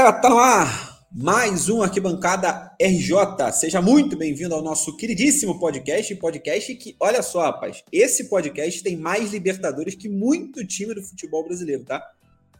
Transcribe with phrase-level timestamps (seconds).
[0.00, 3.52] Galera, tá ar mais um Arquibancada RJ.
[3.52, 6.14] Seja muito bem-vindo ao nosso queridíssimo podcast.
[6.14, 11.44] Podcast que, olha só, rapaz, esse podcast tem mais Libertadores que muito time do futebol
[11.44, 12.02] brasileiro, tá?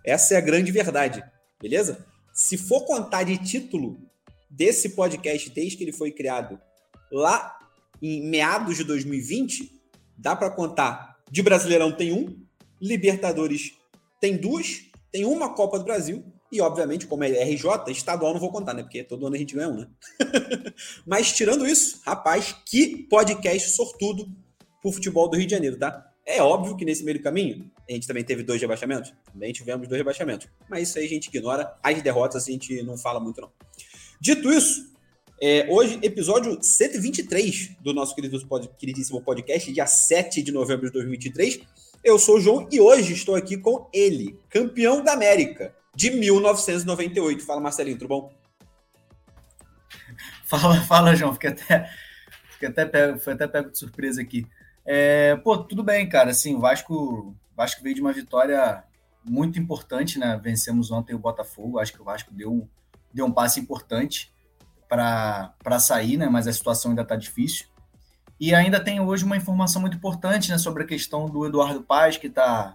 [0.05, 1.25] Essa é a grande verdade,
[1.59, 2.05] beleza?
[2.31, 3.99] Se for contar de título
[4.51, 6.61] desse podcast desde que ele foi criado
[7.11, 7.59] lá
[8.03, 9.81] em meados de 2020,
[10.15, 12.37] dá para contar de Brasileirão tem um,
[12.79, 13.73] Libertadores
[14.21, 18.51] tem duas, tem uma Copa do Brasil e, obviamente, como é RJ, estadual não vou
[18.51, 18.83] contar, né?
[18.83, 19.89] Porque todo ano a gente ganha um, né?
[21.07, 24.29] Mas, tirando isso, rapaz, que podcast sortudo
[24.83, 26.07] pro futebol do Rio de Janeiro, tá?
[26.27, 29.13] É óbvio que nesse meio do caminho, a gente também teve dois rebaixamentos.
[29.33, 30.49] Também tivemos dois rebaixamentos.
[30.69, 31.75] Mas isso aí a gente ignora.
[31.83, 33.51] As derrotas a gente não fala muito, não.
[34.21, 34.91] Dito isso,
[35.43, 38.39] é, hoje, episódio 123 do nosso querido,
[38.79, 41.61] queridíssimo podcast, dia 7 de novembro de 2023.
[42.05, 47.45] Eu sou o João e hoje estou aqui com ele, campeão da América, de 1998.
[47.45, 48.35] Fala, Marcelinho, tudo bom?
[50.45, 51.33] Fala, fala, João.
[51.33, 51.91] Fiquei até,
[52.51, 54.47] fiquei até pego, foi até pego de surpresa aqui.
[54.85, 56.31] É, pô, tudo bem, cara.
[56.31, 58.83] Assim, o Vasco, Vasco veio de uma vitória
[59.25, 60.39] muito importante, né?
[60.43, 61.79] Vencemos ontem o Botafogo.
[61.79, 62.69] Acho que o Vasco deu,
[63.13, 64.33] deu um passe importante
[64.89, 66.29] para sair, né?
[66.29, 67.67] Mas a situação ainda está difícil.
[68.41, 72.17] E ainda tem hoje uma informação muito importante né, sobre a questão do Eduardo Paz,
[72.17, 72.75] que está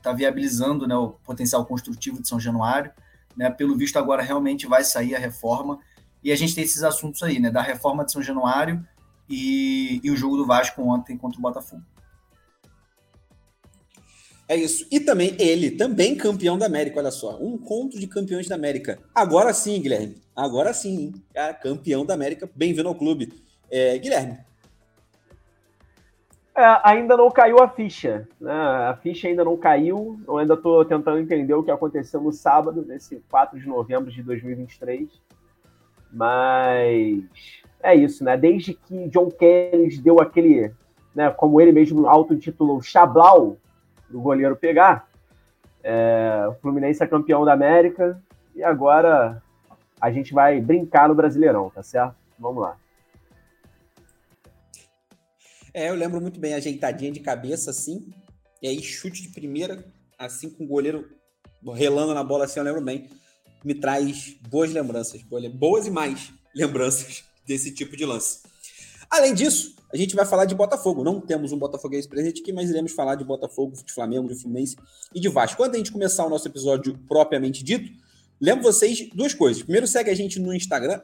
[0.00, 2.90] está viabilizando né, o potencial construtivo de São Januário.
[3.36, 5.78] Né, pelo visto, agora realmente vai sair a reforma.
[6.22, 8.84] E a gente tem esses assuntos aí, né, da reforma de São Januário
[9.28, 11.82] e, e o jogo do Vasco ontem contra o Botafogo.
[14.48, 14.84] É isso.
[14.90, 17.38] E também ele, também campeão da América, olha só.
[17.40, 18.98] Um encontro de campeões da América.
[19.14, 20.16] Agora sim, Guilherme.
[20.34, 21.14] Agora sim, hein?
[21.62, 22.50] campeão da América.
[22.52, 23.32] Bem-vindo ao clube.
[23.70, 24.44] É, Guilherme, é,
[26.82, 28.28] ainda não caiu a ficha.
[28.40, 28.52] Né?
[28.52, 30.20] A ficha ainda não caiu.
[30.26, 34.22] Eu ainda estou tentando entender o que aconteceu no sábado, nesse 4 de novembro de
[34.22, 35.08] 2023.
[36.12, 37.22] Mas
[37.82, 38.36] é isso, né?
[38.36, 40.72] Desde que John Kennedy deu aquele,
[41.14, 43.56] né, como ele mesmo auto-intitulou, chablau
[44.08, 45.08] do goleiro pegar,
[45.82, 48.20] é, o Fluminense é campeão da América
[48.54, 49.42] e agora
[50.00, 52.14] a gente vai brincar no Brasileirão, tá certo?
[52.38, 52.76] Vamos lá.
[55.72, 58.12] É, eu lembro muito bem, ajeitadinha de cabeça assim,
[58.60, 59.84] e aí chute de primeira,
[60.18, 61.08] assim com o goleiro
[61.74, 63.08] relando na bola assim, eu lembro bem.
[63.64, 68.40] Me traz boas lembranças, boas e mais lembranças desse tipo de lance.
[69.10, 71.04] Além disso, a gente vai falar de Botafogo.
[71.04, 74.76] Não temos um Botafoguense presente aqui, mas iremos falar de Botafogo, de Flamengo, de Fluminense
[75.14, 75.56] e de Vasco.
[75.56, 77.90] Quando a gente começar o nosso episódio propriamente dito,
[78.40, 79.62] lembro vocês duas coisas.
[79.62, 81.00] Primeiro, segue a gente no Instagram,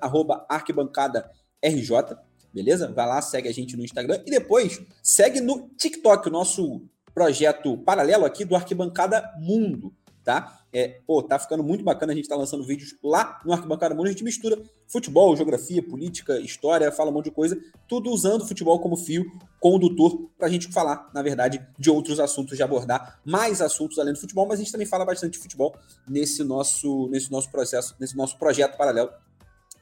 [0.48, 1.28] arquibancada
[1.62, 2.16] RJ
[2.56, 2.90] beleza?
[2.90, 6.80] Vai lá, segue a gente no Instagram e depois segue no TikTok, o nosso
[7.12, 9.92] projeto paralelo aqui do Arquibancada Mundo,
[10.24, 10.60] tá?
[10.72, 14.06] É, pô, tá ficando muito bacana, a gente tá lançando vídeos lá no Arquibancada Mundo,
[14.06, 18.80] a gente mistura futebol, geografia, política, história, fala um monte de coisa, tudo usando futebol
[18.80, 19.24] como fio
[19.60, 24.18] condutor pra gente falar, na verdade, de outros assuntos, de abordar mais assuntos além do
[24.18, 25.76] futebol, mas a gente também fala bastante de futebol
[26.08, 29.10] nesse nosso, nesse nosso processo, nesse nosso projeto paralelo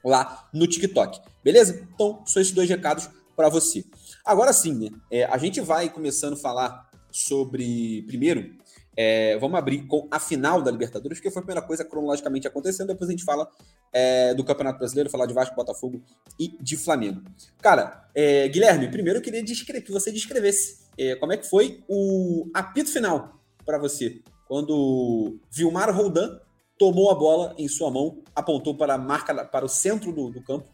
[0.05, 1.19] lá no TikTok.
[1.43, 1.87] Beleza?
[1.93, 3.83] Então, são esses dois recados para você.
[4.23, 4.89] Agora sim, né?
[5.11, 8.03] É, a gente vai começando a falar sobre.
[8.03, 8.55] Primeiro,
[8.97, 12.87] é, vamos abrir com a final da Libertadores, que foi a primeira coisa cronologicamente acontecendo.
[12.87, 13.49] Depois a gente fala
[13.91, 16.01] é, do Campeonato Brasileiro, falar de Vasco, Botafogo
[16.39, 17.21] e de Flamengo.
[17.61, 22.49] Cara, é, Guilherme, primeiro eu queria que você descrevesse é, como é que foi o
[22.53, 26.39] apito final para você, quando Vilmar Roldan
[26.77, 30.41] tomou a bola em sua mão, apontou para a marca, para o centro do, do
[30.41, 30.67] campo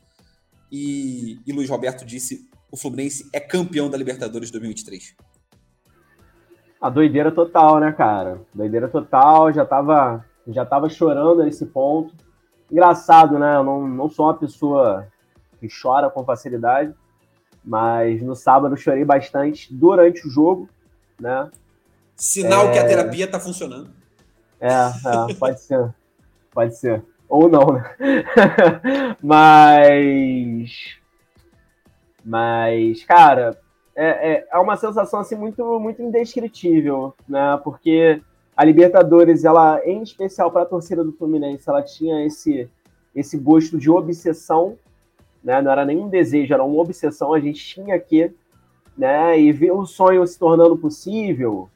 [0.71, 5.15] e, e Luiz Roberto disse: o Fluminense é campeão da Libertadores 2023.
[6.79, 8.41] A doideira total, né, cara?
[8.53, 12.15] Doideira total, já tava, já tava chorando nesse ponto.
[12.71, 13.57] Engraçado, né?
[13.57, 15.07] Eu não, não sou uma pessoa
[15.59, 16.95] que chora com facilidade,
[17.63, 20.69] mas no sábado chorei bastante durante o jogo,
[21.19, 21.51] né?
[22.15, 22.71] Sinal é...
[22.71, 22.87] que a é.
[22.87, 23.91] terapia tá funcionando.
[24.59, 25.93] É, é, pode ser.
[26.51, 27.03] Pode ser.
[27.27, 27.95] Ou não, né?
[29.23, 30.99] mas.
[32.23, 33.57] Mas, cara,
[33.95, 37.59] é, é, é, uma sensação assim muito, muito indescritível, né?
[37.63, 38.21] Porque
[38.55, 42.69] a Libertadores, ela, em especial para a torcida do Fluminense, ela tinha esse,
[43.15, 44.77] esse gosto de obsessão,
[45.43, 45.61] né?
[45.61, 47.33] Não era nenhum desejo, era uma obsessão.
[47.33, 48.31] A gente tinha que,
[48.97, 49.39] né?
[49.39, 51.69] E ver o sonho se tornando possível,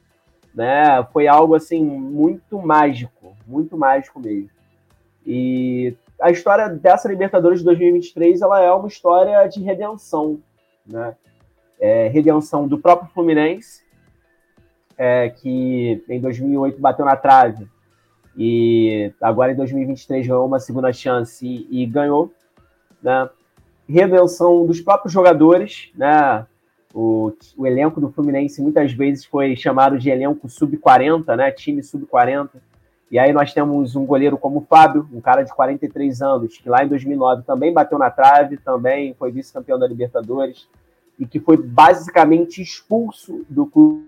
[0.53, 1.03] né?
[1.11, 4.54] Foi algo assim muito mágico, muito mágico mesmo.
[5.25, 10.39] E a história dessa Libertadores de 2023, ela é uma história de redenção,
[10.85, 11.15] né?
[11.79, 13.83] É, redenção do próprio Fluminense,
[14.97, 17.67] é, que em 2008 bateu na trave
[18.37, 22.31] E agora em 2023 ganhou uma segunda chance e, e ganhou,
[23.01, 23.29] né?
[23.87, 26.45] Redenção dos próprios jogadores, né?
[26.93, 31.51] O, o, elenco do Fluminense muitas vezes foi chamado de elenco sub-40, né?
[31.51, 32.51] Time sub-40.
[33.11, 36.67] E aí nós temos um goleiro como o Fábio, um cara de 43 anos, que
[36.67, 40.67] lá em 2009 também bateu na trave, também foi vice-campeão da Libertadores,
[41.19, 44.05] e que foi basicamente expulso do clube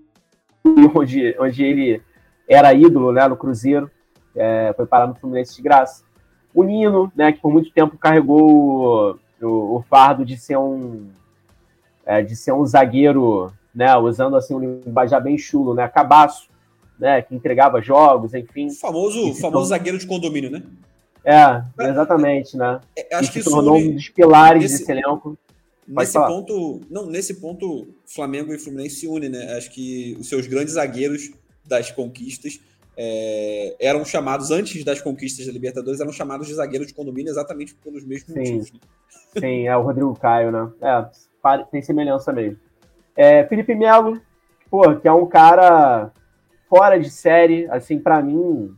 [0.95, 2.01] onde, onde ele
[2.49, 3.89] era ídolo, né, no Cruzeiro,
[4.35, 6.03] é, foi parar no Fluminense de graça.
[6.53, 11.09] O Nino, né, que por muito tempo carregou o, o, o fardo de ser um
[12.05, 16.49] é, de ser um zagueiro, né, usando assim um linguajar bem chulo, né, cabaço,
[16.99, 18.67] né, que entregava jogos, enfim.
[18.67, 20.63] O famoso, famoso zagueiro de condomínio, né?
[21.23, 22.79] É, exatamente, né?
[22.95, 25.37] É, acho que se tornou um dos pilares desse elenco.
[25.85, 26.27] nesse falar.
[26.27, 29.57] ponto, não, nesse ponto, Flamengo e Fluminense se unem, né?
[29.57, 31.29] Acho que os seus grandes zagueiros
[31.67, 32.61] das conquistas
[32.95, 37.75] é, eram chamados, antes das conquistas da Libertadores, eram chamados de zagueiro de condomínio exatamente
[37.75, 38.39] pelos mesmos Sim.
[38.39, 38.71] motivos.
[38.71, 38.79] Né?
[39.39, 40.71] Sim, é o Rodrigo Caio, né?
[40.81, 42.57] É, tem semelhança mesmo.
[43.15, 44.19] É, Felipe Melo,
[44.71, 46.11] pô, que é um cara
[46.69, 48.73] fora de série, assim, para mim,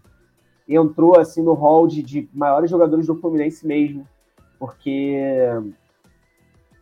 [0.68, 4.08] entrou assim no hall de, de, maiores jogadores do Fluminense mesmo,
[4.60, 5.18] porque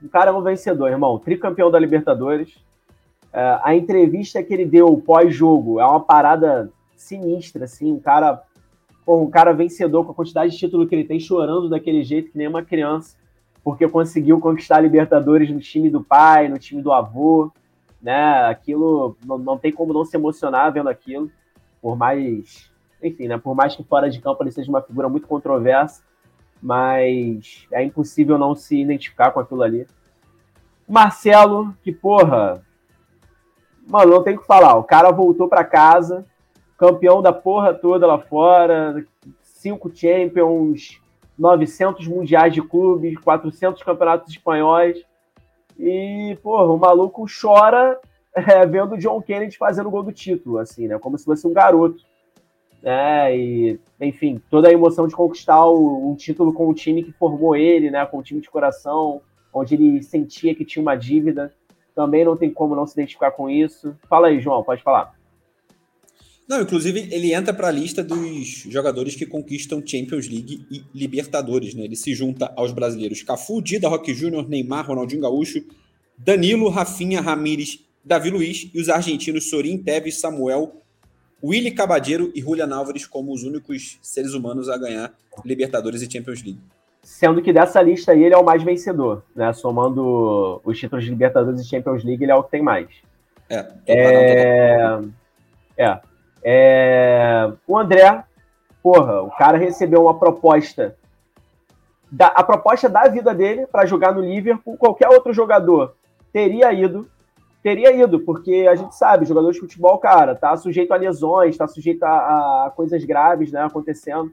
[0.04, 2.64] o cara é um vencedor, irmão, tricampeão da Libertadores.
[3.32, 8.44] É, a entrevista que ele deu pós-jogo é uma parada sinistra, assim, um cara,
[9.08, 12.38] um cara vencedor com a quantidade de título que ele tem, chorando daquele jeito que
[12.38, 13.16] nem uma criança,
[13.64, 17.52] porque conseguiu conquistar a Libertadores no time do pai, no time do avô,
[18.02, 18.46] né?
[18.46, 21.32] Aquilo não, não tem como não se emocionar vendo aquilo,
[21.82, 22.72] por mais,
[23.02, 23.38] enfim, né?
[23.38, 26.04] Por mais que fora de campo ele seja uma figura muito controversa,
[26.62, 29.88] mas é impossível não se identificar com aquilo ali.
[30.88, 32.64] Marcelo, que porra,
[33.88, 34.76] mano, não tem o que falar.
[34.76, 36.26] O cara voltou para casa,
[36.78, 39.06] campeão da porra toda lá fora,
[39.42, 41.02] cinco Champions,
[41.38, 45.06] 900 mundiais de clubes, 400 campeonatos espanhóis.
[45.80, 48.00] E, porra, o maluco chora
[48.34, 50.98] é, vendo o John Kennedy fazendo o gol do título, assim, né?
[51.00, 52.04] Como se fosse um garoto.
[52.82, 53.36] Né?
[53.36, 57.56] E, enfim, toda a emoção de conquistar o, um título com o time que formou
[57.56, 58.06] ele, né?
[58.06, 59.22] Com o time de coração,
[59.54, 61.54] onde ele sentia que tinha uma dívida.
[61.96, 63.96] Também não tem como não se identificar com isso.
[64.08, 65.17] Fala aí, João, pode falar.
[66.48, 71.74] Não, inclusive ele entra para a lista dos jogadores que conquistam Champions League e Libertadores,
[71.74, 71.84] né?
[71.84, 75.62] Ele se junta aos brasileiros Cafu, Dida, Roque Júnior, Neymar, Ronaldinho Gaúcho,
[76.18, 80.82] Danilo, Rafinha, Ramires, Davi Luiz e os argentinos Sorin, Tevez, Samuel,
[81.44, 86.42] Willy Cabadeiro e Julian Álvares como os únicos seres humanos a ganhar Libertadores e Champions
[86.42, 86.62] League.
[87.04, 89.52] Sendo que dessa lista aí ele é o mais vencedor, né?
[89.52, 92.88] Somando os títulos de Libertadores e Champions League, ele é o que tem mais.
[93.50, 93.68] É.
[93.86, 95.00] É...
[95.78, 96.00] é.
[96.44, 97.52] É...
[97.68, 98.24] O André,
[98.82, 100.96] porra, o cara recebeu uma proposta.
[102.10, 105.96] Da, a proposta da vida dele para jogar no Liverpool, qualquer outro jogador
[106.32, 107.08] teria ido.
[107.62, 111.68] Teria ido, porque a gente sabe, jogador de futebol, cara, tá sujeito a lesões, tá
[111.68, 114.32] sujeito a, a coisas graves, né, acontecendo.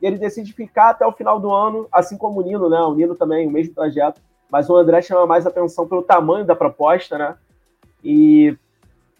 [0.00, 2.78] E ele decide ficar até o final do ano, assim como o Nino, né?
[2.80, 4.20] O Nino também, o mesmo trajeto.
[4.50, 7.36] Mas o André chama mais atenção pelo tamanho da proposta, né?
[8.02, 8.56] E,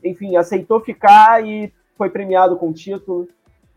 [0.03, 3.29] enfim, aceitou ficar e foi premiado com o título.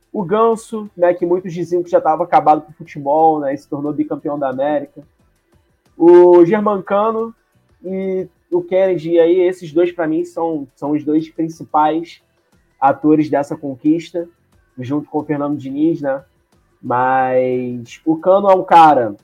[0.09, 3.57] O Ganso, né, que muitos diziam que já estava acabado com o futebol, né, e
[3.57, 5.01] se tornou bicampeão da América.
[5.97, 7.35] O Germancano
[7.83, 12.21] e o Kennedy, aí, esses dois, para mim, são, são os dois principais
[12.79, 14.25] atores dessa conquista,
[14.79, 16.23] junto com o Fernando Diniz, né?
[16.81, 19.17] Mas o Cano é um cara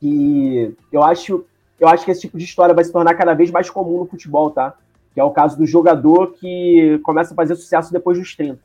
[0.00, 1.44] que eu acho,
[1.78, 4.06] eu acho que esse tipo de história vai se tornar cada vez mais comum no
[4.06, 4.76] futebol, tá?
[5.12, 8.58] Que é o caso do jogador que começa a fazer sucesso depois dos 30.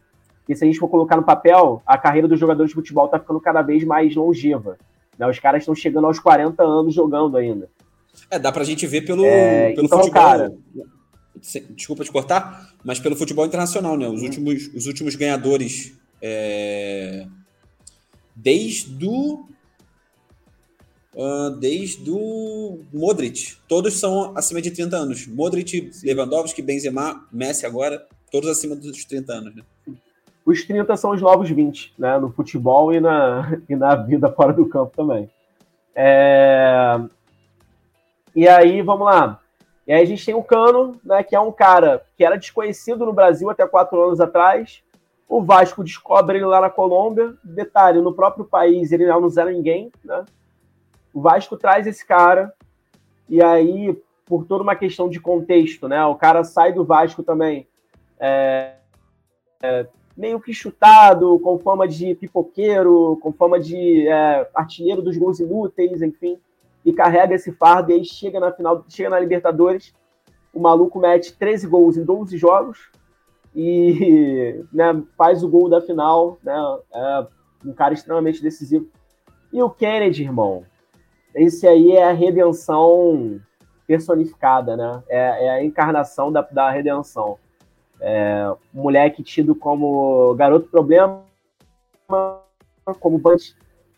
[0.48, 3.20] E se a gente for colocar no papel, a carreira do jogador de futebol está
[3.20, 4.78] ficando cada vez mais longeva.
[5.18, 5.28] Né?
[5.28, 7.70] Os caras estão chegando aos 40 anos jogando ainda.
[8.32, 10.22] É, dá pra gente ver pelo, é, pelo então, futebol.
[10.22, 10.54] Cara,
[11.70, 14.08] Desculpa te cortar, mas pelo futebol internacional, né?
[14.08, 17.28] Os, últimos, os últimos ganhadores é,
[18.36, 19.48] desde o
[21.60, 23.58] desde o Modric.
[23.68, 25.28] Todos são acima de 30 anos.
[25.28, 29.64] Modric, Lewandowski, Benzema, Messi agora, todos acima dos 30 anos, né?
[30.46, 32.18] Os 30 são os novos 20, né?
[32.20, 35.30] No futebol e na, e na vida fora do campo também.
[35.94, 37.00] É...
[38.36, 39.42] E aí, vamos lá.
[39.88, 43.06] E aí a gente tem o Cano, né, que é um cara que era desconhecido
[43.06, 44.84] no Brasil até quatro anos atrás.
[45.28, 47.34] O Vasco descobre ele lá na Colômbia.
[47.44, 50.26] Detalhe, no próprio país ele não era ninguém, né?
[51.18, 52.54] O Vasco traz esse cara,
[53.28, 56.06] e aí, por toda uma questão de contexto, né?
[56.06, 57.68] O cara sai do Vasco também,
[58.20, 58.76] é,
[59.64, 65.40] é, meio que chutado, com fama de pipoqueiro, com fama de é, artilheiro dos gols
[65.40, 66.38] inúteis, enfim,
[66.86, 69.96] e carrega esse fardo e aí chega na final, chega na Libertadores,
[70.54, 72.92] o maluco mete 13 gols em 12 jogos
[73.56, 76.54] e né, faz o gol da final, né,
[76.94, 77.28] é
[77.66, 78.88] um cara extremamente decisivo.
[79.52, 80.64] E o Kennedy, irmão,
[81.38, 83.40] esse aí é a redenção
[83.86, 85.04] personificada, né?
[85.08, 87.38] É, é a encarnação da, da redenção.
[88.02, 91.24] É, moleque tido como garoto problema,
[93.00, 93.56] como bunch,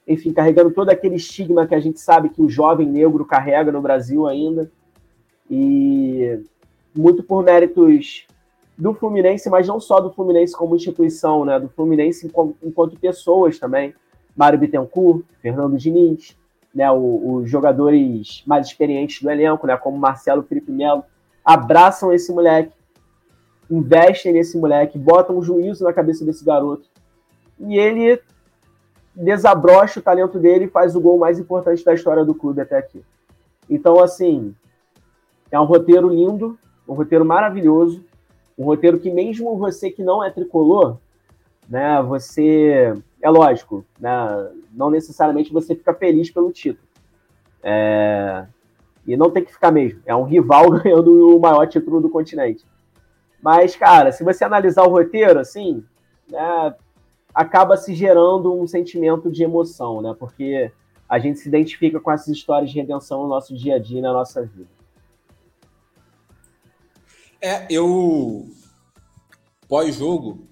[0.07, 3.81] enfim, carregando todo aquele estigma que a gente sabe que o jovem negro carrega no
[3.81, 4.69] Brasil ainda.
[5.49, 6.43] E
[6.95, 8.27] muito por méritos
[8.77, 11.59] do Fluminense, mas não só do Fluminense como instituição, né?
[11.59, 13.93] Do Fluminense enquanto, enquanto pessoas também.
[14.35, 16.37] Mário Bittencourt, Fernando Diniz,
[16.73, 16.91] né?
[16.91, 19.75] os jogadores mais experientes do elenco, né?
[19.77, 21.03] Como Marcelo Felipe Melo,
[21.43, 22.73] abraçam esse moleque
[23.69, 26.89] investem nesse moleque, botam um juízo na cabeça desse garoto.
[27.59, 28.19] E ele
[29.15, 32.77] desabrocha o talento dele e faz o gol mais importante da história do clube até
[32.77, 33.03] aqui.
[33.69, 34.55] Então, assim,
[35.51, 36.57] é um roteiro lindo,
[36.87, 38.03] um roteiro maravilhoso,
[38.57, 40.97] um roteiro que mesmo você que não é tricolor,
[41.69, 46.87] né, você, é lógico, né, não necessariamente você fica feliz pelo título.
[47.61, 48.47] É,
[49.05, 50.01] e não tem que ficar mesmo.
[50.05, 52.65] É um rival ganhando o maior título do continente.
[53.41, 55.83] Mas, cara, se você analisar o roteiro, assim,
[56.29, 56.75] né,
[57.33, 60.15] acaba se gerando um sentimento de emoção, né?
[60.17, 60.71] Porque
[61.07, 64.11] a gente se identifica com essas histórias de redenção no nosso dia a dia, na
[64.11, 64.69] nossa vida.
[67.41, 68.45] É, eu
[69.67, 70.48] pós-jogo,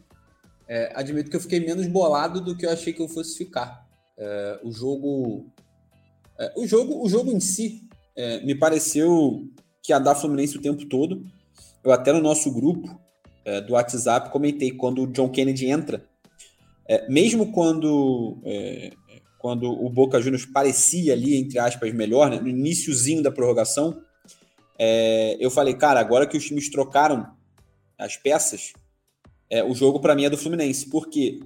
[0.67, 3.88] é, admito que eu fiquei menos bolado do que eu achei que eu fosse ficar.
[4.17, 5.45] É, o jogo,
[6.38, 9.47] é, o jogo, o jogo em si é, me pareceu
[9.81, 11.24] que ia dar Fluminense o tempo todo.
[11.83, 13.00] Eu até no nosso grupo
[13.45, 16.05] é, do WhatsApp comentei quando o John Kennedy entra,
[16.88, 18.41] é, mesmo quando
[19.39, 24.01] quando o Boca Juniors parecia ali, entre aspas, melhor, né, no iníciozinho da prorrogação,
[25.39, 27.25] eu falei, cara, agora que os times trocaram
[27.97, 28.74] as peças,
[29.50, 31.39] é, o jogo para mim é do Fluminense, porque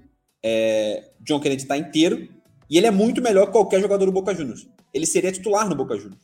[0.43, 2.27] é, John Kennedy está inteiro
[2.69, 4.67] e ele é muito melhor que qualquer jogador do Boca Juniors.
[4.93, 6.21] Ele seria titular no Boca Juniors.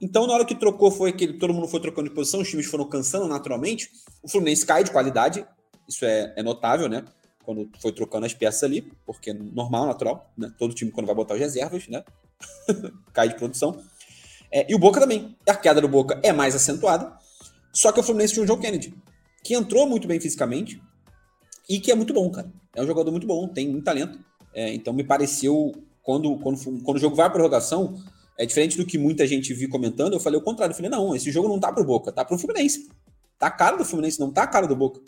[0.00, 2.66] Então, na hora que trocou, foi que todo mundo foi trocando de posição, os times
[2.66, 3.90] foram cansando naturalmente.
[4.22, 5.46] O Fluminense cai de qualidade,
[5.88, 7.04] isso é, é notável, né?
[7.44, 10.52] Quando foi trocando as peças ali, porque normal, natural, né?
[10.58, 12.04] Todo time, quando vai botar as reservas, né?
[13.12, 13.82] cai de produção.
[14.52, 15.36] É, e o Boca também.
[15.48, 17.16] A queda do Boca é mais acentuada.
[17.72, 18.94] Só que o Fluminense tinha o Joe Kennedy,
[19.42, 20.80] que entrou muito bem fisicamente
[21.68, 22.50] e que é muito bom, cara.
[22.74, 24.18] É um jogador muito bom, tem muito talento.
[24.54, 27.96] É, então, me pareceu, quando, quando, quando o jogo vai à prorrogação,
[28.38, 30.72] é diferente do que muita gente viu comentando, eu falei o contrário.
[30.72, 32.88] Eu falei, não, esse jogo não tá pro Boca, tá pro Fluminense.
[33.38, 35.00] Tá cara do Fluminense, não tá cara do Boca.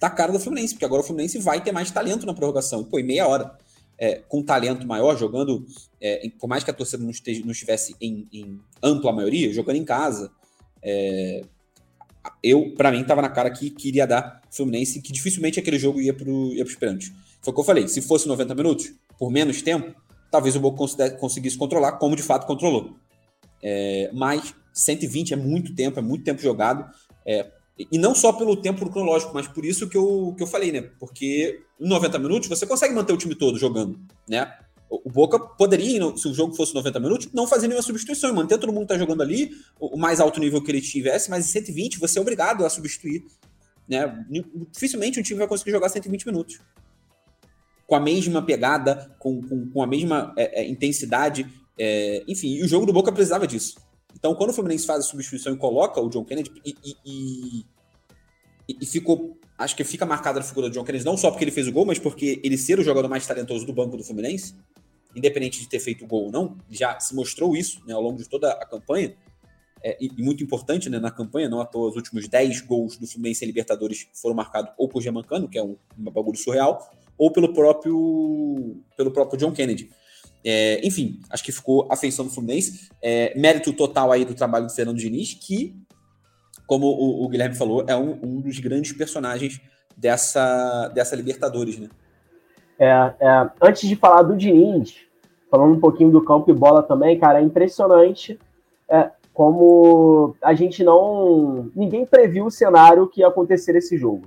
[0.00, 2.82] Tá cara do Fluminense, porque agora o Fluminense vai ter mais talento na prorrogação.
[2.82, 3.56] Pô, em meia hora,
[3.96, 5.64] é, com talento maior, jogando,
[6.00, 9.76] é, por mais que a torcida não, esteja, não estivesse em, em, ampla maioria, jogando
[9.76, 10.32] em casa,
[10.82, 11.42] é,
[12.42, 16.12] eu, para mim, tava na cara que queria dar Fluminense, que dificilmente aquele jogo ia
[16.12, 17.12] pro, ia pros pênaltis.
[17.40, 19.94] Foi o que eu falei, se fosse 90 minutos, por menos tempo,
[20.30, 20.84] talvez o Boca
[21.18, 22.96] conseguisse controlar, como de fato controlou.
[23.62, 26.90] É, mas 120 é muito tempo, é muito tempo jogado.
[27.26, 27.50] É,
[27.90, 30.82] e não só pelo tempo cronológico, mas por isso que eu, que eu falei, né?
[31.00, 34.52] Porque em 90 minutos você consegue manter o time todo jogando, né?
[34.90, 38.58] O Boca poderia, se o jogo fosse 90 minutos, não fazer nenhuma substituição e manter
[38.58, 41.48] todo mundo que tá jogando ali, o mais alto nível que ele tivesse, mas em
[41.48, 43.24] 120 você é obrigado a substituir.
[43.88, 44.26] Né?
[44.70, 46.60] Dificilmente um time vai conseguir jogar 120 minutos
[47.92, 51.46] com a mesma pegada, com, com, com a mesma é, é, intensidade.
[51.78, 53.76] É, enfim, e o jogo do Boca precisava disso.
[54.14, 57.64] Então, quando o Fluminense faz a substituição e coloca o John Kennedy, e, e,
[58.66, 59.38] e, e ficou.
[59.58, 61.72] Acho que fica marcada a figura do John Kennedy, não só porque ele fez o
[61.72, 64.54] gol, mas porque ele ser o jogador mais talentoso do banco do Fluminense,
[65.14, 68.16] independente de ter feito o gol ou não, já se mostrou isso né, ao longo
[68.16, 69.14] de toda a campanha.
[69.84, 73.06] É, e, muito importante né, na campanha, não à toa, os últimos 10 gols do
[73.06, 77.32] Fluminense em Libertadores foram marcados ou por Germancano, que é um, um bagulho surreal, ou
[77.32, 79.90] pelo próprio, pelo próprio John Kennedy.
[80.44, 82.90] É, enfim, acho que ficou a feição do Fluminense.
[83.00, 85.76] É, mérito total aí do trabalho do Fernando Diniz, que,
[86.66, 89.60] como o, o Guilherme falou, é um, um, dos grandes personagens
[89.96, 91.88] dessa, dessa Libertadores, né?
[92.78, 94.96] É, é, antes de falar do Diniz,
[95.50, 98.38] falando um pouquinho do campo e bola também, cara, é impressionante
[98.88, 101.70] é, como a gente não.
[101.74, 104.26] Ninguém previu o cenário que ia acontecer esse jogo.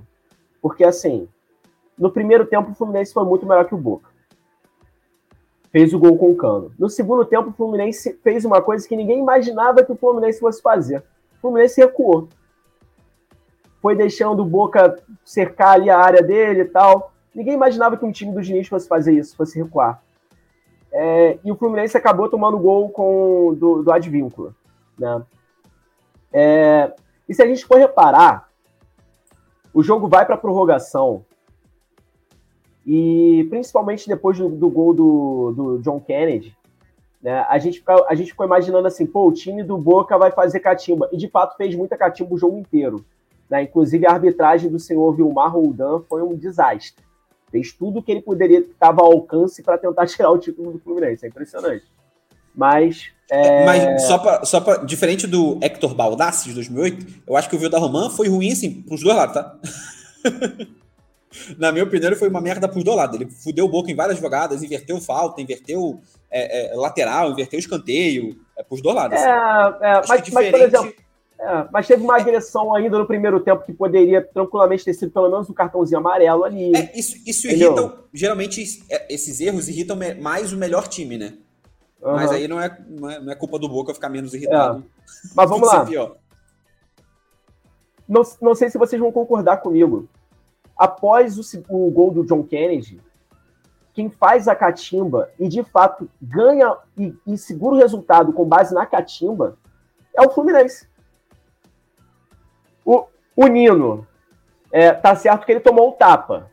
[0.60, 1.28] Porque, assim,
[1.98, 4.10] no primeiro tempo, o Fluminense foi muito melhor que o Boca.
[5.70, 6.72] Fez o gol com o Cano.
[6.78, 10.60] No segundo tempo, o Fluminense fez uma coisa que ninguém imaginava que o Fluminense fosse
[10.60, 10.98] fazer.
[11.36, 12.28] O Fluminense recuou.
[13.80, 17.12] Foi deixando o Boca cercar ali a área dele e tal.
[17.34, 20.02] Ninguém imaginava que um time do Diniz fosse fazer isso, fosse recuar.
[20.92, 24.54] É, e o Fluminense acabou tomando gol com, do, do Advíncula.
[24.98, 25.22] Né?
[26.32, 26.92] É,
[27.28, 28.48] e se a gente for reparar,
[29.72, 31.24] o jogo vai para prorrogação.
[32.86, 36.56] E principalmente depois do, do gol do, do, John Kennedy,
[37.20, 40.60] né, a, gente, a gente ficou imaginando assim, pô, o time do Boca vai fazer
[40.60, 41.08] catimba.
[41.12, 43.04] E de fato fez muita catimba o jogo inteiro.
[43.50, 43.64] Né?
[43.64, 47.04] Inclusive a arbitragem do senhor Vilmar Roldan foi um desastre.
[47.50, 51.24] Fez tudo que ele poderia, estava ao alcance para tentar tirar o título do Fluminense.
[51.24, 51.84] É impressionante.
[52.56, 53.08] Mas.
[53.30, 53.64] É...
[53.66, 54.44] Mas só para.
[54.44, 58.28] Só pra, diferente do Hector Baldassi de 2008, eu acho que o Vilda Roman foi
[58.28, 59.56] ruim, assim, pros dois lados, tá?
[61.58, 63.20] Na minha opinião, ele foi uma merda pros dois lados.
[63.20, 68.36] Ele fudeu o Boca em várias jogadas, inverteu falta, inverteu é, é, lateral, inverteu escanteio,
[68.56, 69.18] é, pros dois lados.
[69.18, 69.28] Assim.
[69.28, 70.32] É, é mas, diferente...
[70.32, 71.06] mas, por exemplo.
[71.38, 75.30] É, mas teve uma agressão ainda no primeiro tempo que poderia tranquilamente ter sido pelo
[75.30, 76.74] menos um cartãozinho amarelo ali.
[76.74, 77.98] É, isso, isso irrita.
[78.12, 78.62] Geralmente,
[79.10, 81.34] esses erros irritam mais o melhor time, né?
[82.02, 82.12] Uhum.
[82.12, 84.80] Mas aí não é, não é, não, é, culpa do Boca ficar menos irritado.
[84.80, 85.28] É.
[85.34, 85.86] Mas vamos lá.
[88.08, 90.08] Não, não sei se vocês vão concordar comigo.
[90.76, 93.00] Após o, o gol do John Kennedy,
[93.94, 98.74] quem faz a catimba e de fato ganha e, e segura o resultado com base
[98.74, 99.56] na catimba
[100.14, 100.86] é o Fluminense.
[102.84, 104.06] O, o Nino,
[104.70, 106.50] é, tá certo que ele tomou o tapa,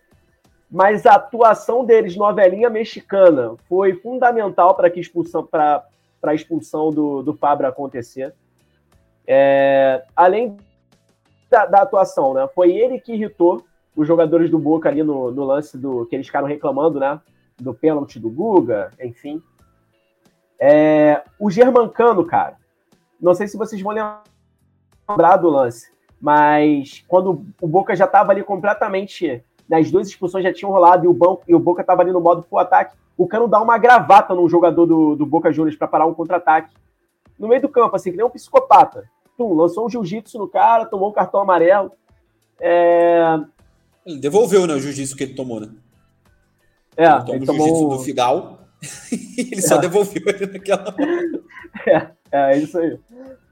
[0.74, 5.86] mas a atuação deles novelinha mexicana foi fundamental para que expulsão para
[6.24, 8.34] a expulsão do, do Fabra acontecer.
[9.28, 10.58] É, além
[11.48, 12.50] da, da, atuação, né?
[12.56, 13.64] Foi ele que irritou
[13.96, 17.22] os jogadores do Boca ali no, no, lance do que eles ficaram reclamando, né?
[17.62, 19.44] Do pênalti do Guga, enfim.
[20.60, 22.58] É, o Germancano, cara,
[23.22, 23.94] não sei se vocês vão
[25.08, 29.44] lembrar do lance, mas quando o Boca já estava ali completamente
[29.74, 32.22] as duas expulsões já tinham rolado e o, banco, e o Boca estava ali no
[32.22, 32.96] modo full ataque.
[33.18, 36.74] O Cano dá uma gravata num jogador do, do Boca Juniors para parar um contra-ataque.
[37.38, 39.10] No meio do campo, assim, que nem um psicopata.
[39.38, 41.92] Tum, lançou um jiu-jitsu no cara, tomou um cartão amarelo.
[42.60, 43.40] É...
[44.06, 45.70] Ele devolveu, né, o jiu-jitsu que ele tomou, né?
[46.96, 47.68] É, ele, tomou ele tomou...
[47.68, 48.60] jiu-jitsu do Figal
[49.38, 49.62] ele é.
[49.62, 50.96] só devolveu ele naquela
[51.88, 53.00] é, é, isso aí.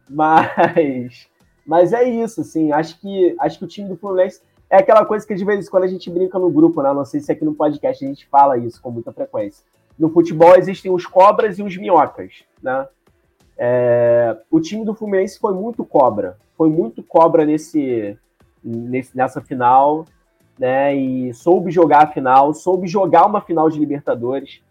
[0.10, 1.28] Mas,
[1.66, 5.28] mas é isso, assim, acho que, acho que o time do Fluminense é aquela coisa
[5.28, 6.94] que de vez em quando a gente brinca no grupo, né?
[6.94, 9.66] Não sei se aqui no podcast a gente fala isso com muita frequência.
[10.00, 12.88] No futebol existem os cobras e os minhocas, né?
[13.58, 18.18] É, o time do Fluminense foi muito cobra, foi muito cobra nesse,
[18.64, 20.06] nesse, nessa final,
[20.58, 20.96] né?
[20.96, 24.62] E soube jogar a final, soube jogar uma final de Libertadores,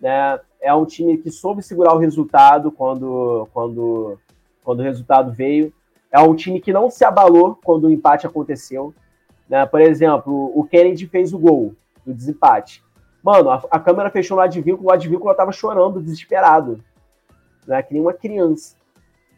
[0.00, 0.40] né?
[0.58, 4.18] É um time que soube segurar o resultado quando, quando,
[4.64, 5.70] quando o resultado veio.
[6.10, 8.94] É um time que não se abalou quando o empate aconteceu.
[9.50, 9.66] Né?
[9.66, 11.74] Por exemplo, o Kennedy fez o gol
[12.06, 12.84] do desempate.
[13.20, 16.80] Mano, a, a câmera fechou no Advíncula, o Advíncula tava chorando, desesperado.
[17.66, 17.82] Né?
[17.82, 18.76] Que nem uma criança.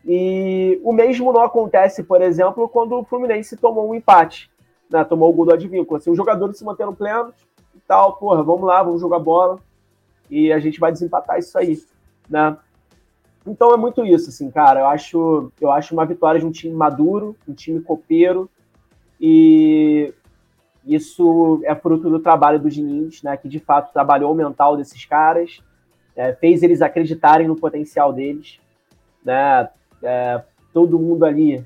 [0.04, 4.50] E o mesmo não acontece, por exemplo, quando o Fluminense tomou um empate.
[4.90, 5.02] Né?
[5.02, 5.98] Tomou o gol do Advíncula.
[5.98, 7.34] Assim, os jogadores se manteram plenos
[7.74, 9.58] e tal, porra, vamos lá, vamos jogar bola.
[10.30, 11.82] E a gente vai desempatar isso aí.
[12.28, 12.54] Né?
[13.46, 14.80] Então é muito isso, assim, cara.
[14.80, 18.50] Eu acho, eu acho uma vitória de um time maduro, um time copeiro,
[19.22, 20.12] e
[20.84, 25.04] isso é fruto do trabalho do Diniz, né, que de fato trabalhou o mental desses
[25.04, 25.62] caras,
[26.16, 28.58] é, fez eles acreditarem no potencial deles.
[29.24, 29.68] Né,
[30.02, 31.64] é, todo mundo ali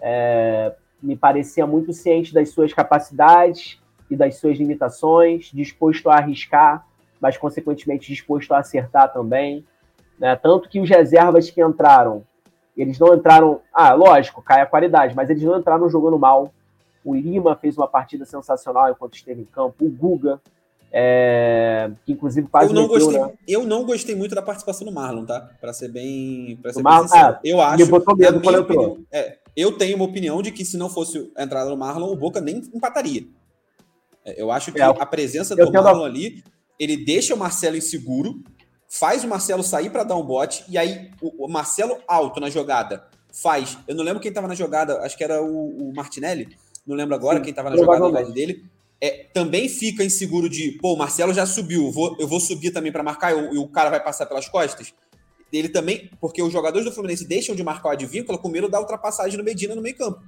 [0.00, 3.78] é, me parecia muito ciente das suas capacidades
[4.10, 6.86] e das suas limitações, disposto a arriscar,
[7.20, 9.66] mas consequentemente disposto a acertar também.
[10.18, 10.34] Né?
[10.36, 12.24] Tanto que os reservas que entraram,
[12.74, 13.60] eles não entraram.
[13.72, 16.52] Ah, lógico, cai a qualidade, mas eles não entraram jogando mal.
[17.06, 19.84] O Lima fez uma partida sensacional enquanto esteve em campo.
[19.84, 20.42] O Guga,
[20.90, 23.32] é, que inclusive quase eu não meteu, gostei, né?
[23.46, 25.48] Eu não gostei muito da participação do Marlon, tá?
[25.60, 27.86] Para ser bem, pra ser Marlon, é, eu acho.
[27.86, 31.44] Botou medo quando opinião, é, eu tenho uma opinião de que se não fosse a
[31.44, 33.24] entrada do Marlon, o Boca nem empataria.
[34.24, 36.06] É, eu acho que é, a presença do Marlon a...
[36.06, 36.42] ali,
[36.76, 38.42] ele deixa o Marcelo inseguro,
[38.88, 42.50] faz o Marcelo sair para dar um bote, e aí o, o, Marcelo alto na
[42.50, 43.78] jogada faz.
[43.86, 46.48] Eu não lembro quem estava na jogada, acho que era o, o Martinelli
[46.86, 48.64] não lembro agora Sim, quem estava na jogada do lado dele,
[49.00, 52.92] é, também fica inseguro de, pô, o Marcelo já subiu, vou, eu vou subir também
[52.92, 54.94] para marcar e o, cara vai passar pelas costas.
[55.52, 58.80] Ele também, porque os jogadores do Fluminense deixam de marcar o advíncula com medo da
[58.80, 60.20] ultrapassagem no Medina no meio campo.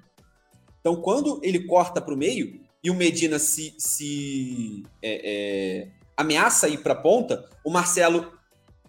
[0.81, 6.69] Então, quando ele corta para o meio e o Medina se, se é, é, ameaça
[6.69, 8.33] ir para a ponta, o Marcelo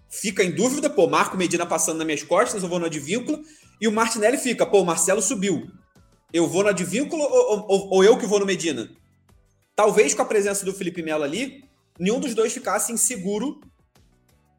[0.07, 3.39] fica em dúvida, pô, Marco Medina passando nas minhas costas, eu vou no advíncula,
[3.81, 5.67] e o Martinelli fica, pô, o Marcelo subiu
[6.33, 8.89] eu vou no Advíncula ou, ou, ou, eu que vou no Medina?
[9.79, 11.63] talvez com a presença do Felipe Melo ali,
[11.97, 13.61] nenhum dos dois ficasse inseguro,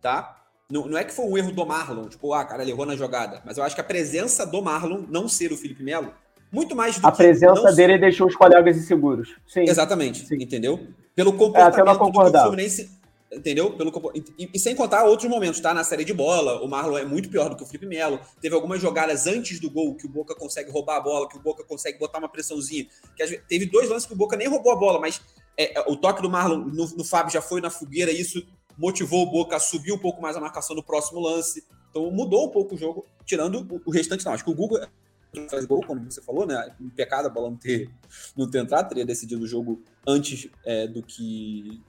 [0.00, 0.34] tá?
[0.70, 2.96] Não, não é que foi um erro do Marlon, tipo, ah, cara, ele errou na
[2.96, 3.42] jogada.
[3.44, 6.14] Mas eu acho que a presença do Marlon, não ser o Felipe Melo,
[6.50, 7.98] muito mais do A presença dele ser...
[7.98, 9.36] deixou os colegas inseguros.
[9.46, 9.64] Sim.
[9.68, 10.36] Exatamente, Sim.
[10.36, 10.88] entendeu?
[11.14, 12.90] Pelo comportamento é, do Fluminense
[13.32, 13.76] entendeu?
[13.76, 15.72] Pelo, e, e, sem contar outros momentos, tá?
[15.72, 18.20] Na série de bola, o Marlon é muito pior do que o Felipe Melo.
[18.40, 21.40] Teve algumas jogadas antes do gol que o Boca consegue roubar a bola, que o
[21.40, 22.86] Boca consegue botar uma pressãozinha.
[23.16, 25.20] Que teve dois lances que o Boca nem roubou a bola, mas
[25.56, 28.44] é, é, o toque do Marlon no, no Fábio já foi na fogueira, isso
[28.76, 31.64] motivou o Boca a subir um pouco mais a marcação no próximo lance.
[31.90, 34.32] Então mudou um pouco o jogo, tirando o, o restante, não.
[34.32, 34.80] Acho que o Google
[35.48, 36.74] faz gol, como você falou, né?
[36.80, 37.90] Um pecado a bola não ter,
[38.36, 41.80] não ter entrado, teria decidido o jogo antes é, do que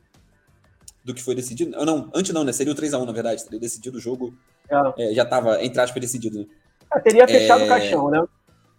[1.03, 1.71] do que foi decidido.
[1.71, 2.51] Não, não antes não, né?
[2.51, 3.43] Seria o 3x1, na verdade.
[3.43, 4.33] Teria decidido o jogo.
[4.69, 5.11] É.
[5.11, 6.39] É, já estava, entre aspas, decidido.
[6.39, 6.45] Né?
[6.89, 8.23] Ah, teria fechado o é, caixão, né?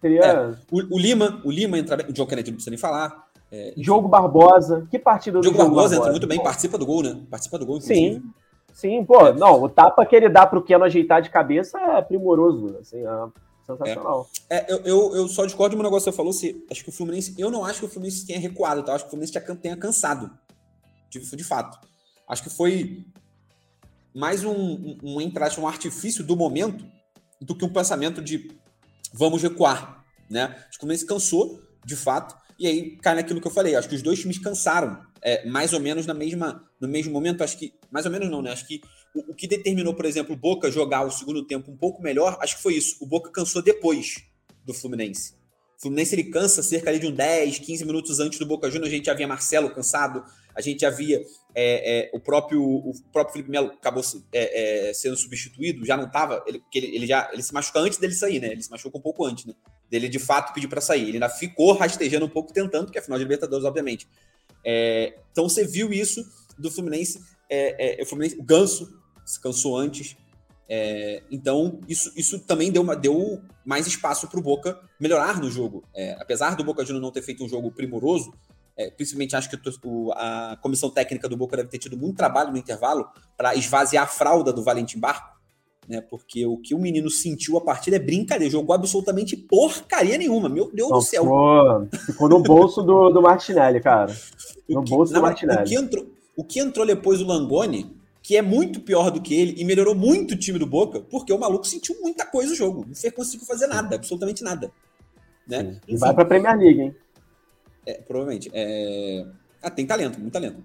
[0.01, 0.21] Teria...
[0.21, 2.07] É, o, o, Lima, o Lima entra bem.
[2.09, 3.27] O John Kennedy não precisa nem falar.
[3.51, 4.87] É, Diogo Barbosa.
[4.91, 7.21] Que partida do Diogo Barbosa, Barbosa entra muito bem, participa do gol, né?
[7.31, 8.15] Participa do gol, inclusive.
[8.15, 8.23] Sim.
[8.73, 9.35] Sim, pô, é.
[9.35, 13.27] não, o tapa que ele dá pro Keno ajeitar de cabeça é primoroso, assim, é
[13.67, 14.27] sensacional.
[14.49, 16.83] É, é eu, eu, eu, só discordo de um negócio que você falou, se, acho
[16.83, 18.93] que o Fluminense, eu não acho que o Fluminense tenha recuado, tá?
[18.93, 20.31] Eu acho que o Fluminense tenha cansado,
[21.11, 21.79] de, de fato.
[22.33, 23.05] Acho que foi
[24.15, 26.83] mais um, um, um, um artifício do momento
[27.39, 28.51] do que um pensamento de
[29.13, 30.45] vamos recuar, né?
[30.45, 33.77] Acho que o Fluminense cansou, de fato, e aí cai naquilo que eu falei.
[33.77, 37.45] Acho que os dois times cansaram, é, mais ou menos na mesma, no mesmo momento.
[37.45, 38.51] Acho que, mais ou menos não, né?
[38.51, 38.81] Acho que
[39.15, 42.39] o, o que determinou, por exemplo, o Boca jogar o segundo tempo um pouco melhor,
[42.41, 42.97] acho que foi isso.
[42.99, 44.25] O Boca cansou depois
[44.65, 45.35] do Fluminense.
[45.77, 48.91] O Fluminense ele cansa cerca ali de um 10, 15 minutos antes do Boca Juniors.
[48.91, 51.23] A gente já via Marcelo cansado, a gente já via
[51.55, 56.07] é, é, o próprio o próprio Felipe Melo acabou é, é, sendo substituído, já não
[56.07, 58.49] estava, ele, ele, ele, já ele se machucou antes dele sair, né?
[58.49, 59.55] Ele se machucou um pouco antes, né?
[59.91, 61.03] Dele de fato pedir para sair.
[61.03, 64.09] Ele ainda ficou rastejando um pouco, tentando, que é final de Libertadores, obviamente.
[64.65, 66.25] É, então você viu isso
[66.59, 70.17] do Fluminense, é, o Fluminense, o Ganso se cansou antes.
[71.31, 75.85] então isso, isso também deu, uma, deu mais espaço para o Boca melhorar no jogo.
[76.19, 78.33] apesar do Boca Juniors não ter feito um jogo primoroso,
[78.77, 82.51] é, principalmente acho que o, a comissão técnica do Boca deve ter tido muito trabalho
[82.51, 83.07] no intervalo
[83.37, 85.33] para esvaziar a fralda do Valentim Barco,
[85.89, 86.01] né?
[86.01, 90.71] Porque o que o menino sentiu a partida é brincadeira, jogou absolutamente porcaria nenhuma, meu
[90.73, 91.23] Deus Não, do céu.
[91.23, 94.15] Ficou, ficou no bolso do, do Martinelli, cara.
[94.69, 95.61] No que, bolso do Martinelli.
[95.61, 96.07] O que, entrou,
[96.37, 99.95] o que entrou depois o Langoni, que é muito pior do que ele e melhorou
[99.95, 103.47] muito o time do Boca, porque o maluco sentiu muita coisa no jogo, não conseguiu
[103.47, 104.71] fazer nada, absolutamente nada.
[105.47, 105.81] Né?
[105.89, 106.97] E vai para a Premier League, hein?
[107.87, 108.51] É, provavelmente.
[108.53, 109.27] É...
[109.63, 110.65] Ah, tem talento, muito talento.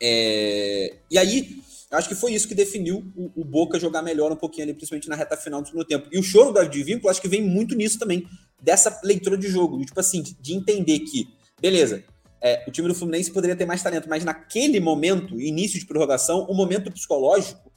[0.00, 0.96] É...
[1.10, 1.58] E aí,
[1.90, 5.08] acho que foi isso que definiu o, o, Boca jogar melhor um pouquinho ali, principalmente
[5.08, 6.08] na reta final do segundo tempo.
[6.12, 8.26] E o choro do Advínculo, acho que vem muito nisso também,
[8.60, 9.84] dessa leitura de jogo.
[9.84, 11.28] Tipo assim, de entender que,
[11.60, 12.04] beleza,
[12.40, 16.44] é, o time do Fluminense poderia ter mais talento, mas naquele momento, início de prorrogação,
[16.44, 17.72] o momento psicológico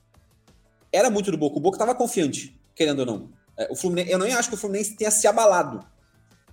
[0.91, 1.57] era muito do Boca.
[1.57, 3.29] O Boca estava confiante, querendo ou não.
[3.57, 5.85] É, o Fluminense, eu não acho que o Fluminense tenha se abalado,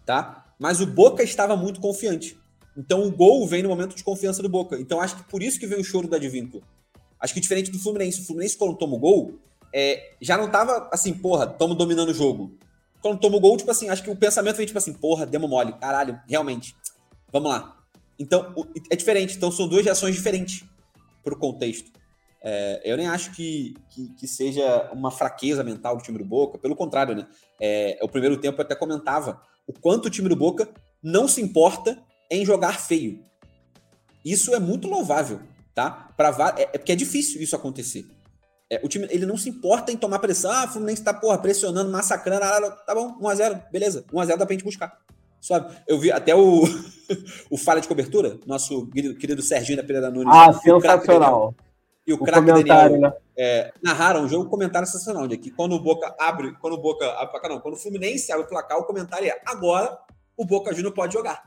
[0.07, 0.44] tá?
[0.59, 2.39] Mas o Boca estava muito confiante.
[2.77, 4.79] Então o gol vem no momento de confiança do Boca.
[4.79, 6.63] Então acho que por isso que veio o choro do Advínculo.
[7.21, 8.21] Acho que diferente do Fluminense.
[8.21, 9.39] O Fluminense, quando toma o gol,
[9.73, 12.57] é, já não tava assim, porra, estamos dominando o jogo.
[13.01, 15.49] Quando toma o gol, tipo assim, acho que o pensamento vem tipo assim, porra, demos
[15.49, 16.75] mole, caralho, realmente.
[17.33, 17.77] Vamos lá.
[18.19, 18.55] Então,
[18.91, 19.37] é diferente.
[19.37, 20.65] Então, são duas reações diferentes
[21.23, 21.91] para o contexto.
[22.43, 26.59] É, eu nem acho que, que, que, seja uma fraqueza mental do time do Boca,
[26.59, 27.27] pelo contrário, né?
[27.59, 30.69] É, o primeiro tempo eu até comentava o quanto o time do Boca
[31.03, 31.99] não se importa
[32.31, 33.25] em jogar feio.
[34.25, 35.41] Isso é muito louvável,
[35.75, 35.91] tá?
[36.17, 38.07] Pra, é, é porque é difícil isso acontecer.
[38.71, 40.51] É, o time ele não se importa em tomar pressão.
[40.51, 42.43] Ah, o Fluminense tá, porra, pressionando, massacrando.
[42.87, 44.05] Tá bom, 1x0, beleza.
[44.13, 44.99] 1x0 dá pra gente buscar.
[45.41, 45.77] Sabe?
[45.87, 46.65] Eu vi até o,
[47.51, 50.35] o falha de cobertura, nosso querido, querido Serginho da Pereira Nunes.
[50.35, 51.55] Ah, sensacional.
[52.07, 53.13] E o, o craque Daniel né?
[53.37, 56.79] é, narraram um jogo, um comentário sensacional, de que quando o Boca abre, quando o
[56.79, 59.99] Boca abre não, quando o Fluminense abre o placar, o comentário é agora
[60.37, 61.45] o Boca Júnior pode jogar.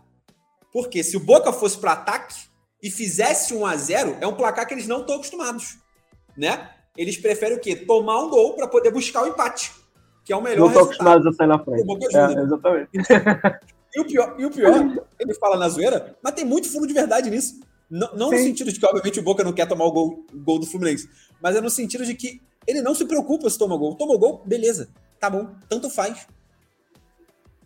[0.71, 2.35] Porque se o Boca fosse para ataque
[2.81, 5.77] e fizesse 1 a 0 é um placar que eles não estão acostumados,
[6.35, 6.69] né?
[6.95, 7.75] Eles preferem o quê?
[7.75, 9.71] Tomar um gol para poder buscar o empate,
[10.25, 12.15] que é o melhor Não estão acostumados a sair na frente.
[12.15, 12.89] É, exatamente.
[13.95, 16.93] e, o pior, e o pior, ele fala na zoeira, mas tem muito fundo de
[16.93, 17.59] verdade nisso.
[17.89, 20.39] Não, não no sentido de que, obviamente, o Boca não quer tomar o gol, o
[20.39, 21.09] gol do Fluminense,
[21.41, 23.95] mas é no sentido de que ele não se preocupa se toma gol.
[23.95, 26.27] Toma gol, beleza, tá bom, tanto faz.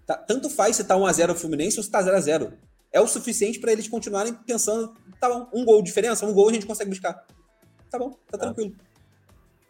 [0.05, 2.53] Tá, tanto faz se tá 1x0 o Fluminense ou se tá 0x0.
[2.93, 6.49] É o suficiente para eles continuarem pensando, tá bom, um gol de diferença, um gol
[6.49, 7.25] a gente consegue buscar.
[7.89, 8.75] Tá bom, tá tranquilo.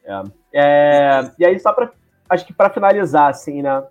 [0.04, 0.24] É.
[0.54, 1.94] É, e aí, só para
[2.32, 3.84] acho que para finalizar, assim, né?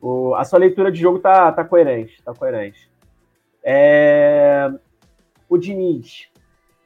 [0.00, 2.88] O, a sua leitura de jogo tá, tá coerente, tá coerente.
[3.62, 4.70] É,
[5.54, 6.28] o Diniz,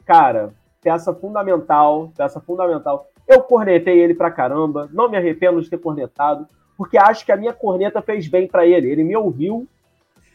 [0.04, 0.52] cara,
[0.83, 3.09] peça fundamental, peça fundamental.
[3.26, 7.37] Eu cornetei ele pra caramba, não me arrependo de ter cornetado, porque acho que a
[7.37, 8.90] minha corneta fez bem para ele.
[8.90, 9.66] Ele me ouviu,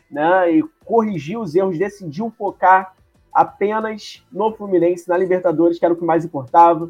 [0.09, 2.93] né, e corrigiu os erros, decidiu focar
[3.31, 6.89] apenas no Fluminense, na Libertadores, que era o que mais importava.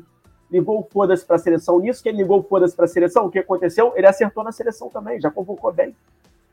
[0.52, 1.80] Ligou foda-se para a seleção.
[1.80, 3.94] Nisso que ele ligou foda-se para a seleção, o que aconteceu?
[3.96, 5.96] Ele acertou na seleção também, já convocou bem.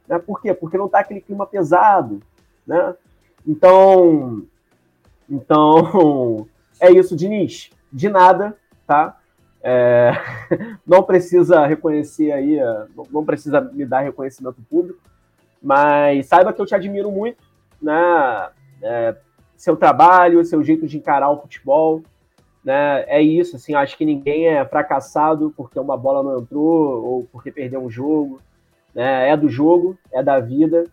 [0.08, 0.18] Né?
[0.18, 0.54] Por quê?
[0.54, 2.20] Porque não tá aquele clima pesado,
[2.66, 2.94] né?
[3.46, 4.44] Então,
[5.30, 6.48] então
[6.80, 7.70] é isso, Diniz.
[7.92, 9.16] De nada, tá?
[9.62, 10.12] É,
[10.86, 15.00] não precisa reconhecer aí, é, não precisa me dar reconhecimento público,
[15.62, 17.38] mas saiba que eu te admiro muito,
[17.80, 18.50] né?
[18.82, 19.16] É,
[19.56, 22.02] seu trabalho, seu jeito de encarar o futebol,
[22.64, 23.04] né?
[23.06, 27.52] É isso, assim, acho que ninguém é fracassado porque uma bola não entrou ou porque
[27.52, 28.40] perdeu um jogo,
[28.94, 29.28] né?
[29.28, 30.84] É do jogo, é da vida.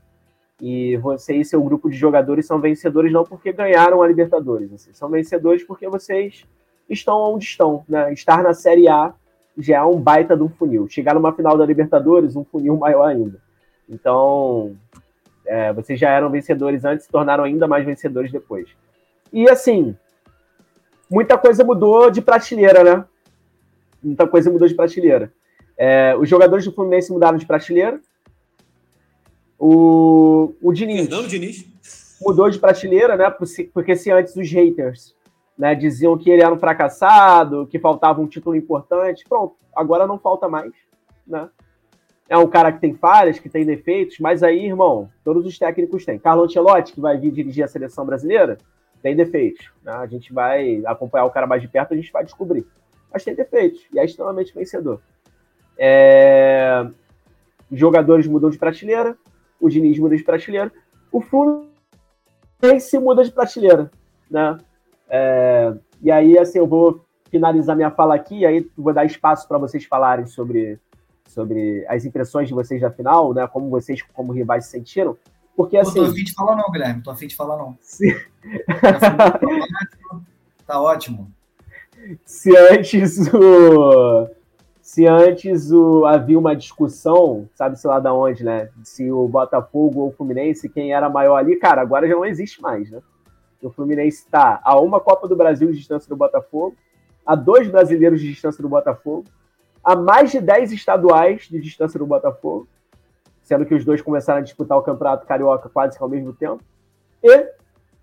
[0.61, 4.91] E você e seu grupo de jogadores são vencedores não porque ganharam a Libertadores, assim,
[4.91, 6.45] são vencedores porque vocês
[6.89, 8.11] estão onde estão, né?
[8.11, 9.13] Estar na Série A
[9.57, 10.87] já é um baita de um funil.
[10.87, 13.39] Chegar numa final da Libertadores, um funil maior ainda.
[13.89, 14.75] Então,
[15.45, 18.67] é, vocês já eram vencedores antes, se tornaram ainda mais vencedores depois.
[19.31, 19.95] E assim,
[21.09, 23.05] muita coisa mudou de prateleira, né?
[24.03, 25.31] Muita coisa mudou de prateleira.
[25.77, 27.99] É, os jogadores do Fluminense mudaram de prateleira.
[29.59, 31.65] O, o Diniz, Fernando Diniz
[32.21, 33.29] mudou de prateleira, né?
[33.73, 35.15] Porque se antes os haters
[35.57, 40.19] né, diziam que ele era um fracassado, que faltava um título importante, pronto, agora não
[40.19, 40.71] falta mais,
[41.25, 41.49] né?
[42.29, 46.05] é um cara que tem falhas, que tem defeitos, mas aí, irmão, todos os técnicos
[46.05, 46.19] têm.
[46.19, 48.57] Carlo Ancelotti, que vai vir dirigir a seleção brasileira,
[49.01, 49.71] tem defeitos.
[49.83, 49.93] Né?
[49.93, 52.65] A gente vai acompanhar o cara mais de perto, a gente vai descobrir.
[53.11, 55.01] Mas tem defeitos, e é extremamente vencedor.
[55.77, 56.85] É...
[57.71, 59.17] Jogadores mudam de prateleira,
[59.59, 60.71] o Diniz muda de prateleira,
[61.11, 63.91] o Fluminense muda de prateleira.
[64.29, 64.57] Né?
[65.09, 65.73] É...
[66.01, 69.83] E aí, assim, eu vou finalizar minha fala aqui, aí vou dar espaço para vocês
[69.85, 70.79] falarem sobre
[71.27, 73.45] sobre as impressões de vocês da final, né?
[73.47, 75.17] Como vocês, como rivais, se sentiram.
[75.55, 75.99] Porque assim.
[75.99, 77.03] Não tô afim de falar, não, Guilherme.
[77.03, 77.77] Tô afim de falar, não.
[77.81, 78.27] Se...
[80.65, 81.31] tá ótimo.
[82.25, 84.29] Se antes o.
[84.97, 88.71] Se antes o, havia uma discussão, sabe-se lá da onde, né?
[88.83, 92.59] Se o Botafogo ou o Fluminense, quem era maior ali, cara, agora já não existe
[92.59, 92.99] mais, né?
[93.61, 96.75] O Fluminense está a uma Copa do Brasil de distância do Botafogo,
[97.23, 99.25] a dois brasileiros de distância do Botafogo,
[99.83, 102.67] a mais de 10 estaduais de distância do Botafogo,
[103.43, 106.63] sendo que os dois começaram a disputar o Campeonato Carioca quase que ao mesmo tempo,
[107.21, 107.51] e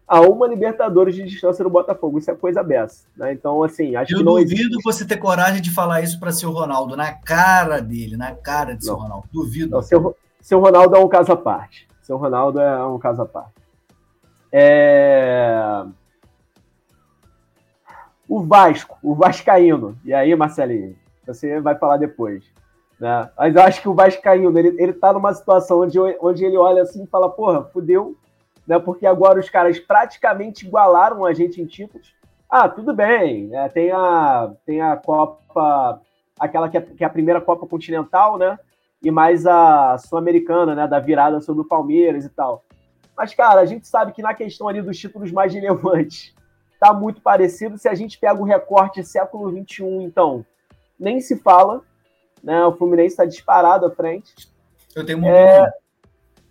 [0.06, 2.18] a uma Libertadores de distância do Botafogo.
[2.18, 3.06] Isso é coisa beça.
[3.16, 3.32] Né?
[3.32, 4.82] Então, assim, acho Eu que não duvido existe...
[4.84, 8.84] você ter coragem de falar isso para seu Ronaldo, na cara dele, na cara de
[8.84, 9.28] seu Ronaldo.
[9.32, 9.70] Duvido.
[9.70, 11.88] Não, seu, seu Ronaldo é um caso à parte.
[12.02, 13.54] Seu Ronaldo é um caso à parte.
[14.52, 15.84] É...
[18.28, 19.96] O Vasco, o Vascaíno.
[20.04, 20.96] E aí, Marcelinho?
[21.26, 22.44] Você vai falar depois.
[23.00, 23.30] Né?
[23.36, 26.82] Mas eu acho que o Vascaíno, ele, ele tá numa situação onde, onde ele olha
[26.82, 28.16] assim e fala, porra, fudeu,
[28.66, 28.78] né?
[28.78, 32.14] Porque agora os caras praticamente igualaram a gente em títulos.
[32.48, 33.68] Ah, tudo bem, né?
[33.68, 36.00] tem, a, tem a Copa,
[36.38, 38.58] aquela que é, que é a primeira Copa Continental, né?
[39.02, 40.86] E mais a Sul-Americana, né?
[40.86, 42.64] Da virada sobre o Palmeiras e tal.
[43.16, 46.34] Mas, cara, a gente sabe que na questão ali dos títulos mais relevantes,
[46.80, 47.78] tá muito parecido.
[47.78, 50.44] Se a gente pega o recorte século XXI, então,
[50.98, 51.82] nem se fala.
[52.42, 52.64] Né?
[52.66, 54.34] O Fluminense está disparado à frente.
[54.94, 55.72] Eu tenho uma é...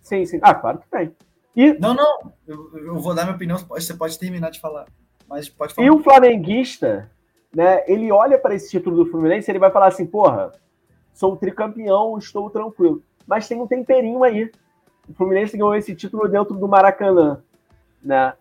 [0.02, 0.38] Sim, sim.
[0.42, 1.14] Ah, claro que tem.
[1.56, 1.72] E...
[1.74, 2.32] Não, não.
[2.46, 3.58] Eu, eu, vou dar minha opinião.
[3.58, 4.86] Você pode terminar de falar.
[5.28, 5.86] Mas pode falar.
[5.86, 7.10] E o flamenguista,
[7.54, 7.82] né?
[7.86, 10.52] Ele olha para esse título do Fluminense e ele vai falar assim: porra,
[11.12, 13.02] sou tricampeão, estou tranquilo.
[13.26, 14.50] Mas tem um temperinho aí.
[15.08, 17.42] O Fluminense ganhou esse título dentro do Maracanã,
[18.02, 18.34] né?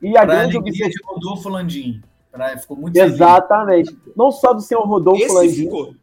[0.00, 2.02] E a pra grande obsessão de Rodolfo Landim.
[2.30, 3.90] Pra, ficou muito Exatamente.
[3.90, 4.16] Feliz.
[4.16, 5.64] Não só do senhor Rodolfo Esse Landim.
[5.64, 5.94] Ficou.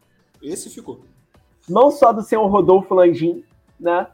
[0.42, 1.00] Esse ficou.
[1.68, 3.44] Não só do senhor Rodolfo Landim,
[3.78, 4.06] né?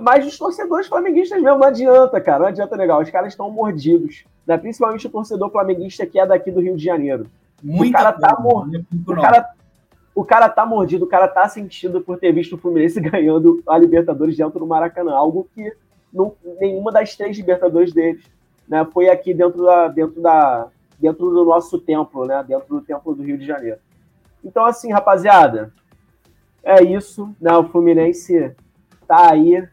[0.00, 3.00] Mas dos torcedores flamenguistas mesmo, não adianta, cara, não adianta legal.
[3.00, 4.56] Os caras estão mordidos, né?
[4.56, 7.26] Principalmente o torcedor flamenguista que é daqui do Rio de Janeiro.
[7.62, 8.86] Muita o cara tá mordido.
[9.06, 9.50] O cara,
[10.14, 13.76] o cara tá mordido, o cara tá sentindo por ter visto o Fluminense ganhando a
[13.76, 15.72] Libertadores dentro do Maracanã, algo que
[16.12, 18.24] não, nenhuma das três Libertadores deles
[18.68, 22.44] né, foi aqui dentro da, dentro da, dentro do nosso templo, né?
[22.46, 23.78] Dentro do templo do Rio de Janeiro.
[24.44, 25.72] Então, assim, rapaziada,
[26.62, 27.52] é isso, né?
[27.56, 28.54] O Fluminense
[29.06, 29.68] tá aí.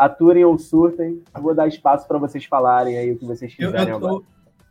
[0.00, 1.22] Aturem ou surtem.
[1.34, 4.24] Eu vou dar espaço para vocês falarem aí o que vocês quiserem eu, eu, agora.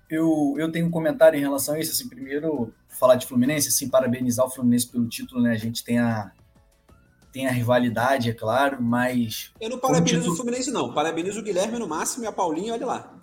[0.10, 1.92] Eu, eu tenho um comentário em relação a isso.
[1.92, 5.52] Assim, primeiro, falar de Fluminense, assim, parabenizar o Fluminense pelo título, né?
[5.52, 6.32] A gente tem a,
[7.32, 9.52] tem a rivalidade, é claro, mas.
[9.62, 10.34] Eu não parabenizo título...
[10.34, 10.94] o Fluminense, não.
[10.96, 13.14] Parabenizo o Guilherme no máximo e a Paulinha, olha lá.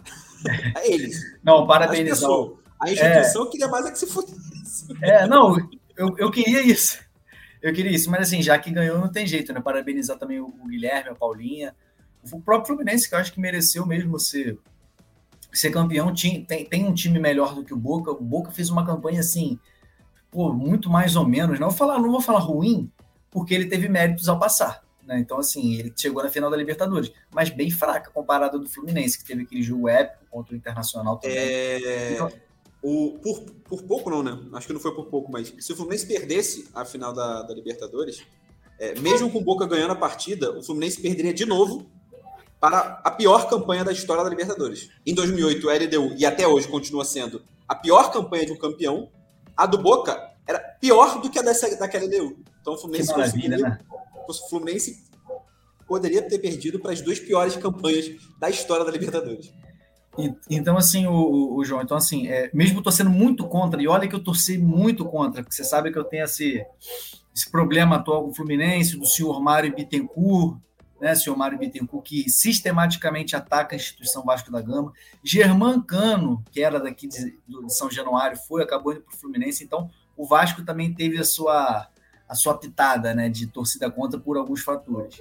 [0.77, 1.19] É eles.
[1.43, 2.31] Não, parabenizar.
[2.79, 3.51] A instituição é.
[3.51, 4.33] queria mais é que se fosse.
[5.03, 5.57] É, não,
[5.97, 7.01] eu, eu queria isso.
[7.61, 9.61] Eu queria isso, mas assim, já que ganhou, não tem jeito, né?
[9.61, 11.75] Parabenizar também o, Guilherme, a Paulinha,
[12.33, 14.59] o próprio Fluminense, que eu acho que mereceu mesmo ser,
[15.53, 16.13] ser campeão.
[16.15, 18.11] Tem, tem um time melhor do que o Boca.
[18.11, 19.59] O Boca fez uma campanha assim,
[20.31, 21.59] pô, muito mais ou menos.
[21.59, 22.91] Não vou falar, não vou falar ruim,
[23.31, 24.83] porque ele teve méritos ao passar.
[25.07, 25.21] Né?
[25.21, 29.25] Então, assim, ele chegou na final da Libertadores, mas bem fraca comparada do Fluminense, que
[29.25, 31.39] teve aquele jogo épico contra o Internacional também.
[31.39, 32.13] É...
[32.15, 32.31] Então,
[32.83, 34.39] o, por, por pouco não, né?
[34.53, 37.55] Acho que não foi por pouco, mas se o Fluminense perdesse a final da, da
[37.55, 38.23] Libertadores,
[38.79, 41.87] é, mesmo com o Boca ganhando a partida, o Fluminense perderia de novo
[42.61, 44.89] para a pior campanha da história da Libertadores.
[45.07, 49.11] Em 2008, a LDU, e até hoje continua sendo, a pior campanha de um campeão.
[49.57, 52.39] A do Boca era pior do que a dessa, daquela LDU.
[52.61, 53.17] Então o Fluminense,
[53.49, 53.79] né?
[54.29, 55.05] o Fluminense
[55.87, 59.53] poderia ter perdido para as duas piores campanhas da história da Libertadores.
[60.49, 64.15] Então, assim, o, o, João, então, assim, é, mesmo torcendo muito contra, e olha que
[64.15, 66.65] eu torci muito contra, porque você sabe que eu tenho esse,
[67.35, 70.59] esse problema atual com o Fluminense, do senhor Mário Bittencourt,
[71.01, 74.93] né, senhor Mário Bittencourt, que sistematicamente ataca a instituição Vasco da Gama.
[75.23, 79.65] Germán Cano, que era daqui de, de São Januário, foi, acabou indo para o Fluminense,
[79.65, 81.89] então o Vasco também teve a sua,
[82.29, 85.21] a sua pitada né, de torcida contra por alguns fatores.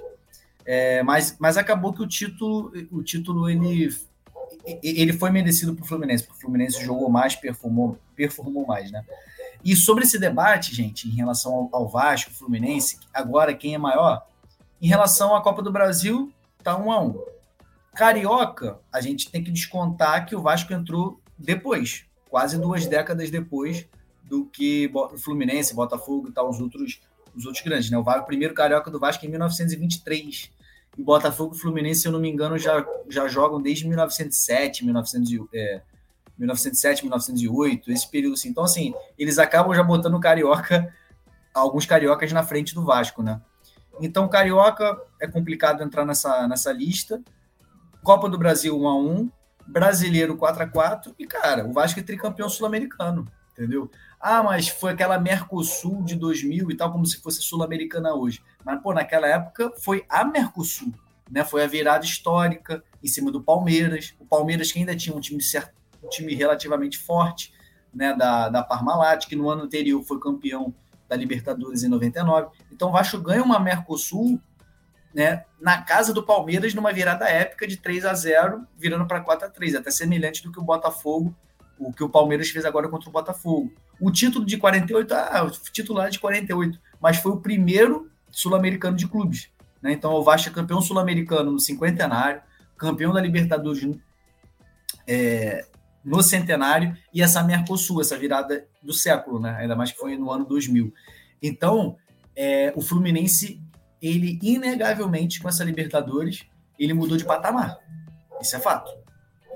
[0.64, 3.88] É, mas, mas acabou que o título, o título ele
[4.82, 9.04] ele foi merecido para o Fluminense, porque o Fluminense jogou mais, performou, performou mais, né?
[9.64, 14.26] E sobre esse debate, gente, em relação ao, ao Vasco, Fluminense, agora quem é maior?
[14.80, 17.24] Em relação à Copa do Brasil, tá um a um.
[17.94, 23.86] Carioca, a gente tem que descontar que o Vasco entrou depois, quase duas décadas depois
[24.22, 27.00] do que Fluminense, Botafogo e tal, os outros,
[27.34, 27.96] os outros grandes, né?
[27.96, 30.50] O primeiro Carioca do Vasco em 1923
[30.98, 35.32] e Botafogo e Fluminense, se eu não me engano, já, já jogam desde 1907, 1900,
[35.54, 35.80] é,
[36.38, 38.48] 1907, 1908, esse período assim.
[38.48, 40.92] Então, assim, eles acabam já botando Carioca,
[41.54, 43.40] alguns cariocas na frente do Vasco, né?
[44.00, 47.22] Então, Carioca é complicado entrar nessa, nessa lista.
[48.02, 49.30] Copa do Brasil 1 a 1
[49.66, 53.90] Brasileiro 4 a 4 e, cara, o Vasco é tricampeão sul-americano, entendeu?
[54.20, 58.42] Ah, mas foi aquela Mercosul de 2000 e tal, como se fosse sul-americana hoje.
[58.64, 60.92] Mas, pô, naquela época foi a Mercosul,
[61.28, 61.44] né?
[61.44, 64.14] Foi a virada histórica em cima do Palmeiras.
[64.20, 67.52] O Palmeiras que ainda tinha um time, certo, um time relativamente forte,
[67.92, 68.14] né?
[68.14, 70.72] Da, da Parmalat, que no ano anterior foi campeão
[71.08, 72.48] da Libertadores em 99.
[72.76, 74.38] Então o Vasco ganha uma Mercosul
[75.14, 79.46] né, na casa do Palmeiras numa virada épica de 3 a 0 virando para 4
[79.46, 81.34] a 3 até semelhante do que o Botafogo,
[81.78, 83.72] o que o Palmeiras fez agora contra o Botafogo.
[83.98, 89.08] O título de 48, ah, o titular de 48, mas foi o primeiro sul-americano de
[89.08, 89.48] clubes.
[89.80, 89.92] Né?
[89.92, 92.42] Então, o Vasco é campeão sul-americano no cinquentenário,
[92.76, 93.88] campeão da Libertadores
[95.08, 95.64] é,
[96.04, 99.56] no centenário e essa Mercosul, essa virada do século, né?
[99.58, 100.92] ainda mais que foi no ano 2000.
[101.42, 101.96] Então,
[102.36, 103.60] é, o Fluminense,
[104.00, 106.44] ele inegavelmente com essa Libertadores,
[106.78, 107.78] ele mudou de patamar.
[108.40, 108.92] Isso é fato.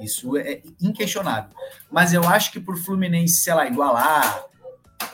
[0.00, 1.50] Isso é inquestionável.
[1.90, 4.44] Mas eu acho que para o Fluminense, sei lá, igualar,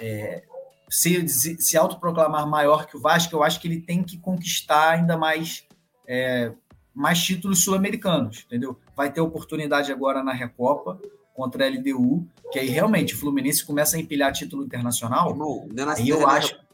[0.00, 0.44] é,
[0.88, 1.26] se,
[1.58, 5.64] se autoproclamar maior que o Vasco, eu acho que ele tem que conquistar ainda mais,
[6.06, 6.52] é,
[6.94, 8.78] mais títulos sul-americanos, entendeu?
[8.96, 11.00] Vai ter oportunidade agora na Recopa
[11.34, 15.30] contra a LDU, que aí realmente o Fluminense começa a empilhar título internacional.
[15.30, 16.65] Irmão, não é na, aí eu acho.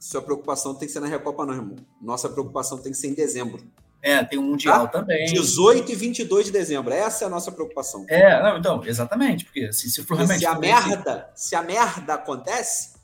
[0.00, 1.76] Sua preocupação tem que ser na Recopa, não, irmão.
[2.00, 3.62] Nossa preocupação tem que ser em dezembro.
[4.02, 5.00] É, tem um Mundial tá?
[5.00, 5.26] também.
[5.26, 6.90] 18 e 22 de dezembro.
[6.90, 8.06] Essa é a nossa preocupação.
[8.08, 9.44] É, não, então, exatamente.
[9.44, 12.94] Porque assim, se, se, se a merda, se a merda acontece,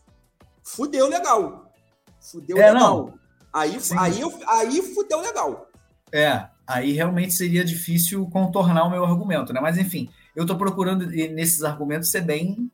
[0.64, 1.70] fudeu legal.
[2.18, 2.96] Fudeu é, legal.
[2.96, 3.18] Não.
[3.52, 5.68] Aí, aí, aí fudeu legal.
[6.10, 9.60] É, aí realmente seria difícil contornar o meu argumento, né?
[9.60, 12.70] Mas enfim, eu estou procurando nesses argumentos ser bem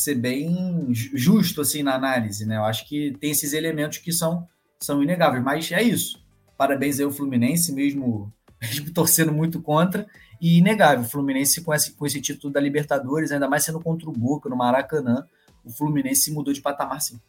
[0.00, 2.56] ser bem justo assim na análise, né?
[2.56, 4.48] Eu acho que tem esses elementos que são
[4.80, 6.24] são inegáveis, mas é isso.
[6.56, 10.06] Parabéns aí ao Fluminense, mesmo, mesmo torcendo muito contra,
[10.40, 14.08] e inegável, o Fluminense com esse, com esse título da Libertadores, ainda mais sendo contra
[14.08, 15.26] o Boca no Maracanã,
[15.62, 17.20] o Fluminense mudou de patamar sim.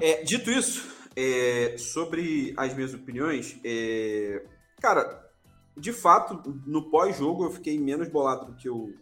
[0.00, 4.44] É, dito isso, é, sobre as minhas opiniões, é,
[4.80, 5.28] cara,
[5.76, 8.94] de fato, no pós-jogo eu fiquei menos bolado do que eu,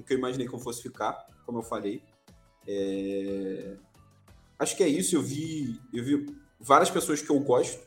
[0.00, 2.02] do que eu imaginei eu fosse ficar, como eu falei.
[2.66, 3.76] É,
[4.58, 5.14] acho que é isso.
[5.14, 6.26] Eu vi, eu vi
[6.58, 7.86] várias pessoas que eu gosto,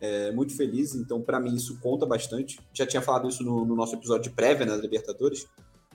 [0.00, 2.58] é, muito felizes, então para mim isso conta bastante.
[2.72, 5.46] Já tinha falado isso no, no nosso episódio de prévia na né, Libertadores.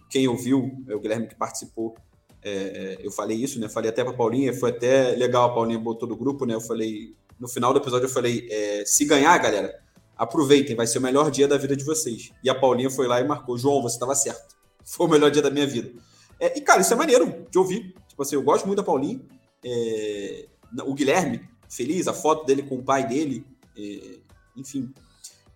[0.10, 1.96] Quem ouviu, é o Guilherme que participou,
[2.42, 3.68] é, é, eu falei isso, né?
[3.68, 6.54] Falei até para Paulinha, foi até legal, a Paulinha botou do grupo, né?
[6.54, 9.84] Eu falei, no final do episódio eu falei, é, se ganhar, galera,
[10.18, 12.32] Aproveitem, vai ser o melhor dia da vida de vocês.
[12.42, 14.55] E a Paulinha foi lá e marcou: João, você estava certo.
[14.86, 15.92] Foi o melhor dia da minha vida.
[16.40, 17.94] É, e, cara, isso é maneiro de ouvir.
[18.08, 19.20] Tipo assim, eu gosto muito da Paulinha.
[19.64, 20.46] É,
[20.86, 23.46] o Guilherme, feliz, a foto dele com o pai dele.
[23.78, 24.20] É,
[24.56, 24.94] enfim,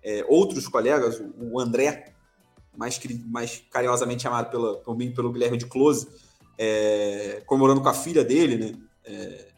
[0.04, 2.14] é, outros colegas, o André,
[2.76, 6.08] mais, mais carinhosamente chamado pela, por mim pelo Guilherme de Close,
[6.58, 8.80] é, comemorando com a filha dele, né?
[9.06, 9.50] É,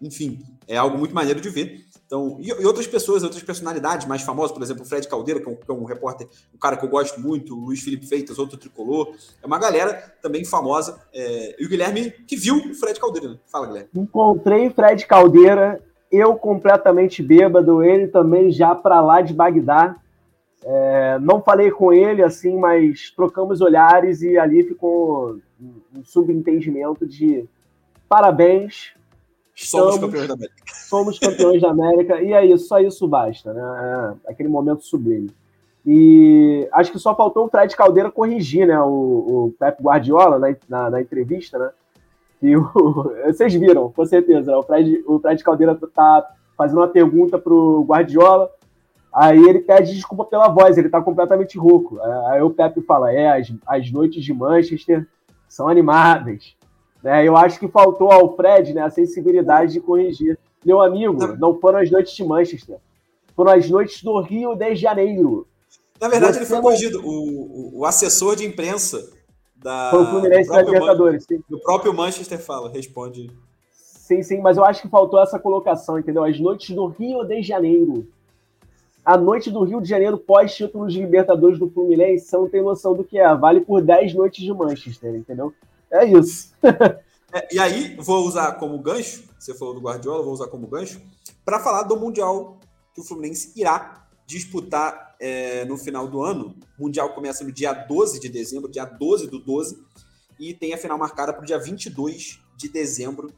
[0.00, 1.84] enfim, é algo muito maneiro de ver.
[2.10, 5.48] Então, e, e, outras pessoas, outras personalidades mais famosas, por exemplo, o Fred Caldeira, que
[5.48, 8.04] é, um, que é um, repórter, um cara que eu gosto muito, o Luiz Felipe
[8.04, 9.14] Feitas, outro tricolor.
[9.40, 11.00] É uma galera também famosa.
[11.14, 13.28] É, e o Guilherme que viu o Fred Caldeira.
[13.28, 13.38] Né?
[13.46, 13.90] Fala, Guilherme.
[13.94, 15.80] Encontrei Fred Caldeira,
[16.10, 19.94] eu completamente bêbado, ele também já para lá de Bagdá.
[20.64, 25.38] É, não falei com ele assim, mas trocamos olhares e ali ficou
[25.94, 27.48] um subentendimento de
[28.08, 28.94] parabéns,
[29.66, 30.56] Somos campeões da América.
[30.88, 34.16] Somos campeões da América, e é isso, só isso basta, né?
[34.26, 35.30] É aquele momento sublime.
[35.86, 38.80] E acho que só faltou o Fred Caldeira corrigir, né?
[38.80, 41.70] O, o Pep Guardiola na, na, na entrevista, né?
[42.42, 42.62] E o,
[43.26, 44.50] vocês viram, com certeza.
[44.50, 44.56] Né?
[44.56, 48.50] O Fred, o Fred Caldeira tá fazendo uma pergunta pro Guardiola,
[49.12, 51.98] aí ele pede desculpa pela voz, ele tá completamente rouco.
[52.28, 55.06] Aí o Pepe fala: é, as, as noites de Manchester
[55.48, 56.54] são animadas.
[57.02, 57.26] Né?
[57.26, 60.38] Eu acho que faltou ao Fred né, a sensibilidade de corrigir.
[60.64, 62.76] Meu amigo, não foram as noites de Manchester.
[63.34, 65.46] Foram as noites do Rio de Janeiro.
[66.00, 66.62] Na verdade, Você ele foi não...
[66.62, 67.00] corrigido.
[67.04, 69.10] O, o, assessor de imprensa
[69.56, 71.26] da, foi o Fluminense da Libertadores.
[71.30, 73.30] Man, do próprio Manchester fala, responde.
[73.72, 76.24] Sim, sim, mas eu acho que faltou essa colocação, entendeu?
[76.24, 78.08] As noites do Rio de Janeiro.
[79.04, 82.94] A noite do Rio de Janeiro pós-título de Libertadores do Fluminense, você não tem noção
[82.94, 83.34] do que é.
[83.34, 85.54] Vale por 10 noites de Manchester, entendeu?
[85.92, 86.52] É isso.
[87.32, 91.00] é, e aí, vou usar como gancho, você falou do Guardiola, vou usar como gancho,
[91.44, 92.60] para falar do Mundial
[92.94, 96.56] que o Fluminense irá disputar é, no final do ano.
[96.78, 99.76] O Mundial começa no dia 12 de dezembro, dia 12 do 12,
[100.38, 103.32] e tem a final marcada para o dia 22 de dezembro.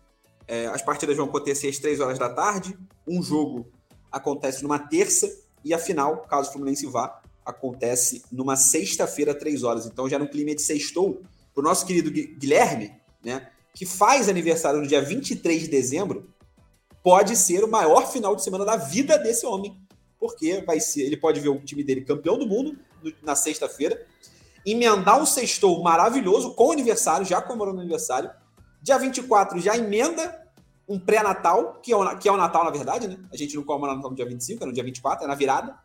[0.46, 2.76] É, as partidas vão acontecer às 3 horas da tarde,
[3.06, 3.66] um jogo
[4.10, 5.30] acontece numa terça,
[5.64, 9.86] e a final, caso o Fluminense vá, acontece numa sexta-feira, 3 horas.
[9.86, 11.22] Então já no clima de sextou,
[11.54, 12.92] para o nosso querido Guilherme,
[13.24, 16.32] né, que faz aniversário no dia 23 de dezembro,
[17.02, 19.76] pode ser o maior final de semana da vida desse homem.
[20.18, 22.78] Porque vai ser, ele pode ver o time dele campeão do mundo
[23.22, 24.06] na sexta-feira,
[24.64, 28.30] emendar um sextou maravilhoso com aniversário, já comemorando aniversário.
[28.80, 30.40] Dia 24 já emenda
[30.88, 33.18] um pré-natal, que, é o, que é o Natal, na verdade, né?
[33.32, 35.76] A gente não comemora no dia 25, é no dia 24, é na virada.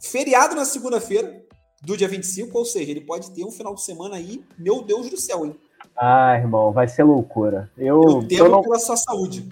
[0.00, 1.44] Feriado na segunda-feira,
[1.82, 5.08] do dia 25, ou seja, ele pode ter um final de semana aí, meu Deus
[5.08, 5.56] do céu, hein?
[5.96, 7.70] Ah, irmão, vai ser loucura.
[7.76, 8.62] Eu, eu temo eu não...
[8.62, 9.48] pela sua saúde.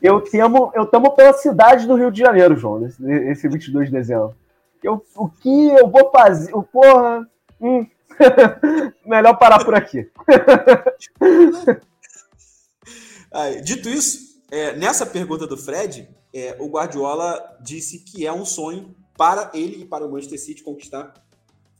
[0.00, 3.92] Eu temo, eu temo pela cidade do Rio de Janeiro, João, esse, esse 22 de
[3.92, 4.34] dezembro.
[4.82, 6.54] Eu, o que eu vou fazer?
[6.54, 7.26] O porra.
[7.60, 7.86] Hum.
[9.04, 10.08] Melhor parar por aqui.
[13.62, 18.94] dito isso, é, nessa pergunta do Fred, é, o Guardiola disse que é um sonho
[19.16, 21.12] para ele e para o Manchester City conquistar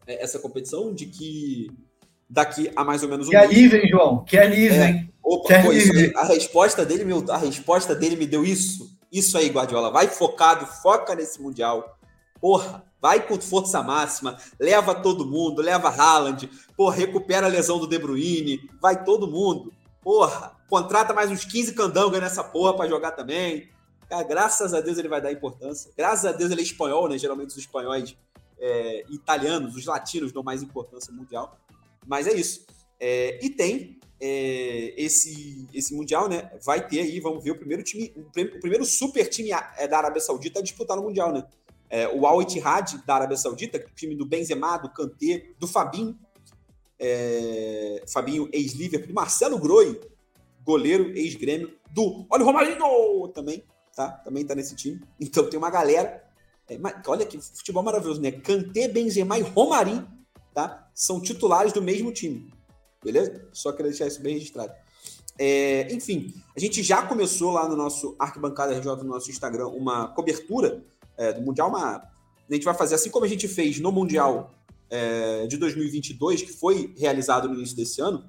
[0.06, 1.70] essa competição, de que
[2.28, 4.24] daqui a mais ou menos um Que alívio, hein, João?
[4.24, 5.14] Que alívio, é, hein?
[5.22, 6.18] Opa, que alívio.
[6.18, 8.90] a resposta dele, meu, a resposta dele me deu isso.
[9.10, 9.90] Isso aí, Guardiola.
[9.90, 11.98] Vai focado, foca nesse Mundial.
[12.40, 17.86] Porra, vai com força máxima, leva todo mundo, leva Haaland, porra, recupera a lesão do
[17.86, 19.72] De Bruyne, vai todo mundo.
[20.02, 23.70] Porra, contrata mais uns 15 candanga nessa porra para jogar também.
[24.08, 25.90] Cara, graças a Deus ele vai dar importância.
[25.96, 27.18] Graças a Deus ele é espanhol, né?
[27.18, 28.16] Geralmente os espanhóis
[28.58, 31.58] é, italianos, os latinos dão mais importância mundial.
[32.06, 32.64] Mas é isso.
[32.98, 36.50] É, e tem é, esse, esse Mundial, né?
[36.64, 38.24] Vai ter aí, vamos ver, o primeiro time, o,
[38.60, 41.46] primeiro super time é, da Arábia Saudita a disputar no Mundial, né?
[41.88, 46.18] É, o Al Ittihad da Arábia Saudita, time do Benzema, do Kanté, do Fabinho,
[46.98, 50.00] é, Fabinho ex-Liverpool, Marcelo Groi,
[50.64, 53.62] goleiro ex-Grêmio, do, olha o Romarinho também,
[53.94, 54.10] tá?
[54.10, 55.00] Também tá nesse time.
[55.20, 56.25] Então tem uma galera
[56.68, 58.32] é, olha que futebol maravilhoso, né?
[58.32, 60.06] Kanté, Benzema e Romarinho,
[60.52, 60.88] tá?
[60.94, 62.52] São titulares do mesmo time.
[63.04, 63.48] Beleza?
[63.52, 64.72] Só queria deixar isso bem registrado.
[65.38, 70.08] É, enfim, a gente já começou lá no nosso Arquibancada RJ, no nosso Instagram, uma
[70.08, 70.84] cobertura
[71.16, 71.68] é, do Mundial.
[71.68, 74.50] Uma, a gente vai fazer assim como a gente fez no Mundial
[74.90, 78.28] é, de 2022, que foi realizado no início desse ano.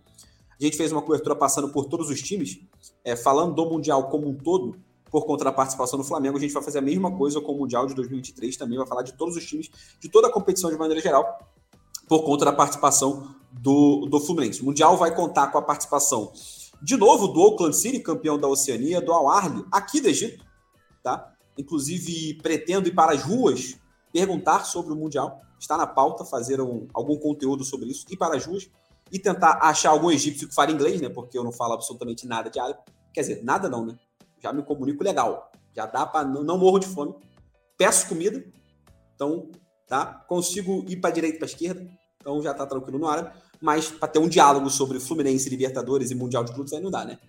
[0.60, 2.60] A gente fez uma cobertura passando por todos os times,
[3.04, 4.78] é, falando do Mundial como um todo,
[5.10, 7.58] por conta da participação do Flamengo, a gente vai fazer a mesma coisa com o
[7.58, 10.78] Mundial de 2023 também, vai falar de todos os times, de toda a competição de
[10.78, 11.40] maneira geral,
[12.08, 14.62] por conta da participação do, do Fluminense.
[14.62, 16.32] O Mundial vai contar com a participação,
[16.82, 20.46] de novo, do Oakland City, campeão da Oceania, do Al Arli, aqui do Egito,
[21.04, 21.34] tá?
[21.58, 23.78] Inclusive, pretendo ir para as ruas
[24.12, 25.42] perguntar sobre o Mundial.
[25.60, 28.70] Está na pauta fazer um, algum conteúdo sobre isso, ir para as ruas
[29.12, 31.10] e tentar achar algum egípcio que fale inglês, né?
[31.10, 32.80] Porque eu não falo absolutamente nada de árabe.
[33.14, 33.98] Quer dizer, nada não, né?
[34.42, 35.52] Já me comunico legal.
[35.76, 37.16] Já dá para não, não morro de fome.
[37.78, 38.44] Peço comida,
[39.14, 39.52] então,
[39.88, 40.06] tá?
[40.28, 41.88] Consigo ir para direita, para esquerda,
[42.20, 43.38] então já tá tranquilo no árabe.
[43.62, 47.06] Mas para ter um diálogo sobre Fluminense, Libertadores e Mundial de Clubes aí não dá,
[47.06, 47.20] né?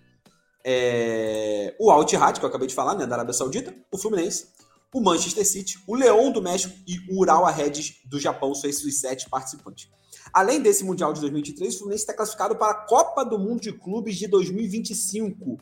[0.63, 1.75] É...
[1.79, 4.47] O Al que eu acabei de falar, né, da Arábia Saudita, o Fluminense,
[4.93, 8.83] o Manchester City, o Leão do México e o Ural Reds do Japão são esses
[8.83, 9.89] os sete participantes.
[10.33, 13.71] Além desse Mundial de 2023, o Fluminense está classificado para a Copa do Mundo de
[13.71, 15.57] Clubes de 2025,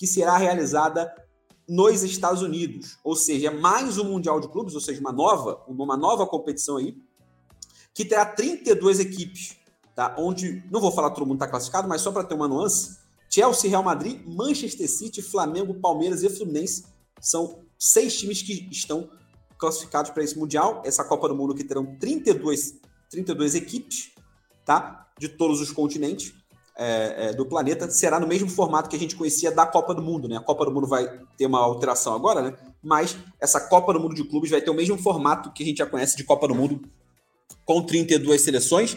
[0.00, 1.14] que será realizada
[1.68, 2.96] nos Estados Unidos.
[3.04, 6.96] Ou seja, mais um Mundial de Clubes, ou seja, uma nova, uma nova competição aí,
[7.92, 9.58] que terá 32 equipes,
[9.94, 10.16] tá?
[10.18, 12.96] Onde, não vou falar todo mundo está classificado, mas só para ter uma nuance,
[13.28, 16.86] Chelsea, Real Madrid, Manchester City, Flamengo, Palmeiras e Fluminense
[17.20, 19.10] são seis times que estão
[19.58, 22.80] classificados para esse Mundial, essa Copa do Mundo que terão 32,
[23.10, 24.12] 32 equipes,
[24.64, 25.10] tá?
[25.18, 26.39] De todos os continentes
[26.80, 27.90] é, é, do planeta.
[27.90, 30.36] Será no mesmo formato que a gente conhecia da Copa do Mundo, né?
[30.36, 31.06] A Copa do Mundo vai
[31.36, 32.54] ter uma alteração agora, né?
[32.82, 35.78] Mas essa Copa do Mundo de clubes vai ter o mesmo formato que a gente
[35.78, 36.80] já conhece de Copa do Mundo,
[37.64, 38.96] com 32 seleções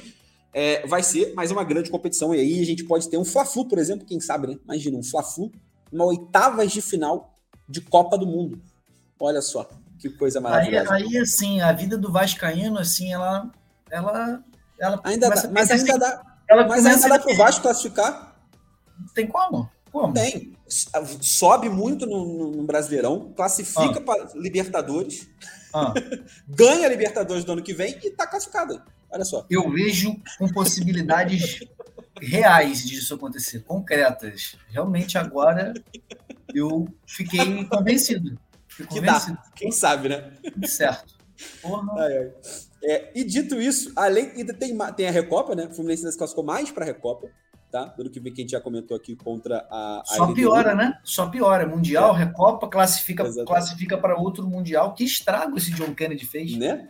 [0.54, 2.34] é, vai ser mais uma grande competição.
[2.34, 4.58] E aí a gente pode ter um Fla-Flu, por exemplo, quem sabe, né?
[4.64, 5.52] Imagina, um Fla-Flu,
[5.92, 7.36] uma oitavas de final
[7.68, 8.62] de Copa do Mundo.
[9.20, 9.68] Olha só,
[9.98, 10.94] que coisa maravilhosa.
[10.94, 13.50] Aí, aí assim, a vida do Vascaíno, assim, ela...
[13.90, 14.44] ela,
[14.80, 18.36] ela ainda dá, mas ainda dá, ela mas ainda dá pro Vasco classificar?
[19.14, 19.70] Tem como?
[19.91, 20.14] Como?
[20.14, 20.54] Tem.
[20.68, 24.02] Sobe muito no, no Brasileirão, classifica ah.
[24.02, 25.30] para Libertadores,
[25.74, 25.94] ah.
[26.48, 28.82] ganha Libertadores do ano que vem e tá classificado.
[29.12, 29.46] Olha só.
[29.50, 31.60] Eu vejo com possibilidades
[32.20, 34.56] reais disso acontecer, concretas.
[34.70, 35.74] Realmente agora
[36.54, 38.38] eu fiquei convencido.
[38.68, 39.36] Fiquei que convencido.
[39.36, 39.52] dá.
[39.56, 40.32] Quem sabe, né?
[40.66, 41.16] Certo.
[41.98, 42.32] Ai, ai.
[42.84, 45.68] É, e dito isso, além ainda tem, tem a Recopa, né?
[45.68, 47.30] O Fluminense se classificou mais para a Recopa,
[47.72, 47.88] tá?
[47.88, 50.04] Pelo que, que a gente já comentou aqui contra a.
[50.06, 51.00] Só piora, né?
[51.04, 51.66] Só piora.
[51.66, 52.26] Mundial, é.
[52.26, 54.94] Recopa, classifica, classifica para outro Mundial.
[54.94, 56.58] Que estrago esse John Kennedy fez.
[56.58, 56.90] Né?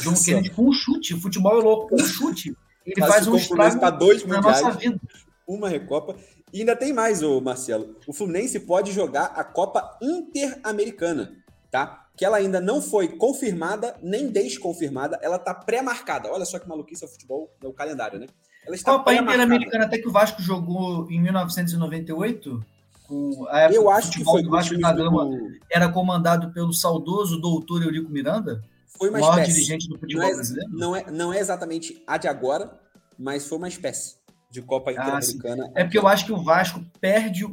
[0.00, 1.14] John Kennedy com um chute.
[1.14, 2.56] O futebol é louco com um chute.
[2.86, 4.98] Ele faz um estrago para dois na mundiais, nossa vida.
[5.46, 6.16] Uma Recopa.
[6.52, 7.96] E ainda tem mais, o Marcelo.
[8.06, 11.36] O Fluminense pode jogar a Copa Interamericana,
[11.70, 12.03] tá?
[12.16, 16.30] Que ela ainda não foi confirmada nem desconfirmada, ela tá pré-marcada.
[16.30, 18.26] Olha só que maluquice é o futebol, é o calendário, né?
[18.66, 22.64] Ela está Copa Interamericana até que o Vasco jogou em 1998.
[23.06, 25.58] Com a Eu acho que foi o Vasco da Gama do...
[25.70, 28.62] era comandado pelo saudoso doutor Eurico Miranda.
[28.96, 29.52] Foi uma maior espécie.
[29.52, 30.70] dirigente do futebol não é, brasileiro?
[30.72, 32.80] Não é, não é exatamente a de agora,
[33.18, 34.16] mas foi uma espécie
[34.50, 35.72] de Copa ah, Interamericana.
[35.74, 37.44] Ah, é porque eu acho que o Vasco perde,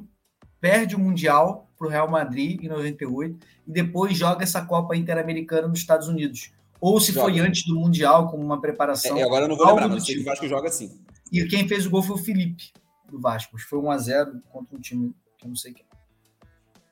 [0.61, 3.35] perde o Mundial para o Real Madrid em 98
[3.67, 6.53] e depois joga essa Copa Interamericana nos Estados Unidos.
[6.79, 7.31] Ou se joga.
[7.31, 9.17] foi antes do Mundial, como uma preparação.
[9.17, 10.21] É, agora eu não vou lembrar, mas tipo.
[10.21, 10.99] o Vasco joga assim.
[11.31, 12.71] E quem fez o gol foi o Felipe,
[13.09, 13.57] do Vasco.
[13.59, 15.85] Foi 1x0 contra um time que eu não sei quem.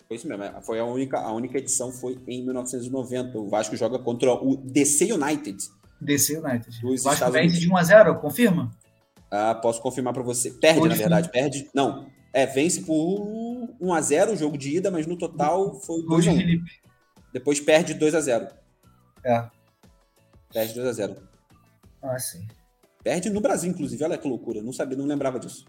[0.08, 0.44] Foi isso mesmo.
[0.44, 3.38] É, foi a única, a única edição foi em 1990.
[3.38, 5.58] O Vasco joga contra o DC United.
[6.02, 6.80] DC United.
[6.84, 8.72] O Vasco vence de 1 a 0, confirma?
[9.30, 10.52] Ah, posso confirmar para você.
[10.52, 11.40] Perde, Onde na verdade, foi?
[11.40, 11.70] perde.
[11.74, 16.04] Não, é, vence por 1 a 0 o jogo de ida, mas no total foi
[16.04, 16.38] 2 a 1.
[16.38, 16.72] Felipe.
[17.34, 18.48] Depois perde 2 a 0.
[19.24, 19.48] É.
[20.52, 21.16] Perde 2 a 0.
[22.02, 22.48] Ah, sim.
[23.04, 24.04] Perde no Brasil, inclusive.
[24.04, 24.62] Olha que loucura.
[24.62, 25.66] Não sabia, não lembrava disso.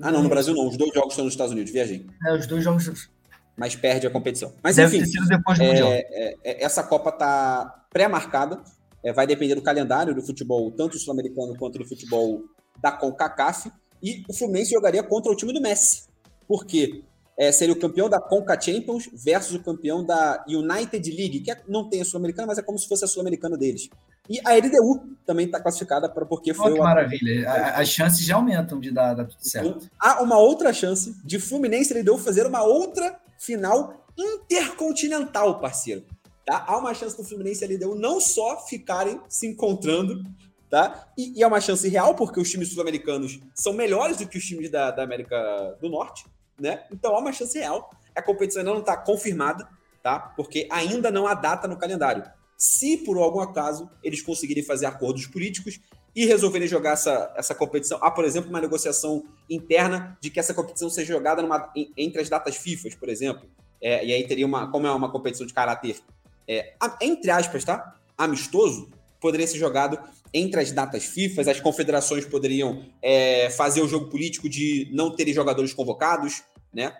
[0.00, 0.68] Ah, não, no Brasil não.
[0.68, 1.72] Os dois jogos estão nos Estados Unidos.
[1.72, 2.06] Viajei.
[2.26, 3.10] É, os dois jogos
[3.56, 4.52] mas perde a competição.
[4.62, 5.88] Mas Deve enfim, ter sido depois do é, Mundial.
[5.92, 8.62] É, é, essa Copa está pré-marcada,
[9.02, 12.42] é, vai depender do calendário do futebol, tanto sul-americano quanto do futebol
[12.80, 13.70] da CONCACAF,
[14.04, 16.04] e o Fluminense jogaria contra o time do Messi,
[16.46, 17.02] porque
[17.38, 21.60] é, seria o campeão da Conca Champions versus o campeão da United League, que é,
[21.66, 23.88] não tem a Sul-Americana, mas é como se fosse a Sul-Americana deles.
[24.28, 26.72] E a LDU também está classificada para porque oh, foi.
[26.74, 26.82] Que o...
[26.82, 27.50] maravilha!
[27.50, 29.68] As chances já aumentam de dar, dar tudo certo.
[29.68, 36.04] Então, há uma outra chance de Fluminense e LDU fazer uma outra final intercontinental, parceiro.
[36.44, 36.62] Tá?
[36.66, 40.22] Há uma chance do Fluminense e LDU não só ficarem se encontrando,
[40.68, 41.08] tá?
[41.16, 44.44] E, e é uma chance real, porque os times sul-americanos são melhores do que os
[44.44, 46.26] times da, da América do Norte,
[46.58, 46.84] né?
[46.90, 47.90] Então há uma chance real.
[48.14, 49.68] A competição ainda não está confirmada,
[50.02, 50.18] tá?
[50.18, 52.24] Porque ainda não há data no calendário.
[52.56, 55.80] Se por algum acaso eles conseguirem fazer acordos políticos
[56.14, 57.98] e resolverem jogar essa, essa competição.
[58.00, 62.28] Há, por exemplo, uma negociação interna de que essa competição seja jogada numa, entre as
[62.28, 63.48] datas FIFA, por exemplo.
[63.82, 66.00] É, e aí teria uma, como é uma competição de caráter,
[66.46, 67.96] é, entre aspas, tá?
[68.16, 68.90] Amistoso,
[69.24, 69.98] poderia ser jogado
[70.34, 75.32] entre as datas FIFA, as confederações poderiam é, fazer o jogo político de não terem
[75.32, 76.42] jogadores convocados,
[76.74, 76.94] né?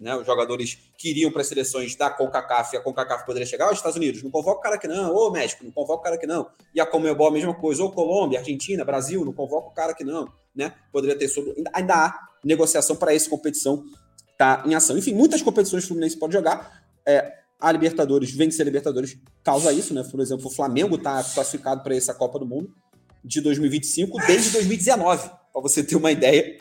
[0.00, 0.16] né?
[0.16, 3.96] Os jogadores que iriam para as seleções da CONCACAF a CONCACAF poderia chegar aos Estados
[3.96, 4.24] Unidos.
[4.24, 6.50] Não convoca o cara que não, ou México, não convoca o cara que não.
[6.74, 10.02] E a Comebol a mesma coisa, ou Colômbia, Argentina, Brasil, não convoca o cara que
[10.02, 10.74] não, né?
[10.90, 11.62] Poderia ter sobre.
[11.72, 13.84] Ainda há negociação para essa competição
[14.36, 14.98] tá em ação.
[14.98, 16.82] Enfim, muitas competições o Fluminense pode jogar.
[17.06, 20.02] É, a Libertadores, vencer a Libertadores causa isso, né?
[20.04, 22.72] Por exemplo, o Flamengo está classificado para essa Copa do Mundo
[23.24, 26.58] de 2025 desde 2019, para você ter uma ideia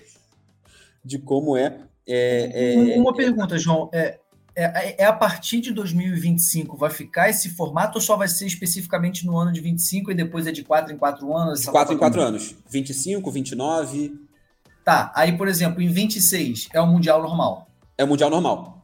[1.03, 3.89] de como é é, é, Uma pergunta, João.
[3.93, 4.17] É,
[4.55, 9.25] é, é, a partir de 2025 vai ficar esse formato ou só vai ser especificamente
[9.25, 11.61] no ano de 25 e depois é de 4 em 4 anos?
[11.61, 12.55] De 4 em 4 anos.
[12.69, 14.15] 25, 29.
[14.83, 17.67] Tá, aí, por exemplo, em 26 é o Mundial normal.
[17.97, 18.76] É o Mundial normal.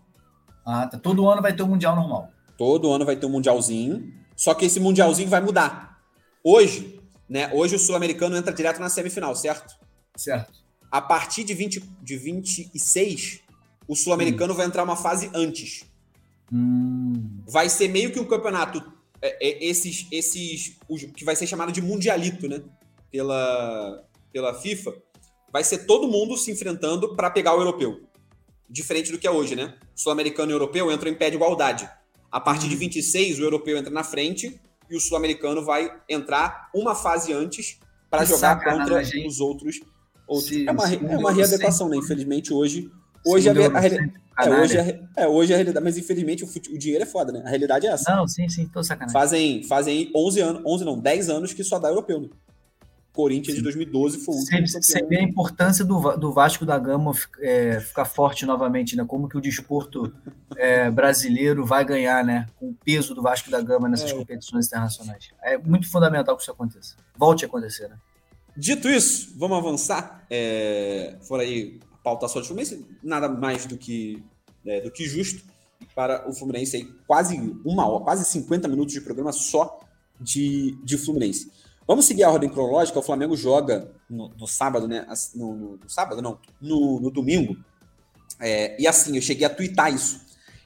[0.66, 0.98] Ah, tá.
[0.98, 2.30] Todo ano vai ter um Mundial normal.
[2.58, 4.14] Todo ano vai ter um Mundialzinho.
[4.36, 6.00] Só que esse Mundialzinho vai mudar.
[6.44, 7.00] Hoje,
[7.30, 7.52] né?
[7.54, 9.76] Hoje o Sul-Americano entra direto na semifinal, certo?
[10.16, 13.40] Certo a partir de, 20, de 26,
[13.88, 14.56] o Sul-Americano hum.
[14.56, 15.86] vai entrar uma fase antes.
[16.54, 17.42] Hum.
[17.48, 18.80] Vai ser meio que um campeonato,
[19.20, 20.78] é, é, esses, esses,
[21.16, 22.62] que vai ser chamado de Mundialito, né?
[23.12, 24.94] Pela, pela FIFA.
[25.52, 28.00] Vai ser todo mundo se enfrentando para pegar o europeu.
[28.74, 29.76] Diferente do que é hoje, né?
[29.94, 31.88] Sul-americano e europeu entram em pé de igualdade.
[32.32, 34.60] A partir de 26, o europeu entra na frente
[34.90, 37.78] e o sul-americano vai entrar uma fase antes
[38.10, 39.80] para jogar contra os outros
[40.28, 41.98] ou, é uma, é uma readequação, né?
[41.98, 42.90] Infelizmente, hoje.
[43.24, 43.80] Hoje a, a,
[44.36, 47.32] a, é, hoje a, é, hoje a realidade, mas infelizmente o, o, dinheiro é foda,
[47.32, 47.44] né?
[47.46, 48.16] A realidade é essa.
[48.16, 49.14] Não, sim, sim, tô sacanagem.
[49.14, 52.30] Fazem, fazem 11 anos, 11 não, 10 anos que só dá europeu, né?
[53.14, 54.68] Corinthians de 2012 foi o último.
[54.68, 59.06] Você vê a importância do, do Vasco da Gama é, ficar forte novamente, né?
[59.08, 60.12] Como que o desporto
[60.58, 62.48] é, brasileiro vai ganhar, né?
[62.56, 64.16] Com o peso do Vasco da Gama nessas é.
[64.16, 65.30] competições internacionais.
[65.44, 66.96] É muito fundamental que isso aconteça.
[67.16, 67.98] Volte a acontecer, né?
[68.58, 70.26] Dito isso, vamos avançar.
[70.28, 74.24] É, fora aí a pauta só de Fluminense, nada mais do que,
[74.66, 75.44] é, do que justo
[75.94, 79.80] para o Fluminense aí, quase uma hora, quase 50 minutos de programa só
[80.20, 81.52] de, de Fluminense.
[81.88, 83.00] Vamos seguir a ordem cronológica.
[83.00, 85.06] O Flamengo joga no, no sábado, né?
[85.36, 87.58] No, no, no, sábado, não, no, no domingo.
[88.40, 90.22] É, e assim, eu cheguei a twittar isso: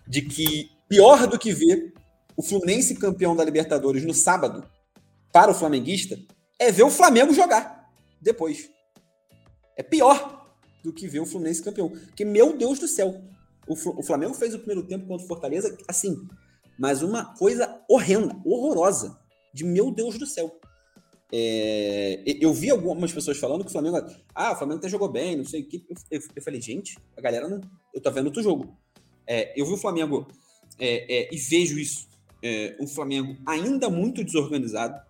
[0.08, 1.94] de que pior do que ver
[2.36, 4.64] o Fluminense campeão da Libertadores no sábado,
[5.32, 6.18] para o flamenguista,
[6.60, 7.92] é ver o Flamengo jogar
[8.22, 8.70] depois.
[9.76, 10.48] É pior
[10.84, 11.90] do que ver o Fluminense campeão.
[11.90, 13.22] Porque, meu Deus do céu,
[13.68, 16.28] o, Flamengo fez o primeiro tempo contra o Fortaleza, assim,
[16.80, 19.20] mas uma coisa horrenda, horrorosa.
[19.54, 20.60] De meu Deus do céu.
[21.32, 23.98] É, eu vi algumas pessoas falando que o Flamengo.
[24.34, 25.86] Ah, o Flamengo até jogou bem, não sei o que.
[26.10, 27.62] Eu, eu, falei, gente, a galera não.
[27.94, 28.78] Eu tô vendo outro jogo.
[29.26, 30.28] É, eu vi o Flamengo
[30.80, 32.08] é, é e vejo isso.
[32.42, 35.02] É, um Flamengo ainda muito desorganizado,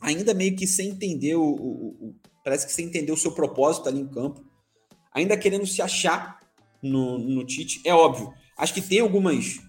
[0.00, 3.88] ainda meio que sem entender o, o, o, parece que sem entender o seu propósito
[3.88, 4.42] ali em campo,
[5.12, 6.40] ainda querendo se achar
[6.82, 8.32] no, no Tite, é óbvio.
[8.56, 9.60] Acho que tem algumas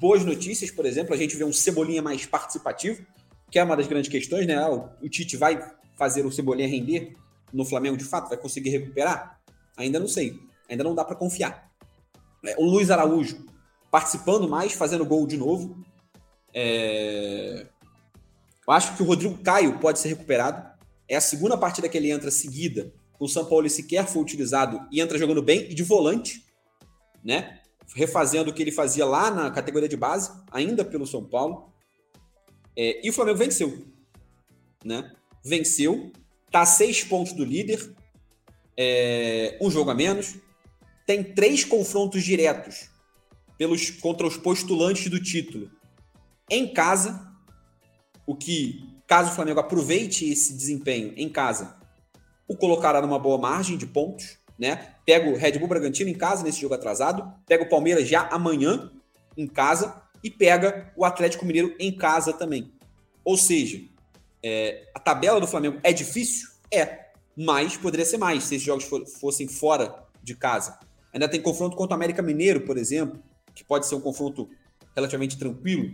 [0.00, 3.04] boas notícias, por exemplo, a gente vê um Cebolinha mais participativo,
[3.52, 4.56] que é uma das grandes questões, né?
[4.56, 5.62] Ah, o, o Tite vai
[5.96, 7.14] fazer o Cebolinha render
[7.52, 9.38] no Flamengo de fato, vai conseguir recuperar?
[9.76, 11.70] Ainda não sei, ainda não dá para confiar.
[12.44, 13.44] É, o Luiz Araújo
[13.90, 15.84] participando mais, fazendo gol de novo.
[16.54, 17.66] É...
[18.66, 20.66] Eu acho que o Rodrigo Caio pode ser recuperado.
[21.06, 22.90] É a segunda partida que ele entra seguida.
[23.20, 26.42] O São Paulo sequer foi utilizado e entra jogando bem e de volante,
[27.22, 27.60] né?
[27.94, 31.71] Refazendo o que ele fazia lá na categoria de base, ainda pelo São Paulo.
[32.76, 33.86] É, e o Flamengo venceu,
[34.84, 35.12] né?
[35.44, 36.12] Venceu,
[36.50, 37.94] tá a seis pontos do líder,
[38.76, 40.36] é, um jogo a menos,
[41.06, 42.90] tem três confrontos diretos
[43.58, 45.70] pelos contra os postulantes do título
[46.50, 47.32] em casa
[48.26, 51.76] o que, caso o Flamengo aproveite esse desempenho em casa,
[52.46, 54.94] o colocará numa boa margem de pontos, né?
[55.04, 58.90] Pega o Red Bull Bragantino em casa nesse jogo atrasado, pega o Palmeiras já amanhã
[59.36, 62.72] em casa e pega o Atlético Mineiro em casa também.
[63.24, 63.82] Ou seja,
[64.42, 66.48] é, a tabela do Flamengo é difícil?
[66.72, 70.78] É, mas poderia ser mais se esses jogos for, fossem fora de casa.
[71.12, 73.22] Ainda tem confronto contra o América Mineiro, por exemplo,
[73.54, 74.48] que pode ser um confronto
[74.94, 75.90] relativamente tranquilo,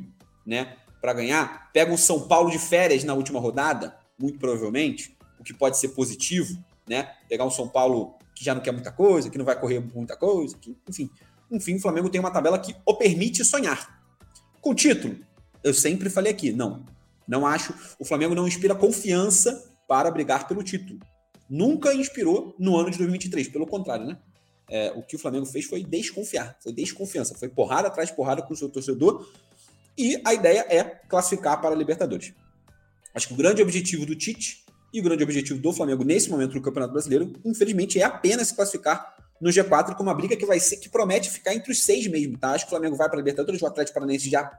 [0.47, 0.76] né?
[1.01, 5.55] para ganhar, pega um São Paulo de férias na última rodada, muito provavelmente, o que
[5.55, 6.59] pode ser positivo,
[6.89, 7.12] né?
[7.29, 10.16] Pegar um São Paulo que já não quer muita coisa, que não vai correr muita
[10.16, 11.11] coisa, que, enfim.
[11.51, 13.97] Enfim, o Flamengo tem uma tabela que o permite sonhar.
[14.61, 15.17] Com título,
[15.63, 16.85] eu sempre falei aqui, não.
[17.27, 17.75] Não acho.
[17.99, 20.99] O Flamengo não inspira confiança para brigar pelo título.
[21.49, 24.19] Nunca inspirou no ano de 2023, pelo contrário, né?
[24.71, 28.43] É, o que o Flamengo fez foi desconfiar, foi desconfiança, foi porrada atrás de porrada
[28.43, 29.27] com o seu torcedor
[29.97, 32.35] e a ideia é classificar para a Libertadores.
[33.15, 36.53] Acho que o grande objetivo do Tite e o grande objetivo do Flamengo nesse momento
[36.53, 40.59] do Campeonato Brasileiro, infelizmente, é apenas se classificar no G4 com uma briga que vai
[40.59, 42.53] ser que promete ficar entre os seis mesmo, tá?
[42.53, 44.51] Acho que o Flamengo vai para a Libertadores, o Atlético Paranaense já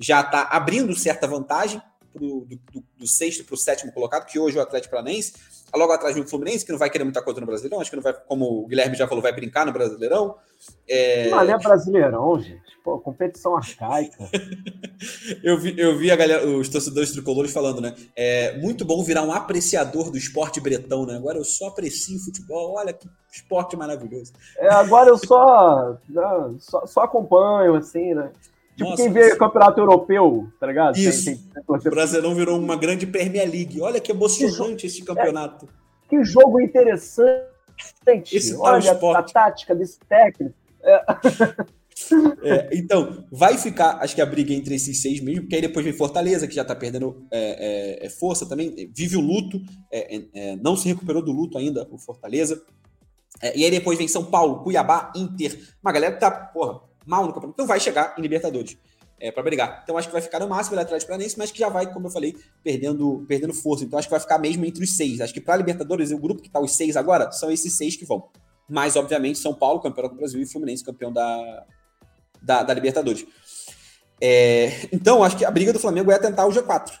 [0.00, 1.82] já está abrindo certa vantagem
[2.18, 5.34] pro, do, do, do sexto para o sétimo colocado, que hoje é o Atlético Paranaense.
[5.74, 7.96] Logo atrás vem o Fluminense, que não vai querer muita coisa no Brasileirão, acho que
[7.96, 10.34] não vai, como o Guilherme já falou, vai brincar no Brasileirão.
[10.88, 11.28] É...
[11.28, 12.78] Não, é Brasileirão, gente.
[12.82, 14.16] Pô, competição arcaica.
[15.44, 17.94] eu, vi, eu vi a galera, os torcedores tricolores falando, né?
[18.16, 21.16] É muito bom virar um apreciador do esporte bretão, né?
[21.16, 24.32] Agora eu só aprecio futebol, olha que esporte maravilhoso.
[24.56, 25.98] É, agora eu só,
[26.58, 28.32] só, só acompanho, assim, né?
[28.78, 29.38] Tipo Nossa, quem vê isso...
[29.38, 30.96] campeonato europeu, tá ligado?
[30.96, 31.24] Isso.
[31.24, 31.90] Tem, tem, tem...
[31.90, 33.80] O Brasileirão virou uma grande Premier League.
[33.80, 35.66] Olha que emocionante esse campeonato.
[35.66, 37.42] É, que jogo interessante.
[38.32, 40.54] Esse Olha a, a, tática desse técnico.
[40.80, 41.04] É.
[42.44, 45.84] É, então, vai ficar, acho que a briga entre esses seis mesmo, porque aí depois
[45.84, 49.60] vem Fortaleza, que já tá perdendo é, é, é força também, vive o luto,
[49.90, 52.62] é, não se recuperou do luto ainda, o Fortaleza.
[53.42, 55.58] e aí depois vem São Paulo, Cuiabá, Inter.
[55.82, 57.54] Uma galera que tá, porra, mal no campeonato.
[57.54, 58.76] Então vai chegar em Libertadores
[59.18, 59.80] é, para brigar.
[59.82, 62.06] Então acho que vai ficar no máximo o Atlético Paranaense, mas que já vai, como
[62.06, 63.84] eu falei, perdendo, perdendo força.
[63.84, 65.20] Então acho que vai ficar mesmo entre os seis.
[65.20, 68.04] Acho que para Libertadores, o grupo que está os seis agora, são esses seis que
[68.04, 68.28] vão.
[68.68, 71.64] Mas, obviamente, São Paulo, campeão do Brasil, e Fluminense, campeão da,
[72.42, 73.26] da, da Libertadores.
[74.20, 76.92] É, então, acho que a briga do Flamengo é tentar o G4.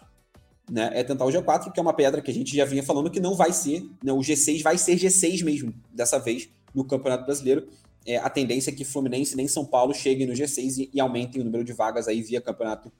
[0.70, 0.90] Né?
[0.94, 3.20] É tentar o G4, que é uma pedra que a gente já vinha falando que
[3.20, 3.82] não vai ser.
[4.02, 4.12] Né?
[4.12, 7.68] O G6 vai ser G6 mesmo, dessa vez, no Campeonato Brasileiro
[8.08, 11.42] é, a tendência é que Fluminense nem São Paulo cheguem no G6 e, e aumentem
[11.42, 12.90] o número de vagas aí via campeonato.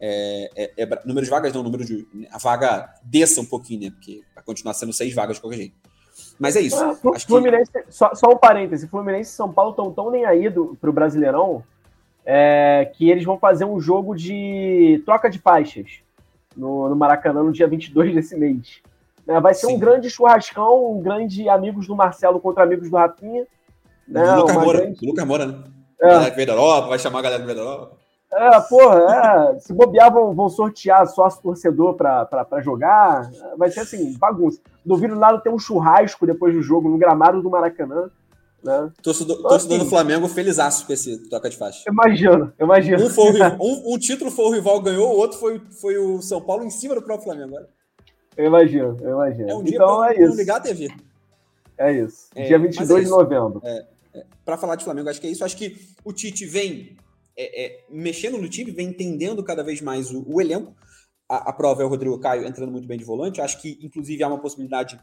[0.00, 2.06] É, é, é, número de vagas não, número de.
[2.30, 3.90] A vaga desça um pouquinho, né?
[3.90, 5.76] Porque vai continuar sendo seis vagas de qualquer jeito.
[6.40, 6.76] Mas é isso.
[6.82, 6.94] Ah,
[7.26, 7.84] Fluminense, que...
[7.88, 11.62] só, só, um parêntese: Fluminense e São Paulo estão tão nem aí do, pro Brasileirão
[12.24, 16.00] é, que eles vão fazer um jogo de troca de faixas
[16.56, 18.82] no, no Maracanã no dia 22 desse mês.
[19.26, 19.76] É, vai ser Sim.
[19.76, 23.46] um grande churrascão, um grande amigos do Marcelo contra amigos do Rafinha.
[24.08, 24.80] Né, Lucas Moura.
[24.80, 25.06] Grande...
[25.06, 25.64] Lucas Moura, né?
[26.00, 26.06] É.
[26.06, 27.96] A galera que veio da Europa, vai chamar a galera que veio da Europa.
[28.30, 29.58] É, porra, é.
[29.58, 33.30] se bobear, vão, vão sortear sócio torcedor pra, pra, pra jogar.
[33.56, 34.60] Vai ser assim, bagunça.
[34.84, 38.10] Duvido nada ter um churrasco depois do jogo no gramado do Maracanã.
[38.62, 38.90] Né?
[39.02, 41.84] Torcedor, então, torcedor assim, do Flamengo felizaço com esse toca de faixa.
[41.88, 43.02] Imagina, imagina.
[43.02, 46.20] Um, foi o, um, um, título foi o rival ganhou, o outro foi, foi o
[46.20, 47.56] São Paulo em cima do próprio Flamengo.
[47.56, 47.68] Agora.
[48.36, 49.50] Eu imagino, eu imagino.
[49.50, 50.36] É um dia então, pra, é isso.
[50.36, 50.88] ligar a TV.
[51.78, 52.28] É isso.
[52.34, 53.04] É, dia 22 é isso.
[53.04, 53.60] de novembro.
[53.64, 53.84] É
[54.44, 55.44] para falar de Flamengo, acho que é isso.
[55.44, 56.96] Acho que o Tite vem
[57.36, 60.74] é, é, mexendo no time, vem entendendo cada vez mais o, o elenco.
[61.28, 63.40] A, a, prova é o Rodrigo Caio entrando muito bem de volante.
[63.40, 64.98] Acho que, inclusive, há uma possibilidade.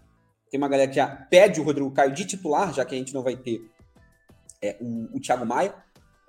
[0.49, 3.13] Tem uma galera que já pede o Rodrigo Caio de titular, já que a gente
[3.13, 3.61] não vai ter
[4.61, 5.73] é, o, o Thiago Maia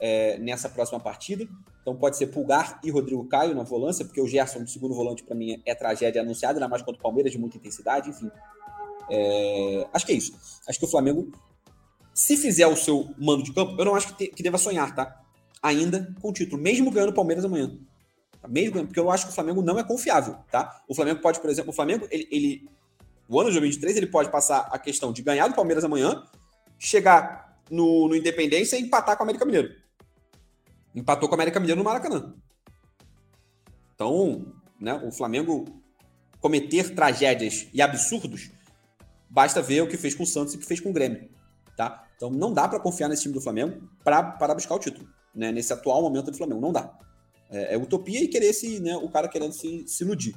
[0.00, 1.46] é, nessa próxima partida.
[1.80, 5.22] Então pode ser Pulgar e Rodrigo Caio na volância, porque o Gerson, do segundo volante,
[5.22, 8.30] para mim é tragédia anunciada, ainda mais contra o Palmeiras, de muita intensidade, enfim.
[9.10, 10.36] É, acho que é isso.
[10.68, 11.30] Acho que o Flamengo
[12.16, 14.94] se fizer o seu mando de campo, eu não acho que, te, que deva sonhar,
[14.94, 15.20] tá?
[15.62, 17.78] Ainda com o título, mesmo ganhando o Palmeiras amanhã.
[18.40, 18.48] Tá?
[18.48, 20.82] Mesmo ganhando, porque eu acho que o Flamengo não é confiável, tá?
[20.88, 22.70] O Flamengo pode, por exemplo, o Flamengo, ele, ele
[23.28, 26.24] o ano de 2023, ele pode passar a questão de ganhar do Palmeiras amanhã,
[26.78, 29.74] chegar no, no Independência e empatar com o América Mineiro.
[30.94, 32.34] Empatou com o América Mineiro no Maracanã.
[33.94, 35.66] Então, né, o Flamengo
[36.40, 38.50] cometer tragédias e absurdos,
[39.28, 41.28] basta ver o que fez com o Santos e o que fez com o Grêmio,
[41.76, 42.04] tá?
[42.16, 45.52] Então não dá para confiar nesse time do Flamengo para buscar o título, né?
[45.52, 46.98] Nesse atual momento do Flamengo, não dá.
[47.50, 50.34] É, é utopia e querer se, né, o cara querendo se, se iludir.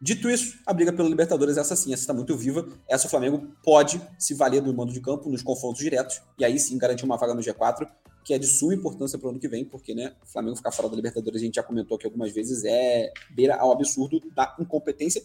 [0.00, 2.68] Dito isso, a briga pela Libertadores é essa sim, essa está muito viva.
[2.88, 6.58] Essa o Flamengo pode se valer do mando de campo nos confrontos diretos e aí
[6.58, 7.88] sim garantir uma vaga no G4,
[8.24, 10.70] que é de suma importância para o ano que vem, porque né, o Flamengo ficar
[10.70, 14.54] fora da Libertadores, a gente já comentou aqui algumas vezes, é beira ao absurdo da
[14.60, 15.20] incompetência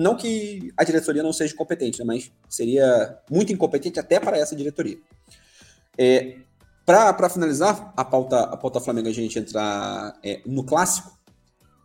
[0.00, 4.56] não que a diretoria não seja competente, né, mas seria muito incompetente até para essa
[4.56, 4.98] diretoria.
[5.98, 6.38] É,
[6.86, 11.16] para finalizar a pauta, a pauta Flamengo, a gente entrar é, no clássico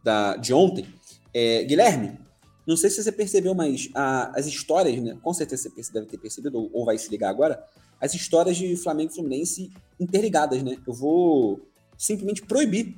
[0.01, 0.87] da, de ontem.
[1.33, 2.17] É, Guilherme,
[2.65, 5.17] não sei se você percebeu, mas a, as histórias, né?
[5.21, 7.61] Com certeza você deve ter percebido, ou, ou vai se ligar agora,
[7.99, 10.77] as histórias de Flamengo e Fluminense interligadas, né?
[10.87, 11.59] Eu vou
[11.97, 12.95] simplesmente proibir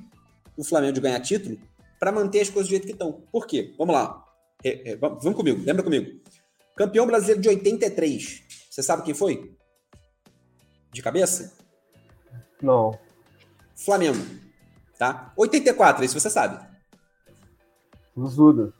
[0.56, 1.58] o Flamengo de ganhar título
[1.98, 3.20] para manter as coisas do jeito que estão.
[3.32, 3.74] Por quê?
[3.76, 4.27] Vamos lá.
[4.64, 6.20] É, é, vamos comigo, lembra comigo.
[6.76, 8.42] Campeão brasileiro de 83.
[8.70, 9.56] Você sabe quem foi?
[10.92, 11.56] De cabeça?
[12.62, 12.98] Não.
[13.74, 14.18] Flamengo.
[14.98, 15.32] Tá?
[15.36, 16.66] 84, isso você sabe.
[18.26, 18.72] Zuda.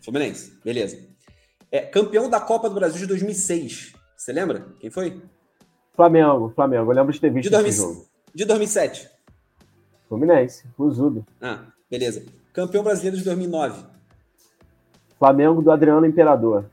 [0.00, 1.04] Fluminense, beleza.
[1.70, 3.92] É, campeão da Copa do Brasil de 2006.
[4.16, 4.66] Você lembra?
[4.78, 5.20] Quem foi?
[5.94, 6.92] Flamengo, Flamengo.
[6.92, 8.06] Eu lembro de ter visto de esse jogo.
[8.32, 9.10] De 2007.
[10.08, 11.26] Fluminense, Zuda.
[11.40, 12.24] Ah, beleza.
[12.52, 13.95] Campeão brasileiro de 2009.
[15.18, 16.70] Flamengo do Adriano Imperador.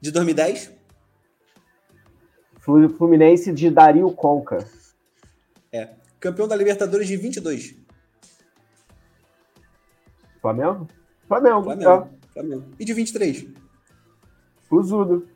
[0.00, 0.72] De 2010?
[2.96, 4.66] Fluminense de Dario Conca.
[5.72, 5.88] É.
[6.20, 7.74] Campeão da Libertadores de 22.
[10.40, 10.88] Flamengo?
[11.26, 11.62] Flamengo.
[11.62, 11.90] Flamengo.
[11.90, 12.32] É.
[12.32, 12.64] Flamengo.
[12.78, 13.46] E de 23?
[14.68, 15.28] Fuzudo.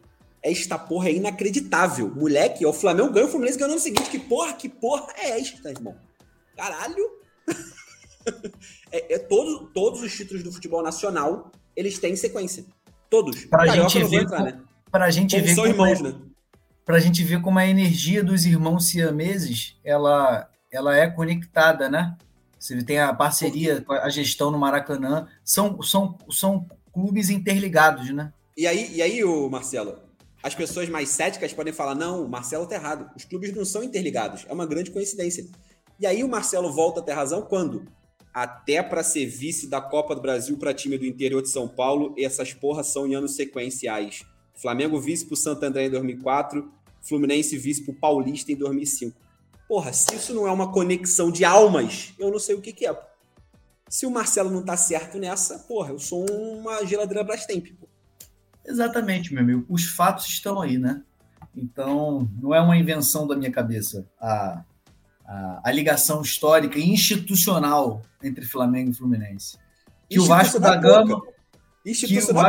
[0.42, 2.10] Esta porra é inacreditável.
[2.10, 4.10] Moleque, o Flamengo ganha o Fluminense ganhou no seguinte.
[4.10, 5.96] Que porra, que porra é esta, irmão?
[6.56, 7.08] Caralho.
[8.90, 12.64] é, é todo, todos os títulos do futebol nacional, eles têm sequência.
[13.08, 13.44] Todos.
[13.44, 14.60] Pra Carioca gente ver, entrar, né?
[14.90, 16.14] Pra gente ver são irmãos, é, né?
[16.84, 22.16] Pra gente ver como a energia dos irmãos siameses, ela, ela é conectada, né?
[22.58, 28.32] Você tem a parceria, a gestão no Maracanã, são, são, são clubes interligados, né?
[28.56, 29.98] E aí, e aí, o Marcelo,
[30.42, 33.10] as pessoas mais céticas podem falar: não, o Marcelo tá errado.
[33.16, 34.44] Os clubes não são interligados.
[34.48, 35.46] É uma grande coincidência.
[35.98, 37.86] E aí o Marcelo volta a ter razão quando?
[38.32, 42.14] Até para ser vice da Copa do Brasil para time do interior de São Paulo,
[42.16, 44.24] essas porras são em anos sequenciais.
[44.54, 46.72] Flamengo vice pro Santo André em 2004,
[47.02, 49.20] Fluminense vice pro Paulista em 2005.
[49.68, 52.86] Porra, se isso não é uma conexão de almas, eu não sei o que, que
[52.86, 52.98] é.
[53.88, 57.66] Se o Marcelo não tá certo nessa, porra, eu sou uma geladeira Brastemp.
[57.78, 57.86] Pô.
[58.64, 59.66] Exatamente, meu amigo.
[59.68, 61.02] Os fatos estão aí, né?
[61.54, 64.64] Então, não é uma invenção da minha cabeça a,
[65.32, 69.56] a, a ligação histórica e institucional entre Flamengo e Fluminense.
[70.08, 71.22] Que o Vasco da Gama.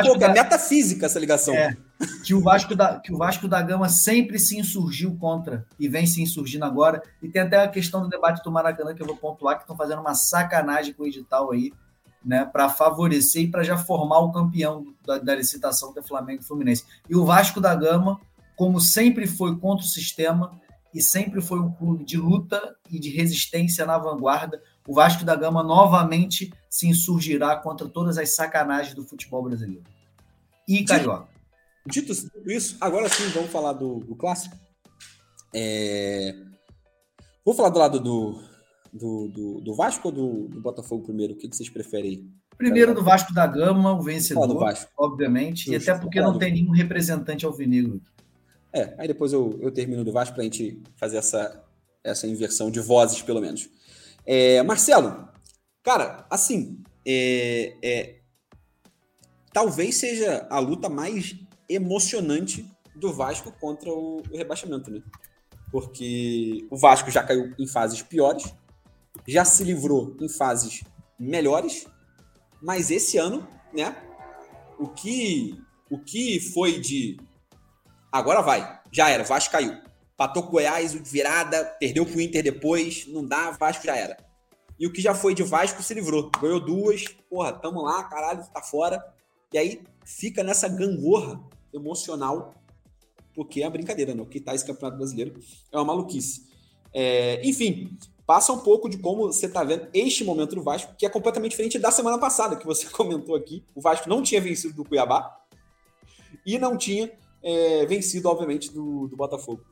[0.03, 1.55] Pouca, da, é metafísica essa ligação.
[1.55, 1.75] É,
[2.23, 6.05] que, o Vasco da, que o Vasco da Gama sempre se insurgiu contra e vem
[6.05, 7.01] se insurgindo agora.
[7.21, 9.77] E tem até a questão do debate do Maracanã, que eu vou pontuar, que estão
[9.77, 11.71] fazendo uma sacanagem com o edital aí
[12.23, 16.45] né, para favorecer e para já formar o campeão da, da licitação do Flamengo e
[16.45, 16.83] Fluminense.
[17.09, 18.19] E o Vasco da Gama,
[18.55, 20.61] como sempre foi contra o sistema
[20.93, 25.35] e sempre foi um clube de luta e de resistência na vanguarda, o Vasco da
[25.35, 29.83] Gama novamente se insurgirá contra todas as sacanagens do futebol brasileiro.
[30.67, 31.27] E carioca.
[31.85, 34.55] Dito, dito isso, agora sim vamos falar do, do clássico.
[35.53, 36.35] É...
[37.43, 38.41] Vou falar do lado do,
[38.91, 41.33] do, do, do Vasco ou do, do, Botafogo primeiro?
[41.33, 42.31] O que, que vocês preferem?
[42.57, 44.89] Primeiro do Vasco da Gama, o vencedor, do Vasco.
[44.97, 48.01] obviamente, e até porque não tem nenhum representante alvinegro.
[48.73, 51.63] É, aí depois eu, eu termino do Vasco para a gente fazer essa,
[52.03, 53.69] essa inversão de vozes, pelo menos.
[54.25, 55.29] É, Marcelo,
[55.83, 58.15] cara, assim, é, é,
[59.53, 61.35] talvez seja a luta mais
[61.69, 65.03] emocionante do Vasco contra o, o rebaixamento, né?
[65.71, 68.53] Porque o Vasco já caiu em fases piores,
[69.27, 70.83] já se livrou em fases
[71.19, 71.85] melhores,
[72.61, 73.95] mas esse ano, né?
[74.79, 75.59] O que,
[75.89, 77.17] o que foi de
[78.13, 79.75] agora vai, já era, Vasco caiu.
[80.15, 84.15] Patou Goiás, virada, perdeu pro Inter depois, não dá, Vasco já era.
[84.79, 86.29] E o que já foi de Vasco se livrou.
[86.39, 89.03] Ganhou duas, porra, tamo lá, caralho, tá fora.
[89.51, 91.41] E aí fica nessa gangorra
[91.73, 92.53] emocional,
[93.33, 94.21] porque é uma brincadeira, né?
[94.21, 95.39] O que tá esse Campeonato Brasileiro
[95.71, 96.47] é uma maluquice.
[96.93, 101.05] É, enfim, passa um pouco de como você está vendo este momento do Vasco, que
[101.05, 103.65] é completamente diferente da semana passada, que você comentou aqui.
[103.73, 105.39] O Vasco não tinha vencido do Cuiabá
[106.45, 107.11] e não tinha
[107.43, 109.63] é, vencido, obviamente, do, do Botafogo.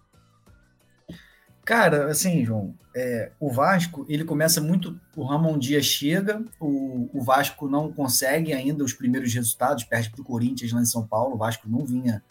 [1.63, 4.99] Cara, assim, João, é, o Vasco, ele começa muito.
[5.15, 10.21] O Ramon Dias chega, o, o Vasco não consegue ainda os primeiros resultados, perde para
[10.21, 11.35] o Corinthians lá em São Paulo.
[11.35, 12.23] O Vasco não vinha.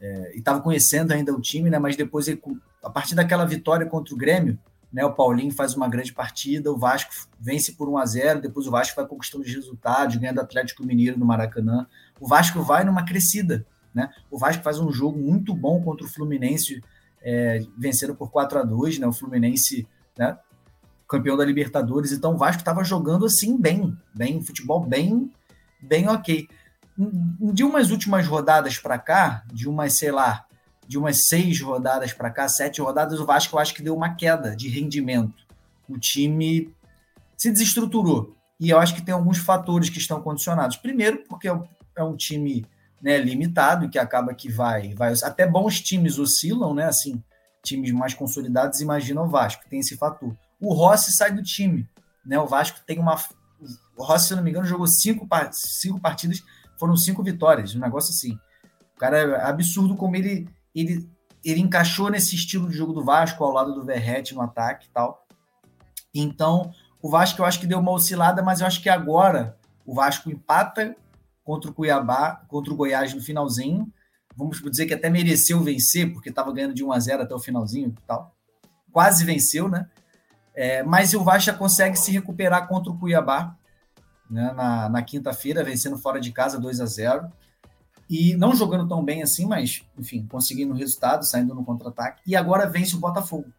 [0.00, 1.78] É, e estava conhecendo ainda o time, né?
[1.78, 2.26] Mas depois,
[2.82, 4.58] a partir daquela vitória contra o Grêmio,
[4.92, 8.66] né, o Paulinho faz uma grande partida, o Vasco vence por 1 a 0 depois
[8.68, 11.86] o Vasco vai conquistando os resultados, ganhando o Atlético Mineiro no Maracanã.
[12.20, 13.66] O Vasco vai numa crescida.
[13.94, 14.10] Né?
[14.30, 16.82] O Vasco faz um jogo muito bom contra o Fluminense,
[17.22, 19.06] é, vencendo por 4 a 2 né?
[19.06, 19.86] O Fluminense,
[20.18, 20.36] né?
[21.08, 22.12] campeão da Libertadores.
[22.12, 25.30] Então o Vasco estava jogando assim bem, bem, futebol bem,
[25.80, 26.48] bem ok.
[27.52, 30.46] De umas últimas rodadas para cá, de umas, sei lá,
[30.86, 34.14] de umas seis rodadas para cá, sete rodadas, o Vasco eu acho que deu uma
[34.14, 35.44] queda de rendimento.
[35.88, 36.72] O time
[37.36, 38.34] se desestruturou.
[38.60, 40.76] E eu acho que tem alguns fatores que estão condicionados.
[40.76, 42.64] Primeiro, porque é um time
[43.04, 45.12] né, limitado, que acaba que vai, vai.
[45.22, 46.86] Até bons times oscilam, né?
[46.86, 47.22] Assim,
[47.62, 50.34] times mais consolidados, imagina o Vasco, tem esse fator.
[50.58, 51.86] O Rossi sai do time.
[52.24, 52.38] Né?
[52.38, 53.16] O Vasco tem uma.
[53.94, 56.42] O Rossi, se não me engano, jogou cinco, cinco partidas,
[56.78, 58.38] foram cinco vitórias, um negócio assim.
[58.96, 61.06] O cara é absurdo como ele ele,
[61.44, 64.90] ele encaixou nesse estilo de jogo do Vasco, ao lado do Verrete no ataque e
[64.90, 65.26] tal.
[66.14, 69.94] Então, o Vasco eu acho que deu uma oscilada, mas eu acho que agora o
[69.94, 70.96] Vasco empata
[71.44, 73.92] contra o Cuiabá, contra o Goiás no finalzinho.
[74.34, 77.38] Vamos dizer que até mereceu vencer, porque estava ganhando de 1 a 0 até o
[77.38, 78.34] finalzinho e tal.
[78.90, 79.88] Quase venceu, né?
[80.54, 83.56] É, mas o Vasco consegue se recuperar contra o Cuiabá
[84.30, 87.28] né, na, na quinta-feira, vencendo fora de casa 2 a 0
[88.08, 92.22] E não jogando tão bem assim, mas, enfim, conseguindo resultado, saindo no contra-ataque.
[92.26, 93.52] E agora vence o Botafogo.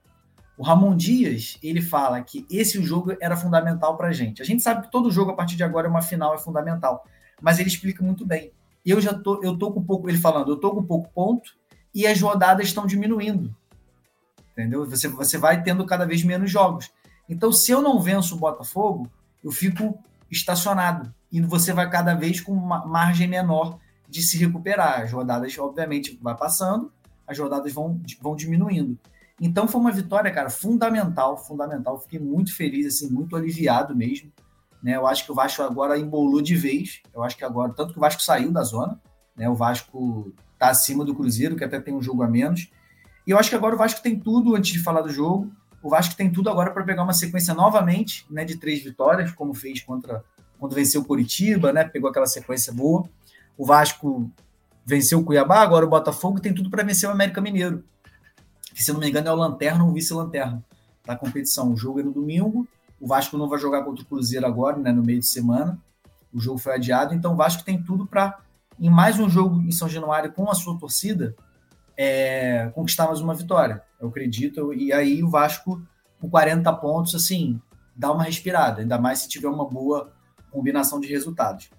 [0.57, 4.41] O Ramon Dias, ele fala que esse jogo era fundamental para a gente.
[4.41, 7.05] A gente sabe que todo jogo, a partir de agora, é uma final, é fundamental.
[7.41, 8.51] Mas ele explica muito bem.
[8.86, 11.55] Eu já tô, eu tô com pouco, ele falando, eu tô com pouco ponto
[11.93, 13.55] e as rodadas estão diminuindo.
[14.51, 14.88] Entendeu?
[14.89, 16.91] Você, você vai tendo cada vez menos jogos.
[17.27, 19.09] Então, se eu não venço o Botafogo,
[19.43, 19.97] eu fico
[20.31, 21.13] estacionado.
[21.31, 25.01] E você vai cada vez com uma margem menor de se recuperar.
[25.01, 26.91] As rodadas, obviamente, vai passando,
[27.27, 28.97] as rodadas vão, vão diminuindo.
[29.41, 31.99] Então foi uma vitória, cara, fundamental, fundamental.
[31.99, 34.31] Fiquei muito feliz, assim, muito aliviado mesmo.
[34.86, 34.95] Né?
[34.95, 37.01] Eu acho que o Vasco agora embolou de vez.
[37.11, 39.01] Eu acho que agora, tanto que o Vasco saiu da zona,
[39.36, 39.49] né?
[39.49, 42.69] O Vasco tá acima do Cruzeiro, que até tem um jogo a menos.
[43.25, 45.89] E eu acho que agora o Vasco tem tudo, antes de falar do jogo, o
[45.89, 49.81] Vasco tem tudo agora para pegar uma sequência novamente, né, de três vitórias, como fez
[49.81, 50.23] contra
[50.59, 51.83] quando venceu o Curitiba, né?
[51.83, 53.09] Pegou aquela sequência boa.
[53.57, 54.31] O Vasco
[54.86, 57.83] venceu o Cuiabá, agora o Botafogo tem tudo para vencer o América Mineiro
[58.75, 60.61] que se não me engano é o lanterna ou vice-lanterna
[61.05, 61.71] da competição.
[61.71, 62.67] O jogo é no domingo,
[63.06, 65.80] o Vasco não vai jogar contra o Cruzeiro agora, né, no meio de semana.
[66.34, 68.39] O jogo foi adiado, então o Vasco tem tudo para,
[68.80, 71.36] em mais um jogo em São Januário com a sua torcida,
[71.95, 73.84] é, conquistar mais uma vitória.
[74.01, 74.74] Eu acredito.
[74.74, 75.80] E aí o Vasco,
[76.20, 77.62] com 40 pontos, assim,
[77.95, 80.12] dá uma respirada, ainda mais se tiver uma boa
[80.49, 81.70] combinação de resultados.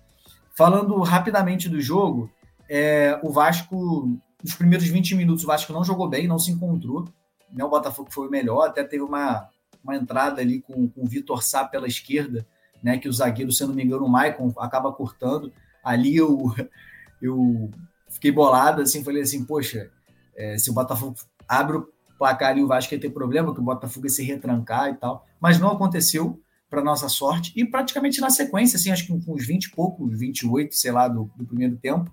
[0.57, 2.31] Falando rapidamente do jogo,
[2.71, 7.09] é, o Vasco nos primeiros 20 minutos, o Vasco não jogou bem, não se encontrou.
[7.53, 7.65] Né?
[7.65, 9.49] O Botafogo foi o melhor, até teve uma,
[9.87, 12.47] uma entrada ali com, com o Vitor Sá pela esquerda,
[12.83, 12.99] né?
[12.99, 15.53] que o zagueiro, se eu não me engano, o Maicon acaba cortando.
[15.83, 16.55] Ali eu,
[17.21, 17.71] eu
[18.09, 19.91] fiquei bolado, assim, falei assim, poxa,
[20.37, 21.15] é, se o Botafogo
[21.49, 24.91] abre o placar e o Vasco ia ter problema, que o Botafogo ia se retrancar
[24.91, 25.27] e tal.
[25.41, 29.47] Mas não aconteceu, para nossa sorte, e praticamente na sequência, assim, acho que com uns
[29.47, 32.13] 20 e poucos, 28, sei lá, do, do primeiro tempo,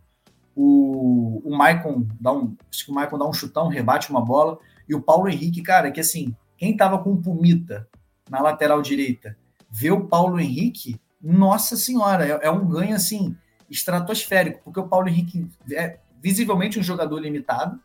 [0.56, 2.56] o, o Maicon dá um.
[2.72, 4.60] Acho que o Maicon dá um chutão, rebate uma bola.
[4.88, 7.90] E o Paulo Henrique, cara, que assim, quem tava com o Pumita
[8.30, 9.38] na lateral direita,
[9.70, 13.36] vê o Paulo Henrique, nossa senhora, é, é um ganho assim,
[13.70, 17.78] estratosférico, porque o Paulo Henrique é visivelmente um jogador limitado,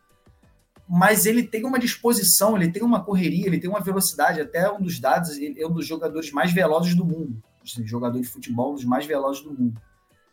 [0.87, 4.81] mas ele tem uma disposição, ele tem uma correria, ele tem uma velocidade, até um
[4.81, 8.71] dos dados, ele é um dos jogadores mais velozes do mundo, assim, jogador de futebol,
[8.71, 9.81] um dos mais velozes do mundo.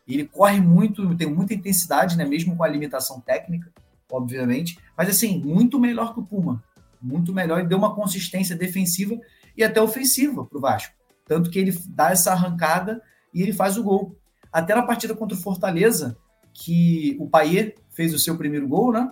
[0.06, 2.24] Ele corre muito, tem muita intensidade, né?
[2.24, 3.72] Mesmo com a limitação técnica,
[4.08, 4.78] obviamente.
[4.96, 6.62] Mas assim, muito melhor que o Puma.
[7.00, 9.18] Muito melhor e deu uma consistência defensiva
[9.56, 10.94] e até ofensiva para o Vasco.
[11.26, 14.16] Tanto que ele dá essa arrancada e ele faz o gol.
[14.52, 16.16] Até na partida contra o Fortaleza,
[16.52, 19.10] que o Paier fez o seu primeiro gol, né?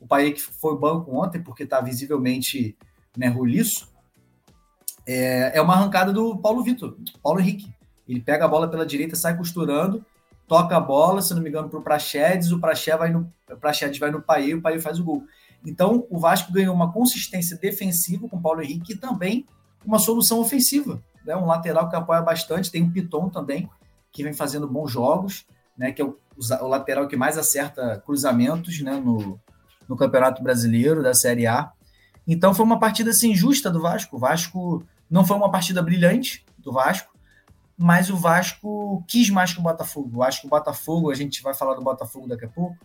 [0.00, 2.76] O Paier que foi banco ontem, porque está visivelmente
[3.16, 3.92] né, roliço.
[5.06, 7.72] É, é uma arrancada do Paulo Vitor, Paulo Henrique.
[8.08, 10.04] Ele pega a bola pela direita, sai costurando
[10.46, 13.98] toca a bola, se não me engano, para o Praxedes, o Praxedes vai no, Praxedes
[13.98, 15.24] vai no Paê, o Paê faz o gol.
[15.64, 19.46] Então, o Vasco ganhou uma consistência defensiva com o Paulo Henrique e também
[19.84, 21.02] uma solução ofensiva.
[21.24, 21.34] Né?
[21.34, 23.68] Um lateral que apoia bastante, tem o Piton também,
[24.12, 25.46] que vem fazendo bons jogos,
[25.76, 25.90] né?
[25.90, 28.96] que é o, o lateral que mais acerta cruzamentos né?
[28.96, 29.40] no,
[29.88, 31.72] no Campeonato Brasileiro da Série A.
[32.26, 34.16] Então, foi uma partida assim, justa do Vasco.
[34.16, 37.12] O Vasco não foi uma partida brilhante do Vasco,
[37.76, 40.18] mas o Vasco quis mais que o Botafogo.
[40.18, 42.76] Eu acho que o Botafogo, a gente vai falar do Botafogo daqui a pouco,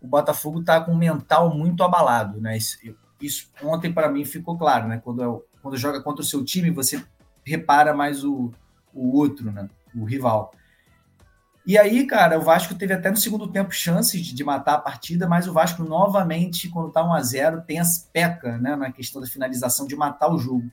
[0.00, 2.56] o Botafogo está com o mental muito abalado, né?
[2.56, 2.78] Isso,
[3.20, 5.00] isso ontem para mim ficou claro, né?
[5.02, 7.02] Quando, é quando joga contra o seu time, você
[7.44, 8.52] repara mais o,
[8.94, 9.68] o outro, né?
[9.94, 10.52] O rival.
[11.66, 14.78] E aí, cara, o Vasco teve até no segundo tempo chances de, de matar a
[14.78, 18.76] partida, mas o Vasco novamente, quando está 1 a 0 tem as peca, né?
[18.76, 20.70] Na questão da finalização de matar o jogo.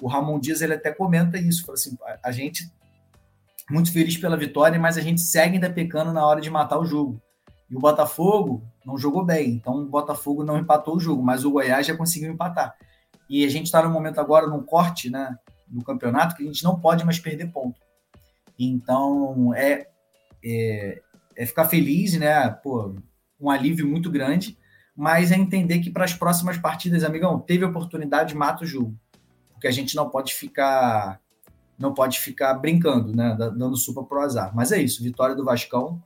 [0.00, 2.70] O Ramon Dias ele até comenta isso, fala assim, a gente
[3.68, 6.86] muito feliz pela vitória, mas a gente segue ainda pecando na hora de matar o
[6.86, 7.20] jogo.
[7.70, 11.50] E o Botafogo não jogou bem, então o Botafogo não empatou o jogo, mas o
[11.50, 12.76] Goiás já conseguiu empatar.
[13.28, 15.36] E a gente está no momento agora, num corte né,
[15.68, 17.80] no campeonato, que a gente não pode mais perder ponto.
[18.58, 19.88] Então é,
[20.44, 21.02] é,
[21.36, 22.48] é ficar feliz, né?
[22.48, 22.94] Pô,
[23.40, 24.56] um alívio muito grande,
[24.96, 28.96] mas é entender que para as próximas partidas, amigão, teve oportunidade, mata o jogo.
[29.52, 31.20] Porque a gente não pode ficar
[31.78, 33.36] não pode ficar brincando, né?
[33.38, 34.54] Dando supa pro azar.
[34.54, 36.02] Mas é isso, vitória do Vascão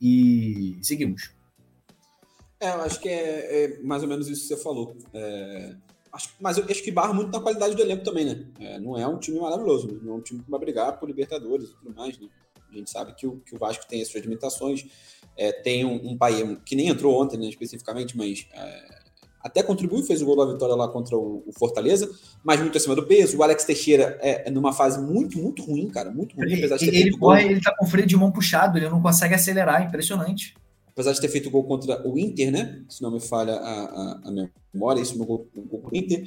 [0.00, 1.30] e seguimos.
[2.60, 4.96] É, eu acho que é, é mais ou menos isso que você falou.
[5.14, 5.76] É,
[6.12, 8.46] acho, mas eu acho que barra muito na qualidade do elenco também, né?
[8.58, 11.70] É, não é um time maravilhoso, não é um time que vai brigar por Libertadores
[11.70, 12.28] e tudo mais, né?
[12.70, 14.86] A gente sabe que o, que o Vasco tem as suas limitações,
[15.36, 18.97] é, tem um, um que nem entrou ontem, né, especificamente, mas é,
[19.48, 22.08] até contribuiu, fez o gol da vitória lá contra o, o Fortaleza,
[22.44, 23.36] mas muito acima do peso.
[23.36, 26.54] O Alex Teixeira é, é numa fase muito, muito ruim, cara, muito ruim.
[26.54, 29.02] Apesar de ele, ele corre, ele tá com o freio de mão puxado, ele não
[29.02, 30.54] consegue acelerar, impressionante.
[30.98, 32.82] apesar de ter feito gol contra o Inter, né?
[32.88, 36.24] Se não me falha a, a, a memória, isso no gol, no gol Inter.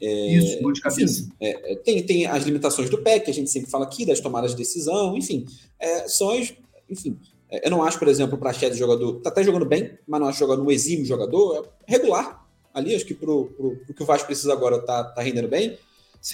[0.00, 1.22] É, isso, gol de cabeça.
[1.22, 4.06] Enfim, é, é, tem, tem as limitações do pé, que a gente sempre fala aqui,
[4.06, 5.44] das tomadas de decisão, enfim.
[5.78, 6.54] É, são as,
[6.88, 7.18] enfim,
[7.50, 9.20] é, eu não acho, por exemplo, o Praxedes jogador.
[9.20, 11.68] Tá até jogando bem, mas não acho jogando um exímio jogador.
[11.86, 12.45] É regular.
[12.76, 15.78] Ali, acho que pro, pro, pro que o Vasco precisa agora tá, tá rendendo bem.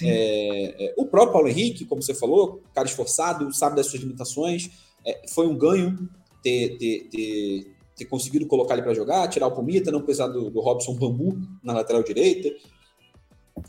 [0.01, 4.69] É, é, o próprio Paulo Henrique, como você falou, cara esforçado, sabe das suas limitações.
[5.05, 5.97] É, foi um ganho
[6.43, 10.49] ter, ter, ter, ter conseguido colocar ele para jogar, tirar o Pumita, não precisar do,
[10.49, 12.49] do Robson Bambu na lateral direita.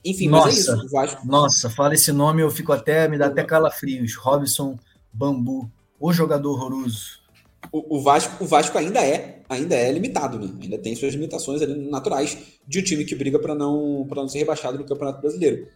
[0.05, 0.89] Enfim, nossa, mas é isso.
[0.89, 1.27] Vasco...
[1.29, 4.17] Nossa, fala esse nome, eu fico até, me dá até calafrios.
[4.17, 4.77] Robson
[5.13, 5.71] Bambu,
[6.01, 7.24] o jogador horroroso
[7.97, 10.55] o, Vasco, o Vasco ainda é, ainda é limitado, né?
[10.63, 11.61] Ainda tem suas limitações
[11.91, 15.67] naturais de um time que briga para não, não ser rebaixado no Campeonato Brasileiro.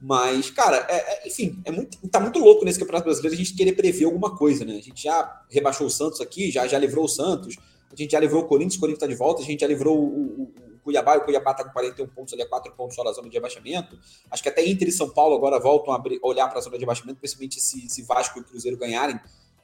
[0.00, 3.54] Mas, cara, é, é, enfim, é muito, tá muito louco nesse Campeonato Brasileiro a gente
[3.54, 4.76] querer prever alguma coisa, né?
[4.76, 7.56] A gente já rebaixou o Santos aqui, já, já livrou o Santos,
[7.92, 9.98] a gente já livrou o Corinthians, o Corinthians tá de volta, a gente já livrou
[9.98, 13.04] o, o, o Cuiabá, o Cuiabá tá com 41 pontos ali, a 4 pontos só
[13.04, 13.98] na zona de rebaixamento.
[14.30, 16.80] Acho que até Inter e São Paulo agora voltam a olhar para a zona de
[16.80, 19.20] rebaixamento, principalmente se, se Vasco e Cruzeiro ganharem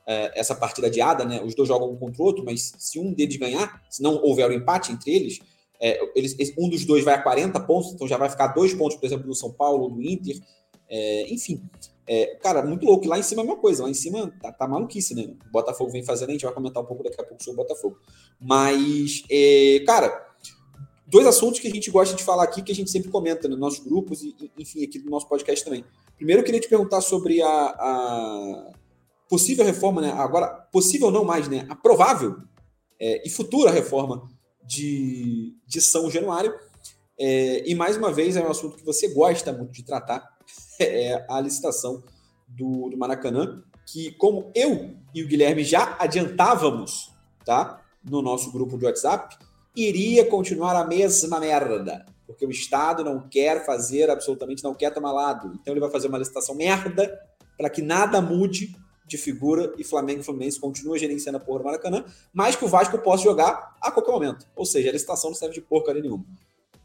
[0.07, 1.43] é, essa partida adiada, né?
[1.43, 4.49] Os dois jogam um contra o outro, mas se um deles ganhar, se não houver
[4.49, 5.39] um empate entre eles,
[5.81, 8.97] é, eles, um dos dois vai a 40 pontos, então já vai ficar dois pontos,
[8.97, 10.41] por exemplo, do São Paulo do Inter.
[10.89, 11.63] É, enfim,
[12.07, 13.07] é, cara, muito louco.
[13.07, 15.35] Lá em cima é a mesma coisa, lá em cima tá, tá maluquice, né?
[15.49, 17.65] O Botafogo vem fazendo, a gente vai comentar um pouco daqui a pouco sobre o
[17.65, 17.99] Botafogo.
[18.41, 20.31] Mas, é, cara,
[21.07, 23.59] dois assuntos que a gente gosta de falar aqui, que a gente sempre comenta nos
[23.59, 25.85] nossos grupos e, enfim, aqui no nosso podcast também.
[26.17, 28.73] Primeiro, eu queria te perguntar sobre a, a
[29.33, 30.13] possível reforma, né?
[30.13, 31.65] Agora, possível não mais, né?
[31.71, 32.37] A provável
[33.01, 34.29] é, e futura reforma
[34.63, 36.53] de, de São Januário.
[37.19, 40.23] É, e mais uma vez é um assunto que você gosta muito de tratar,
[40.79, 42.03] é a licitação
[42.47, 47.11] do, do Maracanã, que como eu e o Guilherme já adiantávamos,
[47.43, 47.83] tá?
[48.05, 49.39] No nosso grupo de WhatsApp,
[49.75, 52.05] iria continuar a mesma merda.
[52.27, 55.53] Porque o Estado não quer fazer, absolutamente não quer tomar lado.
[55.55, 57.19] Então ele vai fazer uma licitação merda
[57.57, 58.75] para que nada mude
[59.07, 62.69] de figura e Flamengo e Fluminense continua gerenciando a porra do Maracanã, mas que o
[62.69, 64.47] Vasco possa jogar a qualquer momento.
[64.55, 66.25] Ou seja, a licitação não serve de porcaria nenhuma.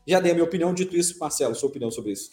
[0.07, 2.29] Já dei a minha opinião, dito isso, Marcelo, sua opinião sobre isso.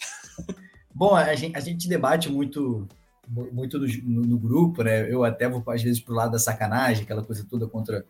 [0.93, 2.87] Bom, a gente, a gente debate muito
[3.27, 5.11] muito no, no, grupo, né?
[5.11, 8.05] Eu até vou, às vezes, pro lado da sacanagem, aquela coisa toda contra,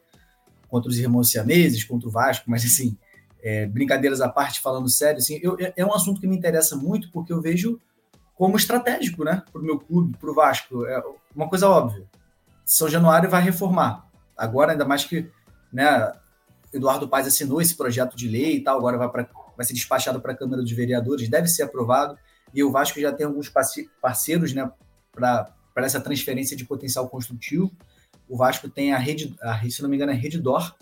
[0.67, 2.97] contra os irmãos siameses, contra o Vasco, mas, assim,
[3.41, 6.75] é, brincadeiras à parte, falando sério, assim, eu, é, é um assunto que me interessa
[6.75, 7.79] muito, porque eu vejo
[8.35, 9.43] como estratégico, né?
[9.51, 10.85] Para o meu clube, para o Vasco.
[10.85, 11.01] É
[11.35, 12.05] uma coisa óbvia.
[12.65, 14.07] São Januário vai reformar.
[14.37, 15.29] Agora, ainda mais que
[15.71, 16.11] né,
[16.73, 20.19] Eduardo Paes assinou esse projeto de lei e tal, agora vai, pra, vai ser despachado
[20.19, 22.17] para a Câmara dos Vereadores, deve ser aprovado.
[22.53, 23.51] E o Vasco já tem alguns
[24.01, 24.69] parceiros né,
[25.13, 27.71] para essa transferência de potencial construtivo.
[28.27, 30.75] O Vasco tem a rede, a, se não me engano, é a Redditor,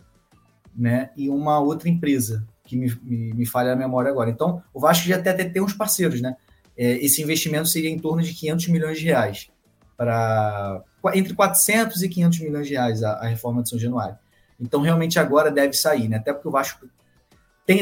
[0.76, 4.30] né, e uma outra empresa, que me, me, me falha a memória agora.
[4.30, 6.36] Então, o Vasco já até tem uns parceiros, né?
[6.78, 9.50] É, esse investimento seria em torno de 500 milhões de reais,
[9.96, 14.18] para entre 400 e 500 milhões de reais a, a, reforma de São Januário.
[14.60, 16.18] Então, realmente agora deve sair, né?
[16.18, 16.88] até porque o Vasco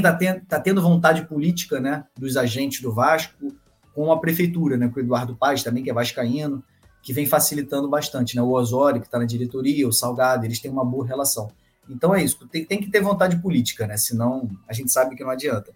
[0.02, 3.54] tá, tendo, tá tendo vontade política né, dos agentes do Vasco
[3.94, 6.64] com a prefeitura, né, com o Eduardo Paz também, que é vascaíno,
[7.04, 8.36] que vem facilitando bastante.
[8.36, 8.42] Né?
[8.42, 11.52] O Osório, que está na diretoria, o Salgado, eles têm uma boa relação.
[11.90, 13.98] Então é isso, tem, tem que ter vontade política, né?
[13.98, 15.72] senão a gente sabe que não adianta.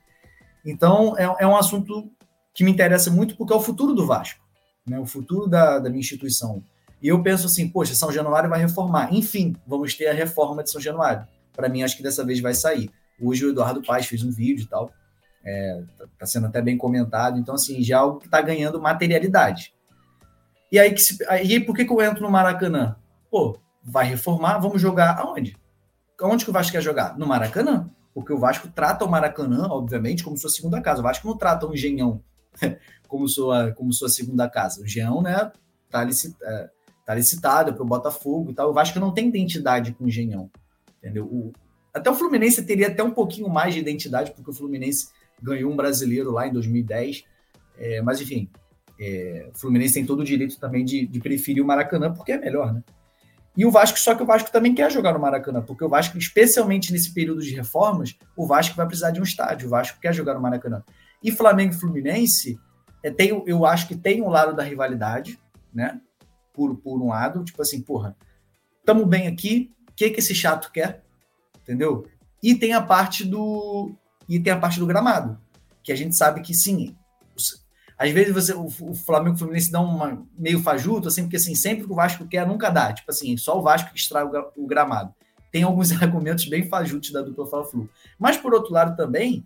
[0.66, 2.10] Então é, é um assunto
[2.56, 4.40] que me interessa muito porque é o futuro do Vasco,
[4.88, 4.98] né?
[4.98, 6.64] o futuro da, da minha instituição.
[7.02, 9.14] E eu penso assim, poxa, São Januário vai reformar.
[9.14, 11.28] Enfim, vamos ter a reforma de São Januário.
[11.54, 12.90] Para mim, acho que dessa vez vai sair.
[13.22, 14.90] Hoje o Eduardo Paz fez um vídeo e tal.
[15.44, 17.38] É, tá, tá sendo até bem comentado.
[17.38, 19.74] Então, assim, já é algo que está ganhando materialidade.
[20.72, 22.96] E aí, que se, aí, por que, que eu entro no Maracanã?
[23.30, 25.58] Pô, vai reformar, vamos jogar aonde?
[26.22, 27.18] Onde que o Vasco quer jogar?
[27.18, 27.90] No Maracanã.
[28.14, 31.02] Porque o Vasco trata o Maracanã, obviamente, como sua segunda casa.
[31.02, 32.24] O Vasco não trata o Engenhão
[33.08, 34.82] como sua, como sua segunda casa.
[34.82, 35.52] O Jean, né,
[35.90, 36.70] tá, licit, é,
[37.06, 38.70] tá licitado para o Botafogo e tal.
[38.70, 40.50] O Vasco não tem identidade com o Engenhão,
[41.00, 41.26] entendeu?
[41.26, 41.54] O,
[41.94, 45.08] até o Fluminense teria até um pouquinho mais de identidade, porque o Fluminense
[45.42, 47.24] ganhou um brasileiro lá em 2010.
[47.78, 48.50] É, mas, enfim,
[49.00, 52.38] é, o Fluminense tem todo o direito também de, de preferir o Maracanã, porque é
[52.38, 52.84] melhor, né?
[53.58, 56.18] E o Vasco, só que o Vasco também quer jogar no Maracanã, porque o Vasco,
[56.18, 60.14] especialmente nesse período de reformas, o Vasco vai precisar de um estádio, o Vasco quer
[60.14, 60.84] jogar no Maracanã.
[61.26, 62.60] E Flamengo e Fluminense,
[63.02, 65.40] é, tem, eu acho que tem um lado da rivalidade,
[65.74, 66.00] né?
[66.54, 68.16] Por, por um lado, tipo assim, porra,
[68.86, 71.04] tamo bem aqui, o que, que esse chato quer?
[71.64, 72.08] Entendeu?
[72.44, 73.96] E tem a parte do.
[74.30, 75.42] E tem a parte do gramado.
[75.82, 76.96] Que a gente sabe que sim.
[77.98, 81.38] Às vezes você, o, o Flamengo e o Fluminense dão uma meio fajuto, assim, porque
[81.38, 82.94] assim, sempre que o Vasco quer, nunca dá.
[82.94, 85.12] Tipo assim, só o Vasco que extrai o, o gramado.
[85.52, 87.90] tem alguns argumentos bem fajutos da dupla Fla-Flu.
[88.20, 89.44] Mas, por outro lado, também,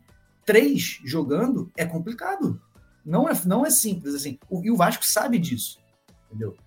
[0.49, 2.59] três jogando é complicado.
[3.05, 4.39] Não é, não é simples assim.
[4.49, 5.77] O, e o Vasco sabe disso,
[6.25, 6.57] entendeu?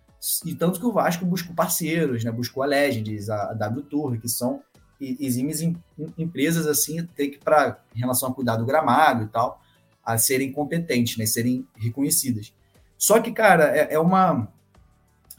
[0.46, 2.30] E tanto que o Vasco buscou parceiros, né?
[2.30, 4.62] Buscou a Legends, a, a W Tour, que são
[5.00, 5.76] exímias em,
[6.16, 9.60] empresas assim, ter que para em relação a cuidar do gramado e tal,
[10.04, 11.26] a serem competentes, né?
[11.26, 12.54] Serem reconhecidas.
[12.96, 14.46] Só que, cara, é, é uma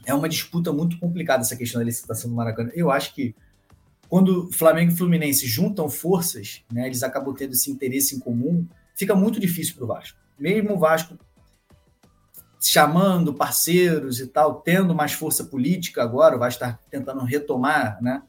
[0.04, 2.70] é uma disputa muito complicada essa questão da licitação do Maracanã.
[2.74, 3.34] Eu acho que
[4.14, 8.64] quando Flamengo e Fluminense juntam forças, né, eles acabam tendo esse interesse em comum,
[8.94, 10.16] fica muito difícil para o Vasco.
[10.38, 11.18] Mesmo o Vasco
[12.62, 18.22] chamando parceiros e tal, tendo mais força política agora, vai estar tentando retomar né,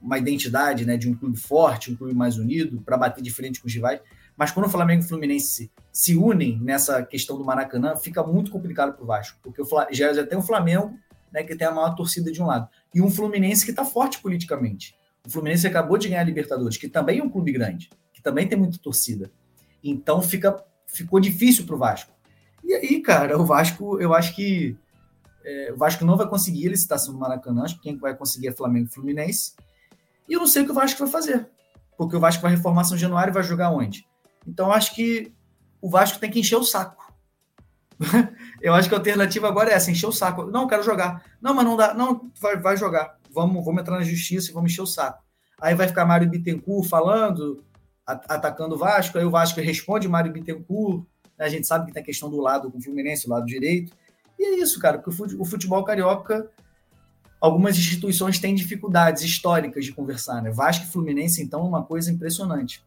[0.00, 3.60] uma identidade né, de um clube forte, um clube mais unido, para bater de frente
[3.60, 4.00] com os rivais.
[4.38, 8.50] Mas quando o Flamengo e o Fluminense se unem nessa questão do Maracanã, fica muito
[8.50, 10.98] complicado para o Vasco, porque já tem o Flamengo,
[11.32, 14.20] né, que tem a maior torcida de um lado, e um Fluminense que está forte
[14.20, 14.96] politicamente.
[15.26, 18.48] O Fluminense acabou de ganhar a Libertadores, que também é um clube grande, que também
[18.48, 19.30] tem muita torcida.
[19.82, 22.12] Então fica, ficou difícil para o Vasco.
[22.64, 24.76] E aí, cara, o Vasco, eu acho que
[25.44, 28.48] é, o Vasco não vai conseguir a licitação do Maracanã, acho que quem vai conseguir
[28.48, 29.54] é Flamengo e Fluminense.
[30.28, 31.48] E eu não sei o que o Vasco vai fazer,
[31.96, 34.06] porque o Vasco vai reformar São Januário e vai jogar onde?
[34.46, 35.32] Então, acho que
[35.80, 37.07] o Vasco tem que encher o saco.
[38.62, 40.44] eu acho que a alternativa agora é essa, encher o saco.
[40.44, 41.24] Não, quero jogar.
[41.40, 41.94] Não, mas não dá.
[41.94, 43.16] Não, vai, vai jogar.
[43.30, 45.22] Vamos, vamos entrar na justiça e vamos encher o saco.
[45.60, 47.64] Aí vai ficar Mário Bittencourt falando,
[48.06, 51.04] atacando o Vasco, aí o Vasco responde Mário Bittencourt,
[51.36, 51.46] né?
[51.46, 53.92] A gente sabe que tem a questão do lado com o Fluminense, o lado direito.
[54.38, 56.48] E é isso, cara, porque o futebol carioca,
[57.40, 60.50] algumas instituições têm dificuldades históricas de conversar, né?
[60.50, 62.82] Vasco e Fluminense, então, é uma coisa impressionante.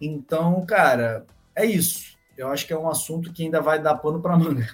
[0.00, 1.24] Então, cara,
[1.54, 2.11] é isso.
[2.42, 4.68] Eu acho que é um assunto que ainda vai dar pano para manga.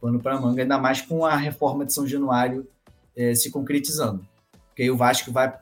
[0.00, 2.68] Pano para manga, ainda mais com a reforma de São Januário
[3.16, 4.26] é, se concretizando.
[4.68, 5.58] Porque aí o Vasco vai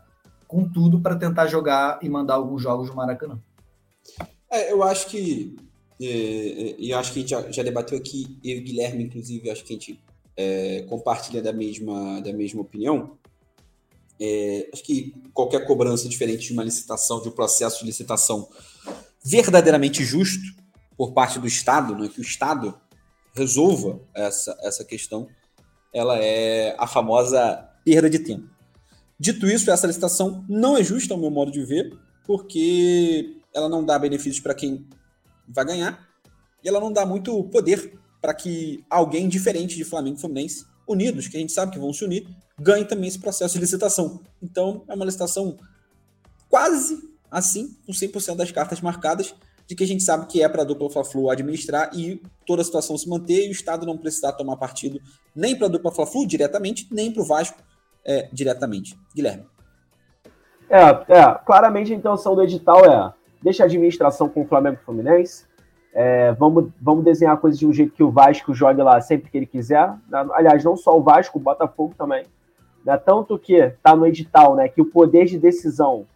[0.47, 3.39] com tudo para tentar jogar e mandar alguns jogos no Maracanã.
[4.51, 5.57] É, eu acho que
[6.01, 9.65] e, e acho que a gente já, já, debateu aqui, eu e Guilherme, inclusive, acho
[9.65, 10.01] que a gente
[10.37, 13.17] é, compartilha da mesma, da mesma opinião.
[14.21, 18.49] É, acho que qualquer cobrança diferente de uma licitação, de um processo de licitação
[19.25, 20.58] verdadeiramente justo
[20.99, 22.79] por parte do Estado, né, que o Estado
[23.33, 25.29] resolva essa, essa questão,
[25.95, 28.51] ela é a famosa perda de tempo.
[29.19, 31.97] Dito isso, essa licitação não é justa, ao meu modo de ver,
[32.27, 34.87] porque ela não dá benefícios para quem
[35.49, 36.09] vai ganhar.
[36.63, 41.29] E ela não dá muito poder para que alguém diferente de Flamengo e Fluminense, unidos,
[41.29, 44.21] que a gente sabe que vão se unir, ganhe também esse processo de licitação.
[44.43, 45.57] Então, é uma licitação
[46.49, 49.35] quase assim, com 100% das cartas marcadas,
[49.69, 52.65] de que a gente sabe que é para a dupla Fla-Flu administrar e toda a
[52.65, 54.99] situação se manter e o Estado não precisar tomar partido
[55.37, 57.63] nem para a dupla Fla-Flu diretamente, nem para o Vasco
[58.03, 58.99] é, diretamente.
[59.15, 59.45] Guilherme.
[60.71, 60.81] É,
[61.19, 63.13] é, claramente a intenção do edital é
[63.43, 65.47] deixa a administração com o Flamengo e Fluminense.
[65.93, 69.31] É, vamos, vamos desenhar a coisa de um jeito que o Vasco jogue lá sempre
[69.31, 69.95] que ele quiser.
[70.33, 72.25] Aliás, não só o Vasco, o Botafogo também.
[72.85, 72.97] Né?
[72.97, 76.07] Tanto que está no edital né, que o poder de decisão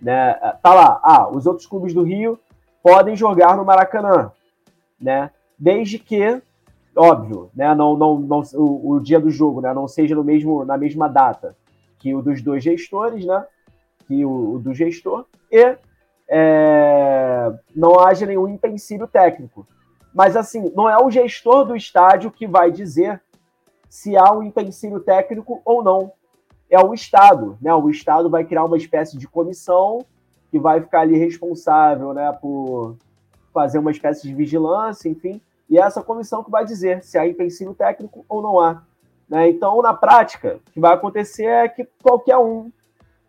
[0.00, 1.00] né, tá lá.
[1.02, 2.38] Ah, os outros clubes do Rio
[2.86, 4.30] podem jogar no Maracanã,
[5.00, 5.32] né?
[5.58, 6.40] Desde que,
[6.94, 10.64] óbvio, né, não, não, não, o, o dia do jogo né, não seja no mesmo,
[10.64, 11.56] na mesma data
[11.98, 13.44] que o dos dois gestores, né?
[14.06, 15.76] Que o, o do gestor, e
[16.28, 19.66] é, não haja nenhum empecilho técnico.
[20.14, 23.20] Mas, assim, não é o gestor do estádio que vai dizer
[23.88, 26.12] se há um empecilho técnico ou não.
[26.70, 27.74] É o Estado, né?
[27.74, 30.06] O Estado vai criar uma espécie de comissão
[30.56, 32.96] que vai ficar ali responsável, né, por
[33.52, 35.38] fazer uma espécie de vigilância, enfim.
[35.68, 38.82] E é essa comissão que vai dizer se há empecilho técnico ou não há.
[39.28, 39.50] Né?
[39.50, 42.70] Então, na prática, o que vai acontecer é que qualquer um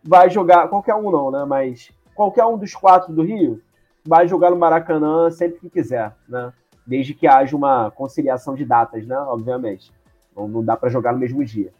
[0.02, 1.44] vai jogar, qualquer um não, né?
[1.44, 3.60] Mas qualquer um dos quatro do Rio
[4.06, 6.52] vai jogar no Maracanã sempre que quiser, né?
[6.86, 9.18] Desde que haja uma conciliação de datas, né?
[9.18, 9.92] Obviamente.
[10.34, 11.72] Não, não dá para jogar no mesmo dia.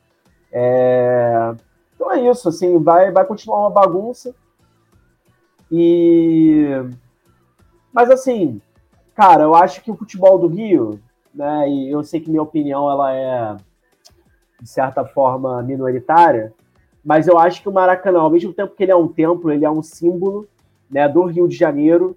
[0.53, 1.55] É...
[1.95, 4.35] Então é isso, assim, vai, vai continuar uma bagunça.
[5.71, 6.67] E.
[7.93, 8.61] Mas assim,
[9.15, 11.01] cara, eu acho que o futebol do Rio,
[11.35, 11.69] né?
[11.69, 13.57] E eu sei que minha opinião ela é,
[14.61, 16.53] de certa forma, minoritária,
[17.05, 19.65] mas eu acho que o Maracanã, ao mesmo tempo que ele é um templo, ele
[19.65, 20.47] é um símbolo
[20.91, 22.17] né, do Rio de Janeiro.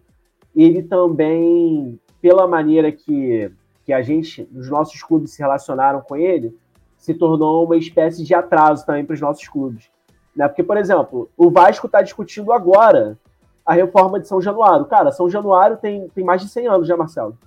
[0.56, 3.52] Ele também, pela maneira que,
[3.86, 6.58] que a gente, os nossos clubes se relacionaram com ele,
[6.98, 9.90] se tornou uma espécie de atraso também para os nossos clubes.
[10.36, 10.48] Né?
[10.48, 13.18] Porque, por exemplo, o Vasco está discutindo agora
[13.66, 14.86] a reforma de São Januário.
[14.86, 17.38] Cara, São Januário tem, tem mais de 100 anos, já, Marcelo?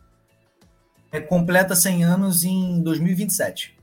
[1.12, 3.78] É, completa 100 anos em 2027.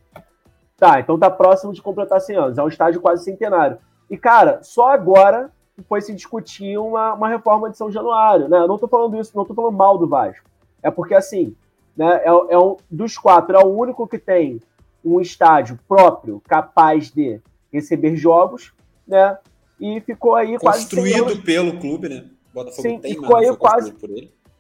[0.77, 2.57] Tá, então tá próximo de completar 100 anos.
[2.57, 3.77] É um estádio quase centenário.
[4.09, 5.51] E, cara, só agora
[5.87, 8.57] foi se discutir uma, uma reforma de São Januário, né?
[8.57, 10.45] Eu não tô falando isso, não tô falando mal do Vasco.
[10.83, 11.55] É porque, assim,
[11.95, 14.59] né, é, é um, dos quatro, é o único que tem
[15.03, 17.39] um estádio próprio capaz de
[17.71, 18.73] receber jogos,
[19.07, 19.37] né?
[19.81, 20.81] E ficou aí Construído quase.
[20.83, 22.25] Construído pelo clube, né?
[22.53, 23.95] Botafogo Sim, tem, ficou aí quase,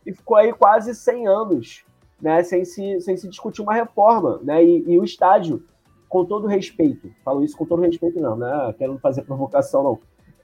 [0.03, 1.85] E ficou aí quase 100 anos,
[2.19, 2.41] né?
[2.41, 4.63] Sem se, sem se discutir uma reforma, né?
[4.63, 5.63] E, e o estádio,
[6.09, 8.73] com todo respeito, falo isso com todo respeito, não, né?
[8.79, 9.99] Quero não fazer provocação, não.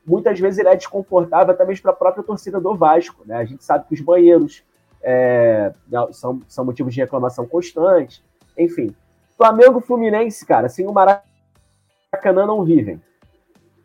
[0.05, 3.37] Muitas vezes ele é desconfortável até mesmo para a própria torcida do Vasco, né?
[3.37, 4.63] A gente sabe que os banheiros
[5.01, 5.73] é,
[6.11, 8.23] são, são motivos de reclamação constante,
[8.55, 8.95] enfim.
[9.35, 13.01] Flamengo Fluminense, cara, sem o Maracanã não vivem.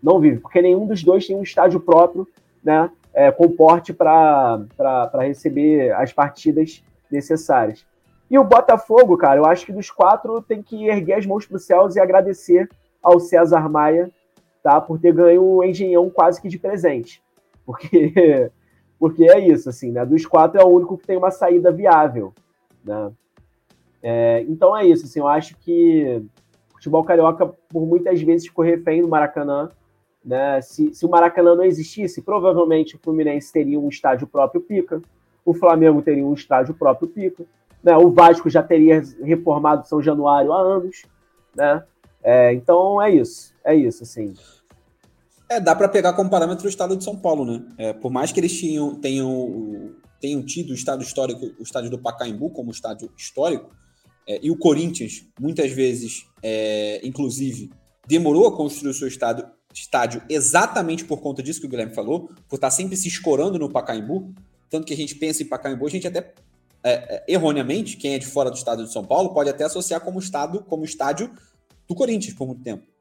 [0.02, 2.26] Não vivem, porque nenhum dos dois tem um estádio próprio,
[2.62, 2.90] né?
[3.14, 4.64] É, com porte para
[5.20, 7.84] receber as partidas necessárias.
[8.30, 11.56] E o Botafogo, cara, eu acho que dos quatro tem que erguer as mãos para
[11.56, 12.66] os céus e agradecer
[13.02, 14.10] ao César Maia,
[14.62, 14.80] tá?
[14.80, 17.22] Por ter ganho o Engenhão quase que de presente.
[17.66, 18.50] Porque,
[18.98, 20.06] porque é isso, assim, né?
[20.06, 22.32] Dos quatro é o único que tem uma saída viável,
[22.82, 23.12] né?
[24.02, 26.24] É, então é isso, assim, eu acho que
[26.70, 29.68] o futebol carioca, por muitas vezes, ficou refém do Maracanã.
[30.24, 30.60] Né?
[30.62, 35.02] Se, se o Maracanã não existisse, provavelmente o Fluminense teria um estádio próprio pica,
[35.44, 37.44] o Flamengo teria um estádio próprio pica,
[37.82, 37.96] né?
[37.96, 41.02] o Vasco já teria reformado São Januário há anos.
[41.54, 41.82] Né?
[42.22, 44.34] É, então é isso, é isso, assim.
[45.48, 47.62] É, dá para pegar como parâmetro o estado de São Paulo, né?
[47.76, 51.98] É, por mais que eles tinham, tenham, tenham tido o estado histórico, o estádio do
[51.98, 53.70] Pacaembu como estádio histórico,
[54.26, 57.70] é, e o Corinthians, muitas vezes, é, inclusive,
[58.06, 59.44] demorou a construir o seu estádio,
[59.80, 63.70] estádio exatamente por conta disso que o Guilherme falou, por estar sempre se escorando no
[63.70, 64.32] Pacaembu.
[64.68, 66.32] Tanto que a gente pensa em Pacaembu, a gente até,
[66.82, 70.00] é, é erroneamente, quem é de fora do estado de São Paulo, pode até associar
[70.00, 71.30] como estado, como estádio
[71.86, 72.92] do Corinthians por muito tempo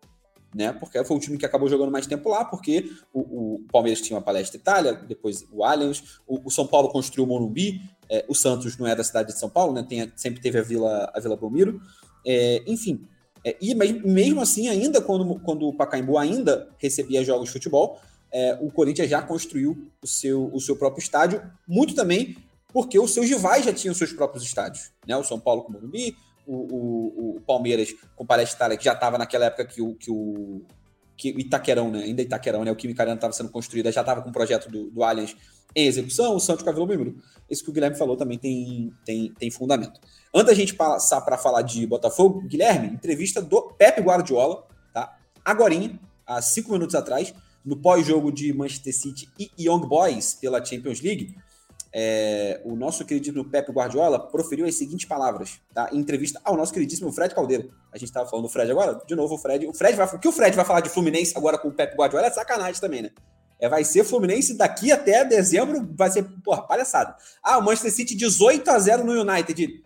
[0.54, 0.74] né?
[0.74, 3.20] Porque foi o time que acabou jogando mais tempo lá, porque o,
[3.56, 7.28] o Palmeiras tinha uma palestra Itália, depois o Allianz, o, o São Paulo construiu o
[7.28, 9.86] Morumbi, é, o Santos não é da cidade de São Paulo, né?
[9.88, 11.82] Tem, sempre teve a Vila, a Vila Belmiro.
[12.26, 13.08] É, enfim,
[13.44, 18.00] é, e mesmo assim, ainda quando, quando o Pacaembu ainda recebia jogos de futebol,
[18.32, 22.38] é, o Corinthians já construiu o seu, o seu próprio estádio, muito também
[22.72, 25.16] porque os seus rivais já tinham seus próprios estádios, né?
[25.18, 26.16] O São Paulo com o Morumbi,
[26.48, 29.94] o, o, o Palmeiras com o Palestra Itália, que já estava naquela época que o,
[29.96, 30.62] que o
[31.18, 32.04] que Itaquerão, né?
[32.04, 32.72] Ainda Itaquerão, né?
[32.72, 35.36] O Química Arena estava sendo construída, já estava com o projeto do, do Allianz
[35.76, 37.16] execução, o Santos Cavelo Mímero.
[37.50, 40.00] Isso que o Guilherme falou também tem, tem, tem fundamento.
[40.34, 45.18] Antes da gente passar para falar de Botafogo, Guilherme, entrevista do Pepe Guardiola, tá?
[45.44, 47.34] Agorinha, há cinco minutos atrás,
[47.64, 51.36] no pós-jogo de Manchester City e Young Boys pela Champions League
[51.94, 55.90] é, o nosso queridíssimo Pepe Guardiola proferiu as seguintes palavras, tá?
[55.92, 57.68] Em entrevista ao nosso queridíssimo Fred Caldeira.
[57.92, 59.68] A gente estava falando do Fred agora, de novo o Fred.
[59.68, 61.96] O Fred vai, o que o Fred vai falar de Fluminense agora com o Pepe
[61.98, 63.12] Guardiola é sacanagem também, né?
[63.62, 67.16] É, vai ser Fluminense daqui até dezembro, vai ser, porra, palhaçada.
[67.44, 69.84] Ah, o Manchester City 18 a 0 no United.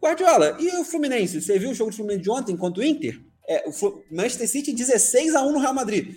[0.00, 1.42] Guardiola, e o Fluminense?
[1.42, 3.20] Você viu o jogo do Fluminense de ontem contra o Inter?
[3.48, 6.16] É, o Manchester City 16 a 1 no Real Madrid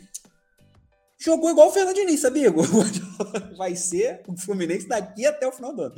[1.19, 2.49] jogou igual o Fernando Diniz, sabia?
[3.57, 5.95] Vai ser o Fluminense daqui até o final do ano.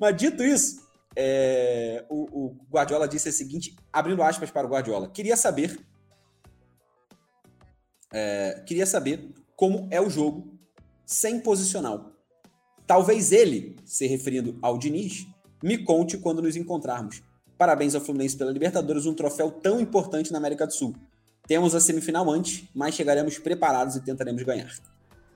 [0.00, 0.80] Mas dito isso,
[1.14, 5.78] é, o, o, Guardiola disse o seguinte, abrindo aspas para o Guardiola, queria saber,
[8.12, 9.28] é, queria saber
[9.62, 10.58] como é o jogo
[11.06, 12.16] sem posicional.
[12.84, 15.24] Talvez ele, se referindo ao Diniz,
[15.62, 17.22] me conte quando nos encontrarmos.
[17.56, 20.96] Parabéns ao Fluminense pela Libertadores, um troféu tão importante na América do Sul.
[21.46, 24.74] Temos a semifinal antes, mas chegaremos preparados e tentaremos ganhar.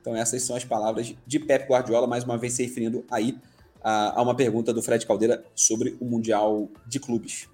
[0.00, 3.38] Então essas são as palavras de Pep Guardiola, mais uma vez se referindo aí
[3.80, 7.48] a, uma pergunta do Fred Caldeira sobre o Mundial de Clubes.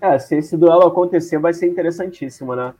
[0.00, 2.72] É, se esse duelo acontecer, vai ser interessantíssimo, né?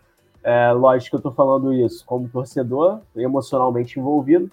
[0.43, 4.51] É, lógico que eu tô falando isso como torcedor, emocionalmente envolvido,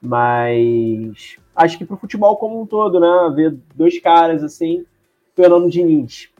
[0.00, 3.32] mas acho que pro futebol como um todo, né?
[3.34, 4.86] Ver dois caras assim,
[5.34, 6.30] Fernando Diniz,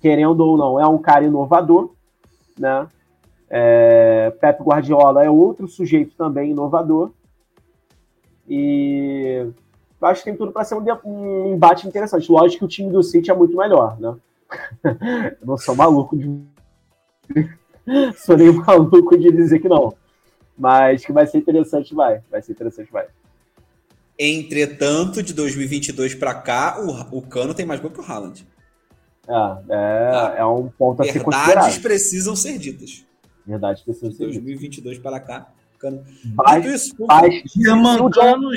[0.00, 1.90] querendo ou não, é um cara inovador,
[2.58, 2.88] né?
[3.50, 7.12] É, Pep Guardiola é outro sujeito também inovador.
[8.48, 9.46] E
[10.00, 12.30] acho que tem tudo para ser um, um, embate interessante.
[12.30, 14.16] Lógico que o time do City é muito melhor, né?
[15.40, 16.42] Eu não sou maluco de.
[18.16, 19.94] sou nem maluco de dizer que não.
[20.56, 22.20] Mas que vai ser interessante, vai.
[22.30, 23.06] Vai ser interessante, vai.
[24.18, 28.44] Entretanto, de 2022 para cá, o, o Cano tem mais gol que o Haaland.
[29.28, 31.54] É, é, ah, é um ponto a ser considerado.
[31.54, 33.06] Verdades precisam ser ditas.
[33.46, 34.98] Verdades precisam ser 2022 ditas.
[34.98, 35.52] para cá.
[36.34, 38.50] Vai, isso, vai, Germancano,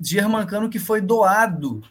[0.00, 1.82] Germancano que foi doado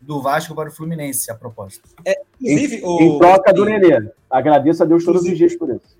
[0.00, 1.88] do Vasco para o Fluminense, a proposta.
[2.04, 3.00] É, inclusive, em, o...
[3.00, 4.12] em troca do Nenê.
[4.30, 5.97] Agradeço a Deus todos os dias por isso.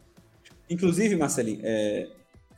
[0.70, 2.08] Inclusive, Marcelinho, é,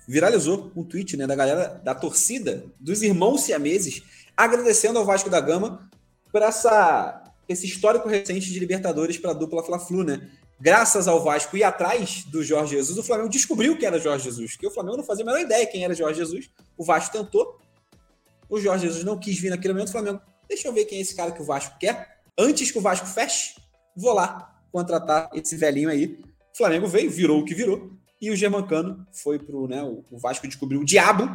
[0.06, 4.02] viralizou um tweet né, da galera da torcida, dos irmãos siameses,
[4.36, 5.88] agradecendo ao Vasco da Gama
[6.32, 10.30] por essa, esse histórico recente de Libertadores para a dupla Fla-Flu, né?
[10.60, 14.56] Graças ao Vasco ir atrás do Jorge Jesus, o Flamengo descobriu que era Jorge Jesus,
[14.56, 16.50] que o Flamengo não fazia a menor ideia quem era Jorge Jesus.
[16.76, 17.58] O Vasco tentou,
[18.48, 21.00] o Jorge Jesus não quis vir naquele momento, o Flamengo, deixa eu ver quem é
[21.00, 22.18] esse cara que o Vasco quer.
[22.36, 23.54] Antes que o Vasco feche,
[23.96, 26.18] vou lá contratar esse velhinho aí.
[26.52, 30.46] O Flamengo veio, virou o que virou, e o Germancano foi pro, né, o Vasco
[30.46, 31.28] descobriu o diabo,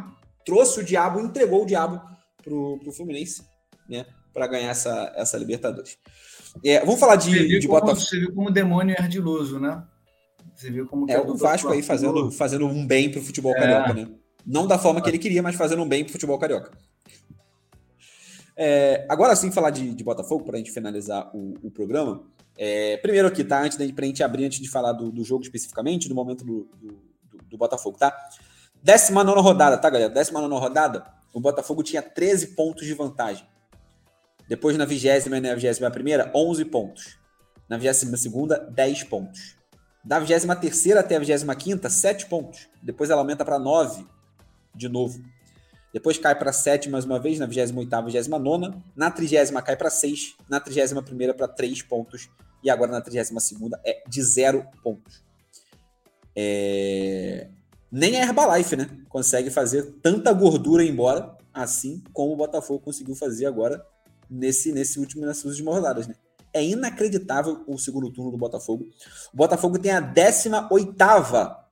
[0.44, 2.00] trouxe o diabo, entregou o diabo
[2.42, 3.42] pro, pro Fluminense,
[3.88, 5.98] né, para ganhar essa, essa Libertadores.
[6.64, 8.00] É, vamos falar de, de Botafogo.
[8.00, 9.82] Você viu como demônio é ardiloso, né?
[10.54, 13.60] Você viu como é, o Vasco aí fazendo, fazendo um bem pro futebol é.
[13.60, 14.08] carioca, né?
[14.46, 16.70] Não da forma que ele queria, mas fazendo um bem pro futebol carioca.
[18.56, 22.22] É, agora sim, falar de, de Botafogo, para a gente finalizar o, o programa.
[22.58, 23.62] É, primeiro aqui, tá?
[23.62, 26.98] Antes da gente, abrir, antes de falar do, do jogo especificamente, do momento do, do,
[27.50, 28.16] do Botafogo, tá?
[28.82, 30.10] 19 rodada, tá, galera?
[30.10, 33.46] 19 rodada, o Botafogo tinha 13 pontos de vantagem.
[34.48, 37.18] Depois, na vigésima e na vigésima primeira, 11 pontos.
[37.68, 39.56] Na vigésima segunda, 10 pontos.
[40.04, 42.68] Da vigésima terceira até a vigésima quinta, 7 pontos.
[42.80, 44.06] Depois ela aumenta para 9
[44.72, 45.20] de novo.
[45.92, 50.36] Depois cai para 7 mais uma vez, na 28ª, 29 Na 30 cai para 6.
[50.48, 52.28] Na 31ª para 3 pontos.
[52.66, 55.22] E agora na 32ª é de 0 pontos.
[56.34, 57.48] É...
[57.92, 58.90] Nem a Herbalife, né?
[59.08, 63.86] Consegue fazer tanta gordura embora assim como o Botafogo conseguiu fazer agora
[64.28, 66.16] nesse, nesse último, nessas últimas rodadas, né?
[66.52, 68.84] É inacreditável o segundo turno do Botafogo.
[69.32, 70.68] O Botafogo tem a 18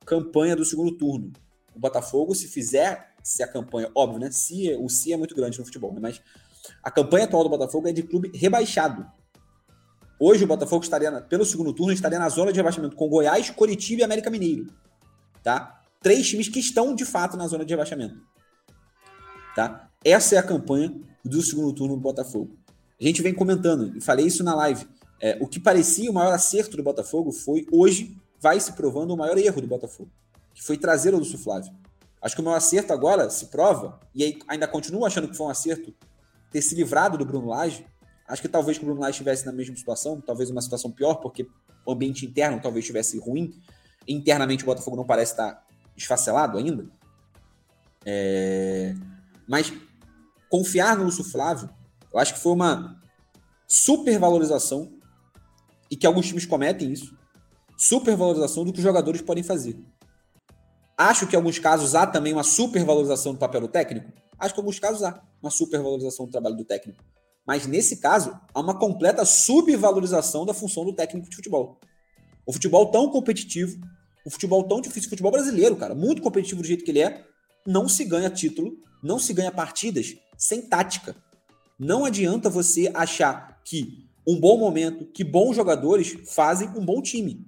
[0.05, 1.33] campanha do segundo turno.
[1.75, 4.31] O Botafogo, se fizer, se a campanha, óbvio, né?
[4.31, 5.99] Se, o se é muito grande no futebol, né?
[6.01, 6.21] Mas
[6.81, 9.05] a campanha atual do Botafogo é de clube rebaixado.
[10.19, 14.01] Hoje o Botafogo estaria, pelo segundo turno, estaria na zona de rebaixamento com Goiás, Coritiba
[14.01, 14.67] e América Mineiro.
[15.43, 15.81] Tá?
[16.01, 18.15] Três times que estão de fato na zona de rebaixamento.
[19.55, 19.89] Tá?
[20.03, 20.93] Essa é a campanha
[21.23, 22.57] do segundo turno do Botafogo.
[22.99, 24.87] A gente vem comentando, e falei isso na live.
[25.19, 29.17] É, o que parecia o maior acerto do Botafogo foi, hoje, vai se provando o
[29.17, 30.09] maior erro do Botafogo,
[30.53, 31.73] que foi trazer o Lúcio Flávio.
[32.21, 35.49] Acho que o maior acerto agora se prova, e ainda continuo achando que foi um
[35.49, 35.93] acerto
[36.51, 37.85] ter se livrado do Bruno Lage.
[38.27, 41.47] Acho que talvez o Bruno Lage estivesse na mesma situação, talvez uma situação pior, porque
[41.85, 43.53] o ambiente interno talvez estivesse ruim.
[44.07, 45.63] Internamente o Botafogo não parece estar
[45.95, 46.87] esfacelado ainda.
[48.05, 48.95] É...
[49.47, 49.71] Mas
[50.49, 51.69] confiar no Lúcio Flávio,
[52.11, 52.99] eu acho que foi uma
[53.67, 54.91] supervalorização
[55.89, 57.15] e que alguns times cometem isso.
[57.77, 59.77] Supervalorização do que os jogadores podem fazer.
[60.97, 64.11] Acho que em alguns casos há também uma supervalorização do papel do técnico.
[64.39, 67.03] Acho que em alguns casos há uma supervalorização do trabalho do técnico.
[67.45, 71.79] Mas nesse caso, há uma completa subvalorização da função do técnico de futebol.
[72.45, 73.79] O futebol tão competitivo,
[74.25, 77.23] o futebol tão difícil, o futebol brasileiro, cara, muito competitivo do jeito que ele é,
[77.65, 81.15] não se ganha título, não se ganha partidas sem tática.
[81.77, 87.45] Não adianta você achar que um bom momento, que bons jogadores fazem um bom time.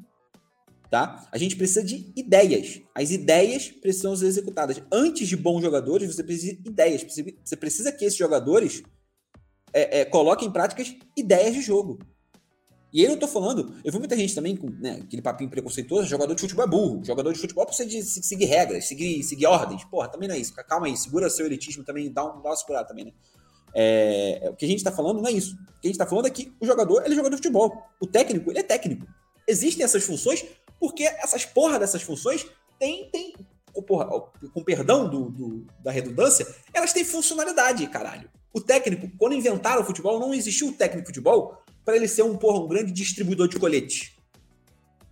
[0.89, 1.27] Tá?
[1.31, 2.81] A gente precisa de ideias.
[2.95, 4.81] As ideias precisam ser executadas.
[4.91, 7.03] Antes de bons jogadores, você precisa de ideias.
[7.03, 8.83] Você precisa que esses jogadores
[9.73, 11.99] é, é, coloquem em práticas ideias de jogo.
[12.91, 16.07] E aí eu tô falando, eu vi muita gente também com né, aquele papinho preconceituoso,
[16.07, 17.03] jogador de futebol é burro.
[17.03, 19.83] Jogador de futebol precisa de seguir regras, seguir, seguir ordens.
[19.85, 20.53] Porra, também não é isso.
[20.53, 23.11] Calma aí, segura seu elitismo também, dá, um, dá uma segurada também, né?
[23.75, 25.53] É, o que a gente tá falando não é isso.
[25.55, 27.83] O que a gente tá falando é que o jogador, ele é jogador de futebol.
[28.01, 29.05] O técnico, ele é técnico.
[29.47, 30.45] Existem essas funções
[30.79, 32.45] porque essas porra dessas funções
[32.79, 33.33] têm, têm
[33.81, 34.07] porra,
[34.53, 38.29] com perdão do, do, da redundância, elas têm funcionalidade, caralho.
[38.57, 42.23] O técnico, quando inventaram o futebol, não existiu o técnico de futebol para ele ser
[42.23, 44.17] um, porra, um grande distribuidor de colete.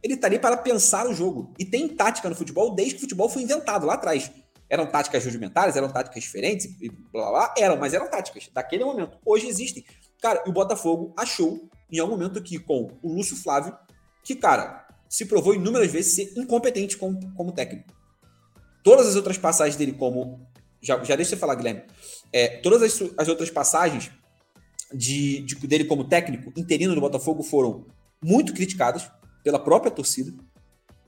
[0.01, 1.53] Ele estaria tá para pensar o jogo.
[1.59, 4.31] E tem tática no futebol desde que o futebol foi inventado lá atrás.
[4.67, 8.83] Eram táticas rudimentares, eram táticas diferentes, e blá, blá, blá, eram, mas eram táticas daquele
[8.83, 9.15] momento.
[9.23, 9.85] Hoje existem.
[10.19, 13.77] Cara, o Botafogo achou, em algum momento aqui, com o Lúcio Flávio,
[14.23, 17.93] que, cara, se provou inúmeras vezes ser incompetente como, como técnico.
[18.83, 20.49] Todas as outras passagens dele como...
[20.81, 21.83] Já, já deixa eu falar, Guilherme.
[22.35, 24.11] É, todas as, as outras passagens
[24.93, 27.85] de, de, dele como técnico interino do Botafogo foram
[28.21, 29.09] muito criticadas
[29.41, 30.33] pela própria torcida,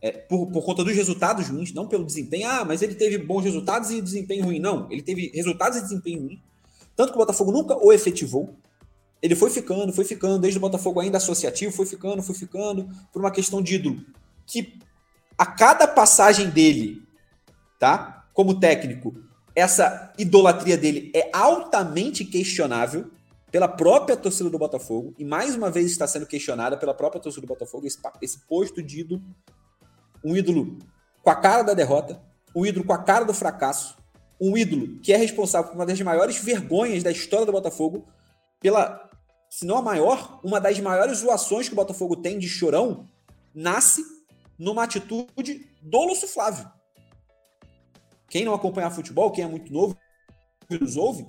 [0.01, 2.47] é, por, por conta dos resultados ruins, não pelo desempenho.
[2.47, 4.57] Ah, mas ele teve bons resultados e desempenho ruim.
[4.57, 6.41] Não, ele teve resultados e desempenho ruim.
[6.95, 8.55] Tanto que o Botafogo nunca o efetivou.
[9.21, 13.19] Ele foi ficando, foi ficando, desde o Botafogo ainda associativo, foi ficando, foi ficando, por
[13.19, 14.01] uma questão de ídolo.
[14.45, 14.79] Que
[15.37, 17.03] a cada passagem dele,
[17.77, 18.29] tá?
[18.33, 19.26] Como técnico,
[19.57, 23.09] essa idolatria dele é altamente questionável
[23.51, 27.41] pela própria torcida do Botafogo, e mais uma vez está sendo questionada pela própria torcida
[27.41, 29.19] do Botafogo, esse, esse posto de ídolo,
[30.23, 30.77] um ídolo
[31.23, 32.21] com a cara da derrota,
[32.55, 33.97] um ídolo com a cara do fracasso,
[34.39, 38.05] um ídolo que é responsável por uma das maiores vergonhas da história do Botafogo,
[38.59, 39.09] pela,
[39.49, 43.07] se não a maior, uma das maiores zoações que o Botafogo tem de chorão,
[43.55, 44.05] nasce
[44.59, 46.76] numa atitude do Lúcio Flávio.
[48.29, 49.97] Quem não acompanha futebol, quem é muito novo,
[50.69, 51.25] nos ouve,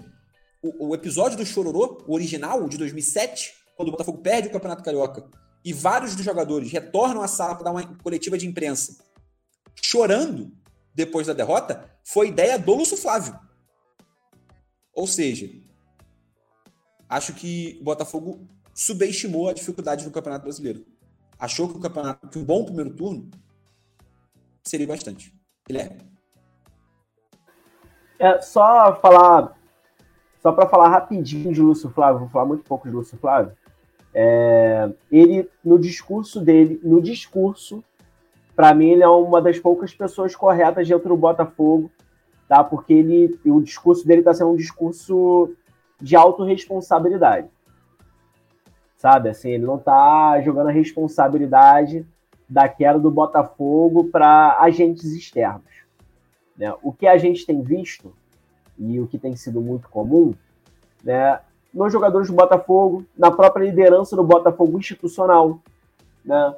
[0.63, 4.83] o, o, episódio do Chororô, o original, de 2007, quando o Botafogo perde o Campeonato
[4.83, 5.29] Carioca
[5.65, 8.97] e vários dos jogadores retornam à sala para dar uma coletiva de imprensa
[9.83, 10.53] chorando
[10.95, 13.39] depois da derrota, foi ideia do Lúcio Flávio.
[14.93, 15.49] Ou seja,
[17.09, 20.85] acho que o Botafogo subestimou a dificuldade do Campeonato Brasileiro.
[21.39, 23.31] Achou que o campeonato, que um bom primeiro turno
[24.65, 25.33] seria bastante.
[25.67, 26.18] Guilherme.
[28.19, 29.55] É, só falar,
[30.43, 33.53] só para falar rapidinho de Lúcio Flávio, vou falar muito pouco de Lúcio Flávio.
[34.13, 37.85] É, ele, no discurso dele, no discurso,
[38.57, 41.91] para mim, ele é uma das poucas pessoas corretas dentro do Botafogo,
[42.49, 42.65] tá?
[42.65, 45.55] Porque ele, o discurso dele está sendo um discurso
[46.01, 47.49] de autorresponsabilidade.
[48.97, 49.29] Sabe?
[49.29, 52.05] Assim, ele não está jogando a responsabilidade
[52.49, 55.88] da queda do Botafogo para agentes externos.
[56.59, 56.75] Né?
[56.83, 58.13] O que a gente tem visto,
[58.77, 60.35] e o que tem sido muito comum,
[61.03, 61.41] né,
[61.73, 65.61] nos jogadores do Botafogo, na própria liderança do Botafogo institucional,
[66.25, 66.55] né,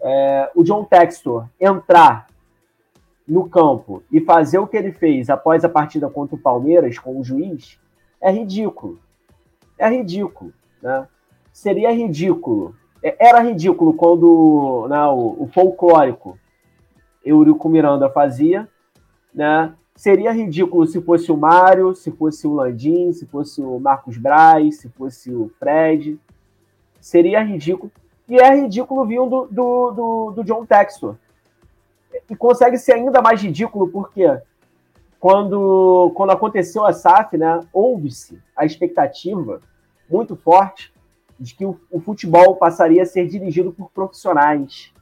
[0.00, 2.26] é, o John Textor entrar
[3.26, 7.18] no campo e fazer o que ele fez após a partida contra o Palmeiras com
[7.18, 7.78] o juiz
[8.20, 8.98] é ridículo.
[9.78, 10.52] É ridículo.
[10.82, 11.08] Né?
[11.52, 12.76] Seria ridículo.
[13.02, 16.38] É, era ridículo quando né, o, o folclórico
[17.24, 18.68] Eurico Miranda fazia,
[19.34, 19.74] né?
[19.96, 24.78] Seria ridículo se fosse o Mário, se fosse o Landim, se fosse o Marcos Braz,
[24.78, 26.18] se fosse o Fred.
[27.00, 27.92] Seria ridículo.
[28.28, 31.16] E é ridículo vindo do, do, do John Textor.
[32.28, 34.24] E consegue ser ainda mais ridículo porque
[35.20, 39.60] quando, quando aconteceu a SAF, né, houve-se a expectativa
[40.10, 40.92] muito forte
[41.38, 44.92] de que o, o, futebol passaria a ser dirigido por profissionais,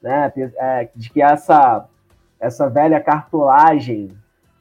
[0.00, 1.88] né, é, de que essa
[2.42, 4.10] essa velha cartolagem,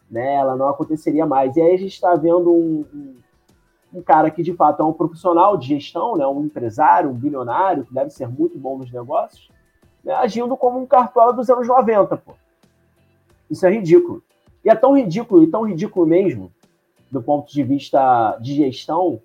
[0.10, 1.58] né, ela não aconteceria mais.
[1.58, 3.16] E aí a gente está vendo um, um,
[3.96, 7.84] um, cara que de fato é um profissional de gestão, né, um empresário, um bilionário,
[7.84, 9.50] que deve ser muito bom nos negócios,
[10.04, 12.34] né, agindo como um cartola dos anos 90, pô.
[13.50, 14.24] Isso é ridículo.
[14.64, 16.52] E é tão ridículo, e tão ridículo mesmo,
[17.10, 19.20] do ponto de vista de gestão,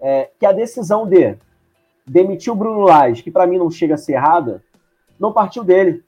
[0.00, 1.36] é, que a decisão de
[2.06, 4.62] demitir o Bruno Lage, que para mim não chega a ser errada,
[5.20, 6.02] não partiu dele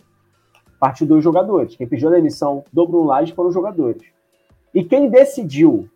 [0.84, 1.74] partiu dos jogadores.
[1.76, 4.02] Quem pediu a demissão do Bruno Lage foram os jogadores.
[4.74, 5.88] E quem decidiu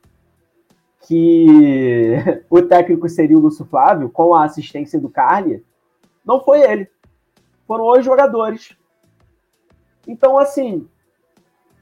[1.06, 2.15] que
[2.48, 5.62] o técnico seria o Lúcio Flávio, com a assistência do Carli,
[6.24, 6.89] não foi ele.
[7.66, 8.74] Foram os jogadores.
[10.06, 10.89] Então, assim,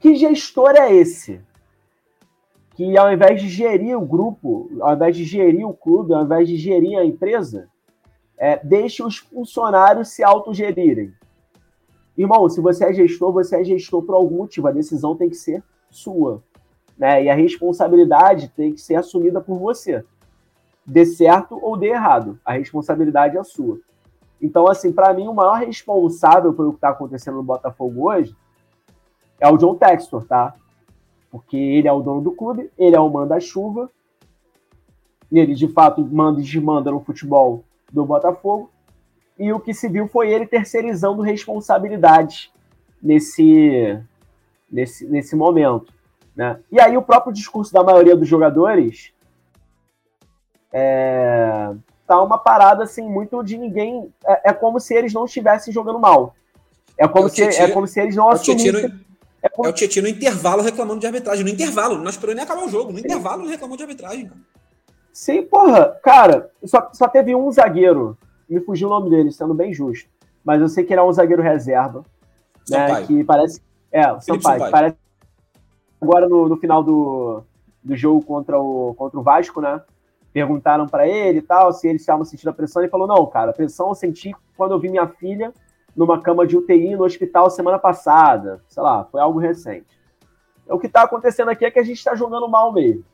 [0.00, 1.40] que gestor é esse?
[2.74, 6.48] Que ao invés de gerir o grupo, ao invés de gerir o clube, ao invés
[6.48, 7.68] de gerir a empresa,
[8.36, 11.14] é, deixe os funcionários se autogerirem.
[12.16, 14.68] Irmão, se você é gestor, você é gestor por algum motivo.
[14.68, 16.42] A decisão tem que ser sua.
[16.96, 17.24] Né?
[17.24, 20.04] E a responsabilidade tem que ser assumida por você.
[20.84, 22.38] Dê certo ou dê errado.
[22.44, 23.78] A responsabilidade é sua.
[24.40, 28.34] Então, assim, para mim, o maior responsável pelo que está acontecendo no Botafogo hoje
[29.40, 30.54] é o John Textor, tá?
[31.30, 33.90] Porque ele é o dono do clube, ele é o manda-chuva,
[35.30, 38.70] ele de fato manda e desmanda no futebol do Botafogo,
[39.38, 42.50] e o que se viu foi ele terceirizando responsabilidades
[43.02, 43.98] nesse,
[44.70, 45.92] nesse, nesse momento.
[46.34, 46.58] Né?
[46.70, 49.12] E aí o próprio discurso da maioria dos jogadores
[50.72, 51.72] é,
[52.06, 54.12] tá uma parada assim muito de ninguém.
[54.24, 56.34] É, é como se eles não estivessem jogando mal.
[56.98, 58.92] É como, é se, é como se eles não é assumissem.
[59.42, 59.68] É, como...
[59.68, 61.44] é o Tietchan no intervalo reclamando de arbitragem.
[61.44, 62.92] No intervalo, não esperou nem acabar o jogo.
[62.92, 64.30] No intervalo ele reclamou de arbitragem.
[65.12, 69.72] Sim, porra, cara, só, só teve um zagueiro me fugiu o nome dele, sendo bem
[69.72, 70.08] justo.
[70.44, 72.04] Mas eu sei que ele é um zagueiro reserva.
[72.68, 73.60] Né, que parece.
[73.90, 74.70] É, o Sampaio, Sampaio.
[74.70, 74.96] parece.
[76.00, 77.42] Agora no, no final do,
[77.82, 79.80] do jogo contra o, contra o Vasco, né?
[80.32, 82.82] Perguntaram para ele e tal, se ele estava sentindo a pressão.
[82.82, 85.52] Ele falou: não, cara, a pressão eu senti quando eu vi minha filha
[85.96, 88.62] numa cama de UTI no hospital semana passada.
[88.68, 89.98] Sei lá, foi algo recente.
[90.68, 93.04] O que está acontecendo aqui é que a gente está jogando mal mesmo.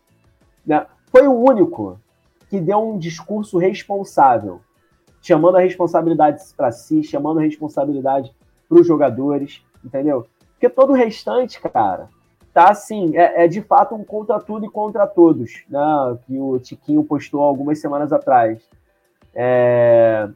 [0.66, 0.86] Né?
[1.10, 2.00] Foi o único
[2.48, 4.60] que deu um discurso responsável
[5.22, 8.34] chamando a responsabilidade para si, chamando a responsabilidade
[8.68, 10.26] para os jogadores, entendeu?
[10.52, 12.08] Porque todo o restante, cara,
[12.52, 16.18] tá assim, é, é, de fato um contra tudo e contra todos, né?
[16.26, 18.62] Que o Tiquinho postou algumas semanas atrás.
[19.34, 20.28] É...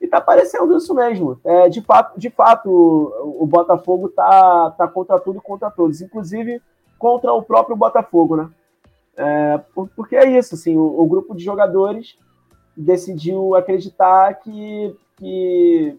[0.00, 1.40] E tá parecendo isso mesmo.
[1.44, 6.62] É, de fato, de fato o, Botafogo tá, tá contra tudo e contra todos, inclusive
[6.98, 8.50] contra o próprio Botafogo, né?
[9.16, 9.60] É,
[9.96, 12.16] porque é isso, assim, o, o, grupo de jogadores
[12.78, 15.98] decidiu acreditar que, que,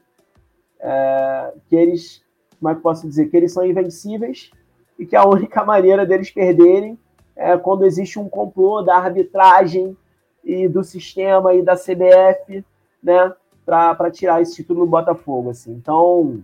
[0.80, 2.24] é, que eles,
[2.58, 4.50] como é que posso dizer, que eles são invencíveis
[4.98, 6.98] e que a única maneira deles perderem
[7.36, 9.96] é quando existe um complô da arbitragem
[10.44, 12.64] e do sistema e da CBF,
[13.04, 13.34] né,
[13.66, 15.72] para tirar esse título do Botafogo, assim.
[15.72, 16.42] Então,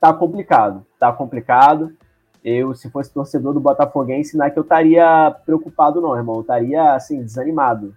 [0.00, 1.92] tá complicado, tá complicado.
[2.42, 6.36] Eu, se fosse torcedor do Botafoguense, não é que eu estaria preocupado, não, irmão.
[6.36, 7.96] Eu estaria, assim, desanimado,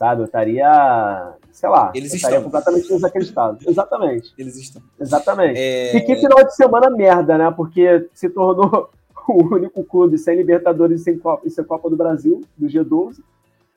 [0.00, 0.22] sabe?
[0.22, 2.30] Eu estaria, sei lá, Eles eu estão.
[2.30, 3.58] estaria completamente desacreditado.
[3.68, 4.32] Exatamente.
[4.38, 4.82] Eles estão.
[4.98, 5.58] Exatamente.
[5.58, 5.94] É...
[5.94, 7.50] E que final de semana merda, né?
[7.54, 8.88] Porque se tornou
[9.28, 13.18] o único clube sem Libertadores e sem Copa, e sem Copa do Brasil, do G12,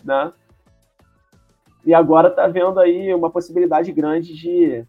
[0.01, 0.31] né?
[1.85, 4.85] E agora tá vendo aí uma possibilidade grande de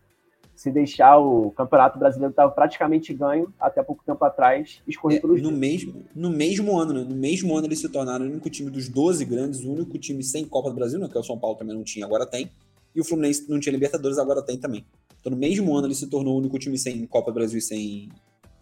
[0.56, 5.42] se deixar o Campeonato Brasileiro estava praticamente ganho até pouco tempo atrás, escorrer É, pelos
[5.42, 7.04] no, mesmo, no mesmo ano, né?
[7.08, 10.22] No mesmo ano eles se tornaram o único time dos 12 grandes, o único time
[10.22, 11.08] sem Copa do Brasil, né?
[11.08, 12.50] Que é o São Paulo também não tinha, agora tem.
[12.94, 14.86] E o Fluminense não tinha Libertadores, agora tem também.
[15.20, 17.62] Então, no mesmo ano ele se tornou o único time sem Copa do Brasil e
[17.62, 18.08] sem,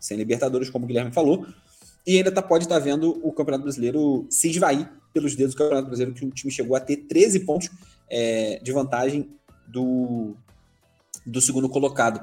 [0.00, 1.46] sem Libertadores, como o Guilherme falou.
[2.06, 5.88] E ainda tá, pode estar vendo o Campeonato Brasileiro se esvair pelos dedos do Campeonato
[5.88, 7.70] Brasileiro, que o time chegou a ter 13 pontos
[8.10, 9.30] é, de vantagem
[9.68, 10.34] do,
[11.26, 12.20] do segundo colocado.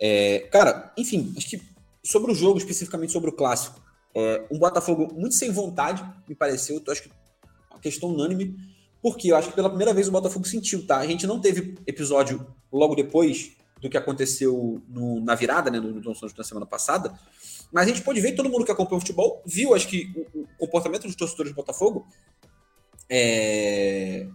[0.00, 1.62] É, cara, enfim, acho que
[2.02, 3.80] sobre o jogo, especificamente sobre o clássico,
[4.14, 6.82] é, um Botafogo muito sem vontade, me pareceu.
[6.84, 7.10] Eu acho que
[7.70, 8.56] uma questão unânime,
[9.02, 10.98] porque eu acho que pela primeira vez o Botafogo sentiu, tá?
[10.98, 15.92] A gente não teve episódio logo depois do que aconteceu no, na virada, né, no,
[15.92, 17.18] no Santos na semana passada,
[17.72, 20.42] mas a gente pode ver, todo mundo que acompanha o futebol viu, acho que, o,
[20.42, 22.06] o comportamento dos torcedores do Botafogo.
[23.08, 24.26] É...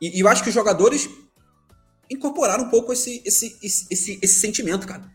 [0.00, 1.10] E eu acho que os jogadores
[2.10, 5.10] incorporaram um pouco esse, esse, esse, esse, esse sentimento, cara.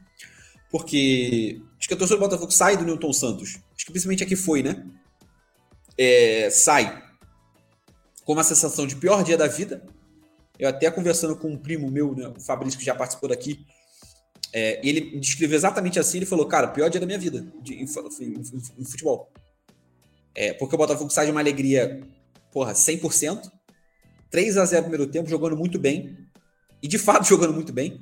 [0.71, 3.59] Porque acho que a torcida do Botafogo sai do Newton Santos.
[3.75, 4.85] Acho que principalmente aqui foi, né?
[5.97, 7.03] É, sai
[8.23, 9.85] com uma sensação de pior dia da vida.
[10.57, 13.65] Eu até conversando com um primo meu, né, o Fabrício, que já participou daqui,
[14.53, 16.17] é, ele descreveu exatamente assim.
[16.17, 19.29] Ele falou, cara, pior dia da minha vida de, em, em, em futebol.
[20.33, 22.01] É, porque o Botafogo sai de uma alegria,
[22.51, 23.51] porra, 100%.
[24.29, 26.24] 3 a 0 no primeiro tempo, jogando muito bem.
[26.85, 27.99] E de fato jogando muito bem.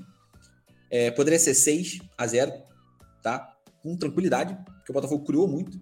[0.91, 2.51] É, poderia ser 6 a 0
[3.23, 3.49] tá?
[3.81, 5.79] Com tranquilidade, porque o Botafogo criou muito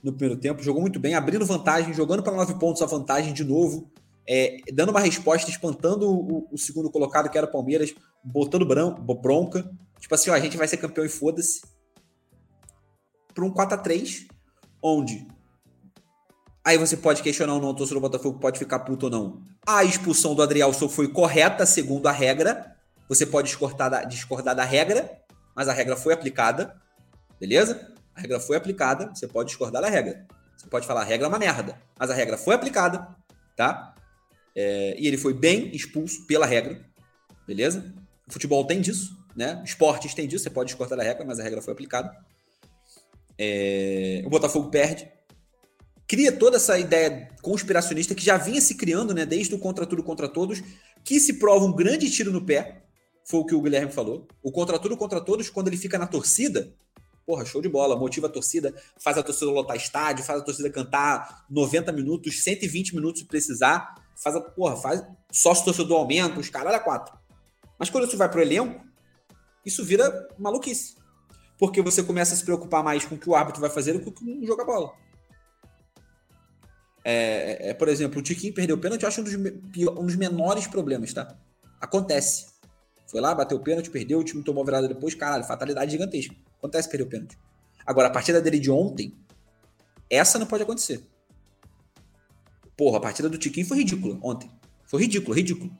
[0.00, 3.42] no primeiro tempo, jogou muito bem, abrindo vantagem, jogando para 9 pontos a vantagem de
[3.42, 3.90] novo,
[4.28, 7.92] é, dando uma resposta, espantando o, o, segundo colocado, que era o Palmeiras,
[8.22, 9.68] botando bronca.
[9.98, 11.60] Tipo assim, ó, a gente vai ser campeão e foda-se.
[13.34, 14.26] Para um 4 a 3
[14.80, 15.26] onde
[16.66, 19.40] Aí você pode questionar ou não, o torcedor do Botafogo pode ficar puto ou não.
[19.64, 22.76] A expulsão do Adrielson foi correta segundo a regra.
[23.08, 25.08] Você pode discordar da, discordar da regra,
[25.54, 26.74] mas a regra foi aplicada.
[27.38, 27.94] Beleza?
[28.12, 30.26] A regra foi aplicada, você pode discordar da regra.
[30.56, 33.14] Você pode falar, a regra é uma merda, mas a regra foi aplicada,
[33.54, 33.94] tá?
[34.56, 36.84] É, e ele foi bem expulso pela regra,
[37.46, 37.94] beleza?
[38.28, 39.62] O futebol tem disso, né?
[39.64, 42.12] Esportes tem disso, você pode discordar da regra, mas a regra foi aplicada.
[43.38, 45.14] É, o Botafogo perde,
[46.06, 50.02] cria toda essa ideia conspiracionista que já vinha se criando, né, desde o contra tudo
[50.02, 50.62] contra todos,
[51.04, 52.82] que se prova um grande tiro no pé,
[53.24, 54.26] foi o que o Guilherme falou.
[54.42, 56.72] O contra tudo contra todos, quando ele fica na torcida,
[57.26, 60.70] porra, show de bola, motiva a torcida, faz a torcida lotar estádio, faz a torcida
[60.70, 66.48] cantar 90 minutos, 120 minutos se precisar, faz a, porra, faz sócio torcedor aumenta, os
[66.48, 67.18] caras a quatro.
[67.78, 68.80] Mas quando isso vai pro elenco,
[69.64, 70.94] isso vira maluquice.
[71.58, 74.00] Porque você começa a se preocupar mais com o que o árbitro vai fazer do
[74.00, 74.92] que com jogar bola.
[77.08, 80.16] É, é, por exemplo, o Tiquinho perdeu o pênalti, eu acho um dos, um dos
[80.16, 81.38] menores problemas, tá?
[81.80, 82.46] Acontece.
[83.06, 86.34] Foi lá, bateu o pênalti, perdeu, o time tomou virada depois, caralho, fatalidade gigantesca.
[86.58, 87.38] Acontece perder o pênalti.
[87.86, 89.14] Agora, a partida dele de ontem,
[90.10, 91.06] essa não pode acontecer.
[92.76, 94.50] Porra, a partida do Tiquinho foi ridícula ontem.
[94.84, 95.70] Foi ridículo, ridículo.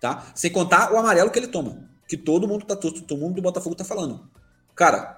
[0.00, 0.30] Tá?
[0.32, 1.90] Sem contar o amarelo que ele toma.
[2.06, 4.30] Que todo mundo, tá, todo mundo do Botafogo tá falando.
[4.76, 5.17] Cara,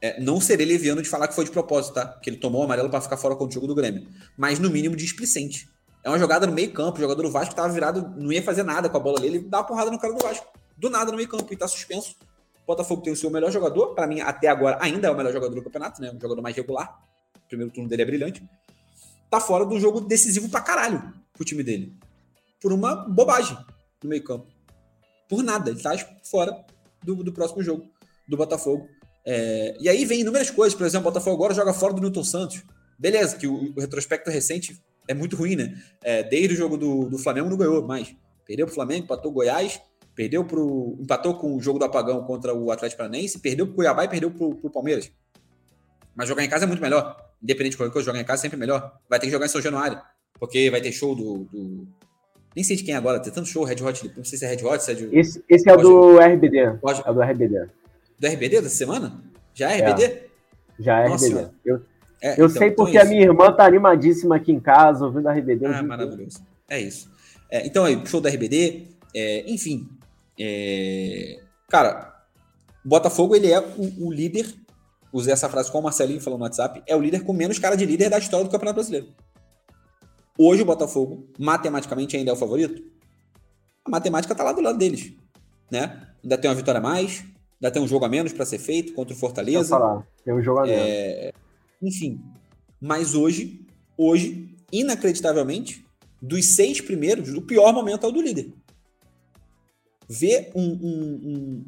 [0.00, 2.06] é, não serei leviano de falar que foi de propósito, tá?
[2.22, 4.06] Que ele tomou o amarelo para ficar fora com o jogo do Grêmio.
[4.36, 5.68] Mas no mínimo displicente.
[6.02, 8.62] É uma jogada no meio campo, o jogador do Vasco tava virado, não ia fazer
[8.62, 10.46] nada com a bola ali, ele dá uma porrada no cara do Vasco.
[10.76, 12.14] Do nada no meio campo e tá suspenso.
[12.62, 15.32] O Botafogo tem o seu melhor jogador, para mim até agora ainda é o melhor
[15.32, 16.10] jogador do campeonato, né?
[16.10, 16.98] Um jogador mais regular.
[17.36, 18.46] O primeiro turno dele é brilhante.
[19.30, 21.96] Tá fora do jogo decisivo pra caralho pro time dele.
[22.60, 23.56] Por uma bobagem
[24.02, 24.46] no meio campo.
[25.28, 26.64] Por nada, ele tá fora
[27.02, 27.86] do, do próximo jogo
[28.28, 28.88] do Botafogo.
[29.26, 32.24] É, e aí vem inúmeras coisas, por exemplo, o Botafogo agora joga fora do Newton
[32.24, 32.62] Santos.
[32.98, 35.74] Beleza, que o, o retrospecto recente é muito ruim, né?
[36.02, 38.14] É, desde o jogo do, do Flamengo não ganhou mais.
[38.46, 39.80] Perdeu pro Flamengo, empatou Goiás
[40.14, 40.96] perdeu pro.
[41.00, 44.30] empatou com o jogo do apagão contra o Atlético Paranaense, perdeu pro Cuiabá e perdeu
[44.30, 45.10] pro, pro Palmeiras.
[46.14, 47.16] Mas jogar em casa é muito melhor.
[47.42, 48.98] Independente de qualquer coisa, jogar em casa é sempre melhor.
[49.10, 50.00] Vai ter que jogar em São Januário.
[50.38, 51.44] Porque vai ter show do.
[51.44, 51.86] do...
[52.54, 54.48] Nem sei de quem é agora, tem tanto show, Red Hot, não sei se é
[54.48, 55.16] Red Hot, se é de.
[55.16, 56.78] Esse, esse é do RBD.
[56.80, 57.02] Pode...
[57.04, 57.68] É do RBD.
[58.24, 59.22] Do RBD dessa semana?
[59.52, 60.02] Já é RBD?
[60.02, 60.26] É.
[60.80, 61.50] Já é Nossa, RBD.
[61.62, 61.82] Eu,
[62.22, 65.04] é, eu então, sei então porque é a minha irmã tá animadíssima aqui em casa,
[65.04, 65.66] ouvindo a RBD.
[65.66, 66.38] Ah, maravilhoso.
[66.66, 67.10] É isso.
[67.50, 69.86] É, então aí, show da RBD, é, enfim.
[70.40, 71.38] É,
[71.68, 72.14] cara,
[72.82, 74.46] o Botafogo ele é o, o, líder.
[75.12, 76.82] Usei essa frase com o Marcelinho falou no WhatsApp.
[76.86, 79.08] É o líder com menos cara de líder da história do Campeonato Brasileiro.
[80.38, 82.82] Hoje o Botafogo, matematicamente, ainda é o favorito.
[83.84, 85.12] A matemática tá lá do lado deles.
[85.70, 86.08] Né?
[86.22, 87.22] Ainda tem uma vitória a mais,
[87.64, 89.70] ainda tem um jogo a menos para ser feito contra o Fortaleza.
[89.70, 90.06] Falar.
[90.22, 90.84] Tem um jogo a menos.
[90.86, 91.32] É,
[91.80, 92.20] enfim.
[92.80, 93.66] Mas hoje,
[93.96, 95.84] hoje, inacreditavelmente,
[96.20, 98.52] dos seis primeiros, o pior momento é o do líder.
[100.06, 101.64] Ver um, um,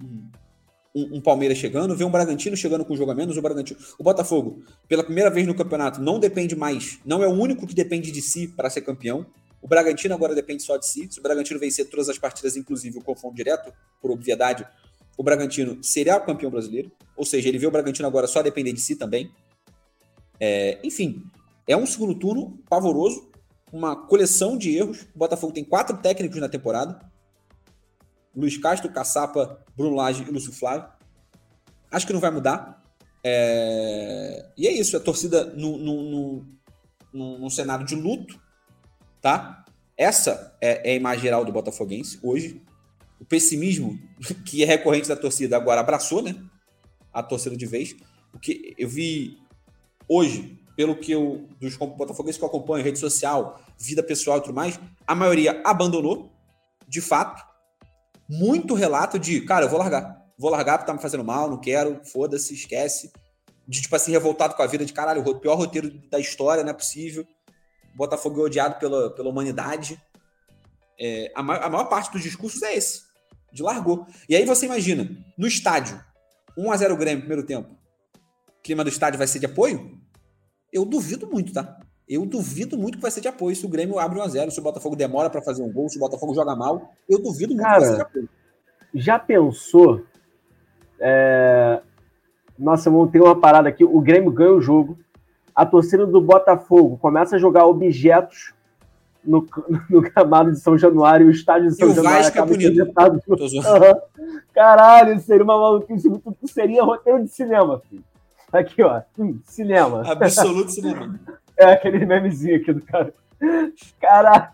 [0.95, 3.81] um, um, Palmeiras chegando, ver um Bragantino chegando com jogo a menos, o Bragantino.
[3.99, 7.75] O Botafogo, pela primeira vez no campeonato, não depende mais, não é o único que
[7.75, 9.27] depende de si para ser campeão.
[9.63, 11.09] O Bragantino agora depende só de si.
[11.11, 14.67] Se o Bragantino vencer todas as partidas, inclusive o confronto direto, por obviedade,
[15.17, 16.93] o Bragantino será o campeão brasileiro.
[17.17, 19.31] Ou seja, ele vê o Bragantino agora só depender de si também.
[20.39, 21.25] É, enfim,
[21.67, 23.31] é um segundo turno pavoroso,
[23.73, 25.03] uma coleção de erros.
[25.15, 27.01] O Botafogo tem quatro técnicos na temporada.
[28.35, 30.89] Luiz Castro, Caçapa, Bruno Lage e Lúcio Flávio.
[31.91, 32.83] Acho que não vai mudar.
[33.25, 34.51] É...
[34.57, 36.47] E é isso, a torcida no, no,
[37.13, 38.39] no, no, cenário de luto,
[39.21, 39.65] tá?
[39.97, 42.63] Essa é, é, a imagem geral do Botafoguense hoje.
[43.21, 43.99] O pessimismo
[44.45, 46.37] que é recorrente da torcida agora abraçou, né?
[47.13, 47.97] A torcida de vez.
[48.35, 49.39] O que eu vi
[50.09, 54.55] hoje, pelo que eu, dos botafoguenses que eu acompanho, rede social, vida pessoal e tudo
[54.55, 56.31] mais, a maioria abandonou,
[56.87, 57.45] de fato.
[58.29, 60.25] Muito relato de, cara, eu vou largar.
[60.39, 63.11] Vou largar porque tá me fazendo mal, não quero, foda-se, esquece.
[63.67, 66.71] De, tipo assim, revoltado com a vida, de caralho, o pior roteiro da história, não
[66.71, 67.27] é possível.
[67.95, 70.01] Botafogo é odiado pela, pela humanidade.
[70.99, 73.03] É, a, maior, a maior parte dos discursos é esse,
[73.53, 74.07] de largou.
[74.29, 76.01] E aí você imagina, no estádio,
[76.59, 77.77] 1x0 Grêmio, primeiro tempo
[78.67, 79.97] clima do estádio vai ser de apoio?
[80.73, 81.79] Eu duvido muito, tá?
[82.09, 84.63] Eu duvido muito que vai ser de apoio se o Grêmio abre 1x0, se o
[84.63, 86.93] Botafogo demora para fazer um gol, se o Botafogo joga mal.
[87.09, 88.29] Eu duvido muito Cara, que vai ser de apoio.
[88.93, 90.05] Já pensou?
[90.99, 91.81] É...
[92.59, 93.85] Nossa, vamos ter uma parada aqui.
[93.85, 94.99] O Grêmio ganha o jogo.
[95.55, 98.53] A torcida do Botafogo começa a jogar objetos
[99.27, 99.47] no,
[99.91, 102.21] no gramado de São Januário o estádio de São e Januário.
[102.21, 102.95] O Vasco é bonito.
[104.55, 106.09] Caralho, seria uma maluquice.
[106.47, 108.05] Seria roteiro de cinema, filho.
[108.53, 109.03] Aqui, ó.
[109.19, 110.03] Hum, cinema.
[110.11, 111.19] Absoluto cinema.
[111.59, 113.15] É aquele memezinho aqui do cara.
[113.99, 114.49] Caralho.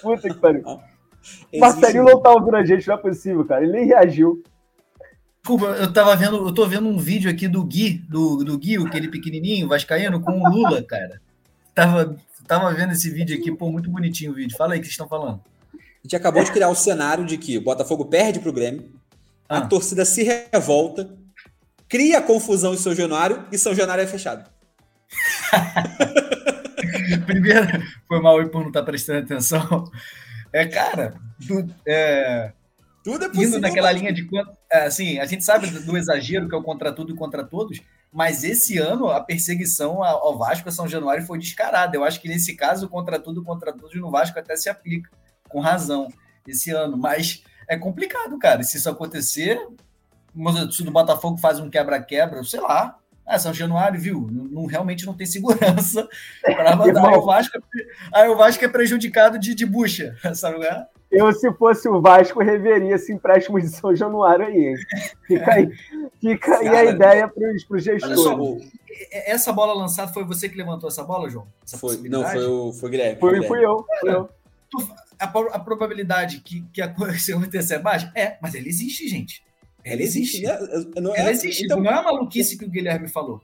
[0.00, 0.62] Puta que pariu.
[0.66, 0.78] Ah,
[1.58, 3.62] Marcelinho não tá ouvindo a gente, não é possível, cara.
[3.62, 4.42] Ele nem reagiu.
[5.42, 8.76] Desculpa, eu tava vendo, eu tô vendo um vídeo aqui do Gui, do, do Gui,
[8.76, 11.20] aquele pequenininho, vascaíno, com o Lula, cara.
[11.74, 12.16] Tava,
[12.50, 14.56] tava vendo esse vídeo aqui, pô, muito bonitinho o vídeo.
[14.56, 15.40] Fala aí o que vocês estão falando.
[15.72, 18.90] A gente acabou de criar o cenário de que o Botafogo perde pro Grêmio,
[19.48, 19.58] ah.
[19.58, 21.16] a torcida se revolta,
[21.88, 24.50] cria confusão em São Januário e São Januário é fechado.
[27.24, 29.84] Primeiro, foi mal por não estar tá prestando atenção.
[30.52, 31.14] É, cara,
[31.46, 32.52] tu, é,
[33.04, 33.50] tudo é possível.
[33.50, 36.92] Indo naquela linha de é, assim, a gente sabe do exagero que é o contra
[36.92, 37.80] tudo e contra todos,
[38.12, 41.96] mas esse ano a perseguição ao Vasco a São Januário foi descarada.
[41.96, 45.10] Eu acho que nesse caso, contra tudo, contra todos no Vasco até se aplica,
[45.48, 46.08] com razão,
[46.46, 46.96] esse ano.
[46.96, 48.62] Mas é complicado, cara.
[48.62, 49.58] Se isso acontecer,
[50.72, 52.99] se do Botafogo faz um quebra-quebra, sei lá.
[53.30, 54.28] Ah, São Januário, viu?
[54.28, 56.08] Não, realmente não tem segurança
[56.42, 57.08] para mandar.
[57.08, 57.60] aí, o Vasco, é
[58.12, 60.64] aí o Vasco é prejudicado de, de bucha, sabe?
[60.64, 60.84] É?
[61.12, 64.74] Eu, se fosse o Vasco, reveria esse empréstimo de São Januário aí.
[65.28, 65.68] Fica aí,
[66.20, 68.20] fica aí Cara, a ideia para os gestores.
[68.20, 68.36] Só,
[69.12, 71.46] essa bola lançada foi você que levantou essa bola, João?
[71.64, 73.20] Essa foi, não, foi o foi Guilherme.
[73.20, 73.86] Foi, fui eu.
[74.00, 74.28] Fui eu.
[75.20, 78.10] A, a, probabilidade que, que a coisa aconteça é baixa?
[78.14, 79.44] É, mas ele existe, gente.
[79.84, 80.42] Ela existe.
[80.42, 80.58] Né?
[81.00, 81.64] Não é, Ela existe.
[81.64, 83.40] Então, não é a maluquice que o Guilherme falou.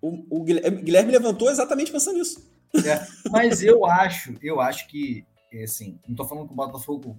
[0.00, 2.48] O, o Guilherme levantou exatamente pensando nisso.
[2.74, 5.24] É, mas eu acho, eu acho que,
[5.62, 7.16] assim, não tô falando que o Botafogo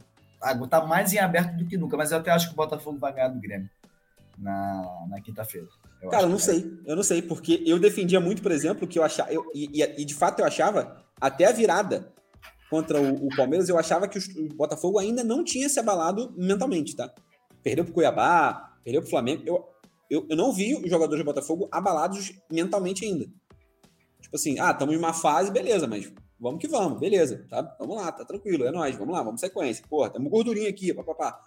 [0.69, 3.14] tá mais em aberto do que nunca, mas eu até acho que o Botafogo vai
[3.14, 3.69] ganhar do Grêmio
[4.38, 5.68] na, na quinta-feira.
[6.10, 9.03] Cara, eu não sei, eu não sei, porque eu defendia muito, por exemplo, que eu
[9.03, 12.11] achava, eu, e, e, de fato eu achava, até a virada
[12.69, 16.95] contra o, o Palmeiras, eu achava que o Botafogo ainda não tinha se abalado mentalmente,
[16.95, 17.14] tá?
[17.64, 19.44] Perdeu pro Cuiabá, perdeu pro Flamengo.
[19.46, 19.68] Eu,
[20.10, 23.26] eu, eu não vi os jogadores do Botafogo abalados mentalmente ainda.
[24.22, 27.76] Tipo assim, ah, estamos em uma fase, beleza, mas vamos que vamos, beleza, tá?
[27.80, 29.86] Vamos lá, tá tranquilo, é nóis, vamos lá, vamos sequência.
[29.90, 31.44] Porra, temos gordurinha aqui, papapá.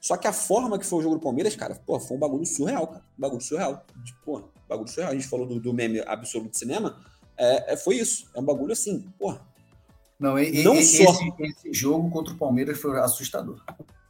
[0.00, 2.46] Só que a forma que foi o jogo do Palmeiras, cara, pô, foi um bagulho
[2.46, 3.04] surreal, cara.
[3.18, 3.84] Um bagulho surreal.
[4.24, 5.10] Pô, bagulho surreal.
[5.10, 6.96] A gente falou do, do meme absoluto de cinema.
[7.36, 8.30] É, é, foi isso.
[8.34, 9.40] É um bagulho assim, porra.
[10.18, 11.12] Não, e, não esse, só...
[11.40, 13.62] esse jogo contra o Palmeiras foi assustador.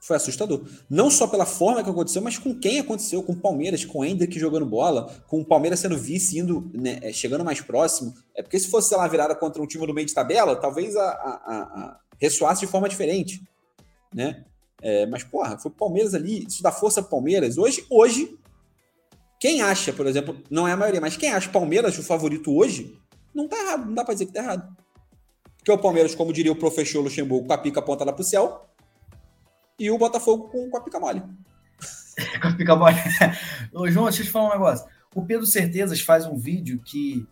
[0.07, 0.65] Foi assustador.
[0.89, 4.05] Não só pela forma que aconteceu, mas com quem aconteceu, com o Palmeiras, com o
[4.05, 8.15] Hendrick jogando bola, com o Palmeiras sendo vice, indo, né, é, chegando mais próximo.
[8.33, 10.95] É porque se fosse, sei lá, virada contra um time do meio de tabela, talvez
[10.95, 13.43] a, a, a ressoasse de forma diferente,
[14.15, 14.45] né?
[14.81, 17.59] É, mas, porra, foi o Palmeiras ali, isso dá força pro Palmeiras.
[17.59, 18.39] Hoje, hoje,
[19.41, 22.97] quem acha, por exemplo, não é a maioria, mas quem acha Palmeiras o favorito hoje,
[23.35, 24.77] não tá errado, não dá pra dizer que tá errado.
[25.57, 28.66] Porque o Palmeiras, como diria o professor Luxemburgo, com a pica apontada pro céu,
[29.79, 31.23] e o Botafogo com, com a pica mole.
[32.41, 32.97] com a pica mole.
[33.73, 34.87] Ô, João, deixa eu te falar um negócio.
[35.15, 37.27] O Pedro Certezas faz um vídeo que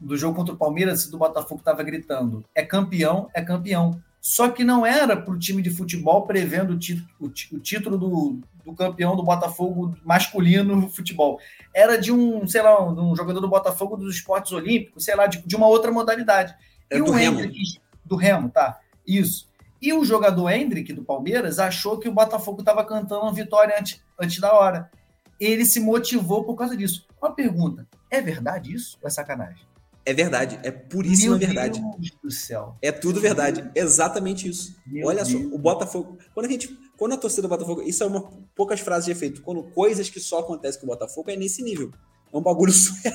[0.00, 4.00] do jogo contra o Palmeiras, do Botafogo tava gritando: é campeão, é campeão.
[4.20, 7.96] Só que não era para o time de futebol prevendo o, tí o, o título
[7.96, 11.40] do, do, campeão do Botafogo masculino no futebol.
[11.74, 15.42] Era de um, sei lá, um, jogador do Botafogo dos esportes olímpicos, sei lá, de,
[15.46, 16.54] de uma outra modalidade.
[16.90, 17.40] É e do o Remo.
[17.40, 18.80] Hendrick, do Remo, tá?
[19.06, 19.49] Isso.
[19.80, 24.00] E o jogador Hendrick, do Palmeiras, achou que o Botafogo estava cantando uma vitória antes,
[24.20, 24.90] antes da hora.
[25.38, 27.06] Ele se motivou por causa disso.
[27.20, 29.70] Uma pergunta: é verdade isso ou é sacanagem?
[30.04, 31.80] É verdade, é puríssima Meu verdade.
[31.80, 32.76] Deus do céu.
[32.80, 34.74] É tudo verdade, exatamente isso.
[34.86, 35.30] Meu Olha Deus.
[35.30, 38.22] só, o Botafogo, quando a gente, quando a torcida do Botafogo, isso é uma
[38.54, 41.92] poucas frases de efeito, quando coisas que só acontecem com o Botafogo é nesse nível.
[42.32, 43.14] É um bagulho surreal.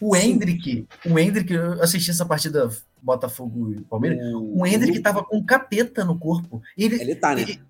[0.00, 2.70] O Hendrick, o Hendrick, eu assisti essa partida
[3.00, 6.62] Botafogo e Palmeiras, o, o Hendrick tava com capeta no corpo.
[6.76, 7.42] Ele, ele tá, né?
[7.42, 7.60] Ele,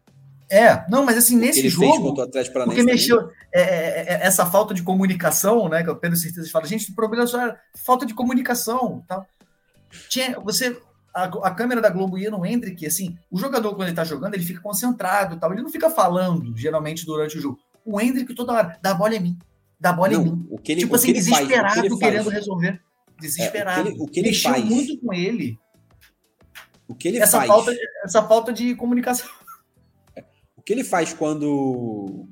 [0.51, 2.15] é, não, mas assim, nesse ele jogo.
[2.33, 5.83] Fez porque mexeu é, é, é, essa falta de comunicação, né?
[5.83, 9.03] Que o Pedro Certeza fala, gente, o problema só era falta de comunicação.
[9.09, 9.25] Tá?
[10.09, 10.81] Tinha, você,
[11.15, 14.35] a, a, câmera da Globo ia no Hendrick, assim, o jogador, quando ele tá jogando,
[14.35, 15.53] ele fica concentrado tal.
[15.53, 17.59] Ele não fica falando, geralmente, durante o jogo.
[17.85, 19.39] O Hendrick toda hora, dá a bola em mim,
[19.85, 20.47] dá a bola não, em mim.
[20.51, 22.81] O que ele, tipo o assim, que desesperado, faz, querendo resolver.
[23.21, 23.89] Desesperado.
[23.89, 24.65] É, o que ele, o que ele Mexeu faz.
[24.65, 25.59] muito com ele.
[26.89, 27.49] O que ele essa faz.
[27.49, 27.73] Falta,
[28.05, 29.29] essa falta de comunicação
[30.65, 32.27] que ele faz quando,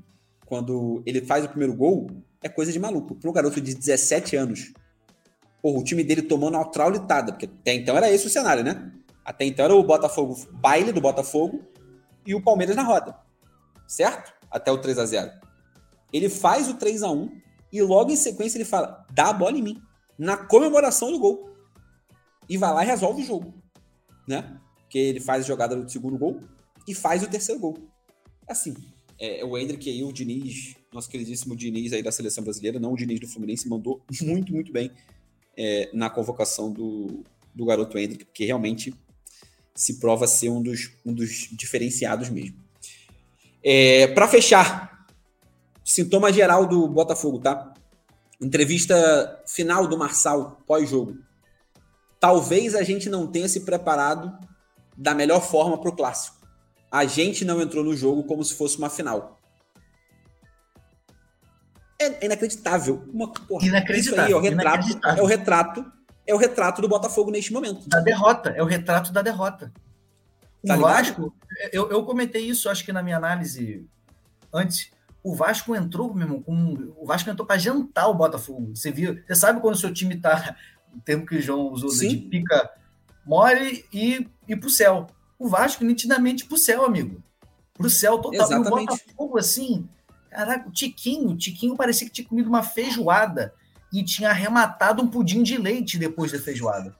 [0.46, 2.10] quando ele faz o primeiro gol
[2.42, 3.14] é coisa de maluco.
[3.14, 4.72] Para um garoto de 17 anos,
[5.60, 8.90] porra, o time dele tomando uma traulitada, porque até então era esse o cenário, né?
[9.24, 11.62] Até então era o Botafogo, baile do Botafogo
[12.26, 13.16] e o Palmeiras na roda.
[13.86, 14.32] Certo?
[14.50, 15.30] Até o 3 a 0
[16.12, 17.30] Ele faz o 3 a 1
[17.72, 19.82] e logo em sequência ele fala: dá a bola em mim.
[20.18, 21.50] Na comemoração do gol.
[22.48, 23.54] E vai lá e resolve o jogo.
[24.28, 24.60] Né?
[24.80, 26.40] Porque ele faz a jogada do segundo gol
[26.86, 27.78] e faz o terceiro gol.
[28.46, 28.74] Assim,
[29.18, 32.96] é, o Hendrick aí, o Diniz, nosso queridíssimo Diniz aí da seleção brasileira, não o
[32.96, 34.90] Diniz do Fluminense, mandou muito, muito bem
[35.56, 37.24] é, na convocação do,
[37.54, 38.94] do garoto Hendrick, porque realmente
[39.74, 42.56] se prova ser um dos, um dos diferenciados mesmo.
[43.62, 44.91] É, Para fechar,
[45.92, 47.72] sintoma geral do Botafogo, tá?
[48.40, 51.16] Entrevista final do Marçal pós-jogo.
[52.18, 54.32] Talvez a gente não tenha se preparado
[54.96, 56.42] da melhor forma para o clássico
[56.92, 59.40] a gente não entrou no jogo como se fosse uma final.
[61.98, 63.02] É inacreditável.
[63.10, 64.24] Uma, porra, inacreditável.
[64.26, 65.92] Isso aí é o retrato, é o retrato,
[66.26, 67.88] é o retrato do Botafogo neste momento.
[67.88, 69.72] Da derrota, é o retrato da derrota.
[70.66, 70.82] Tá o ligado?
[70.82, 71.34] Vasco,
[71.72, 73.88] eu, eu comentei isso, acho que na minha análise
[74.52, 74.90] antes.
[75.22, 78.74] O Vasco entrou, meu irmão, com, o Vasco entrou para jantar o Botafogo.
[78.74, 79.22] Você viu?
[79.26, 80.56] Você sabe quando o seu time tá,
[80.92, 82.08] o termo que o João usou, Sim.
[82.08, 82.70] de pica
[83.24, 85.06] mole e, e pro céu
[85.42, 87.20] o Vasco nitidamente pro céu, amigo.
[87.74, 88.46] Pro céu total.
[88.46, 88.68] Exatamente.
[88.68, 89.88] E o Botafogo, assim,
[90.30, 93.52] caraca, o Tiquinho, o Tiquinho parecia que tinha comido uma feijoada
[93.92, 96.94] e tinha arrematado um pudim de leite depois da feijoada.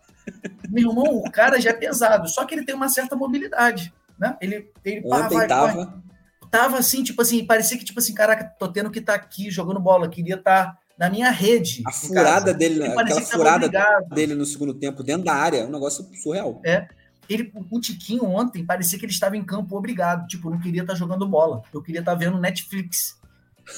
[0.69, 4.37] Meu irmão, o cara já é pesado, só que ele tem uma certa mobilidade, né?
[4.41, 5.73] Ele, ele pá, vai, tava...
[5.73, 6.03] Vai.
[6.53, 9.51] Tava assim, tipo assim, parecia que, tipo assim, caraca, tô tendo que estar tá aqui
[9.51, 11.83] jogando bola, queria estar tá na minha rede.
[11.87, 13.71] A furada dele, aquela furada
[14.15, 16.61] dele no segundo tempo dentro da área, é um negócio surreal.
[16.63, 16.87] É.
[17.27, 20.27] Ele, o Tiquinho ontem parecia que ele estava em campo obrigado.
[20.27, 21.63] Tipo, não queria estar tá jogando bola.
[21.73, 23.19] Eu queria estar tá vendo Netflix.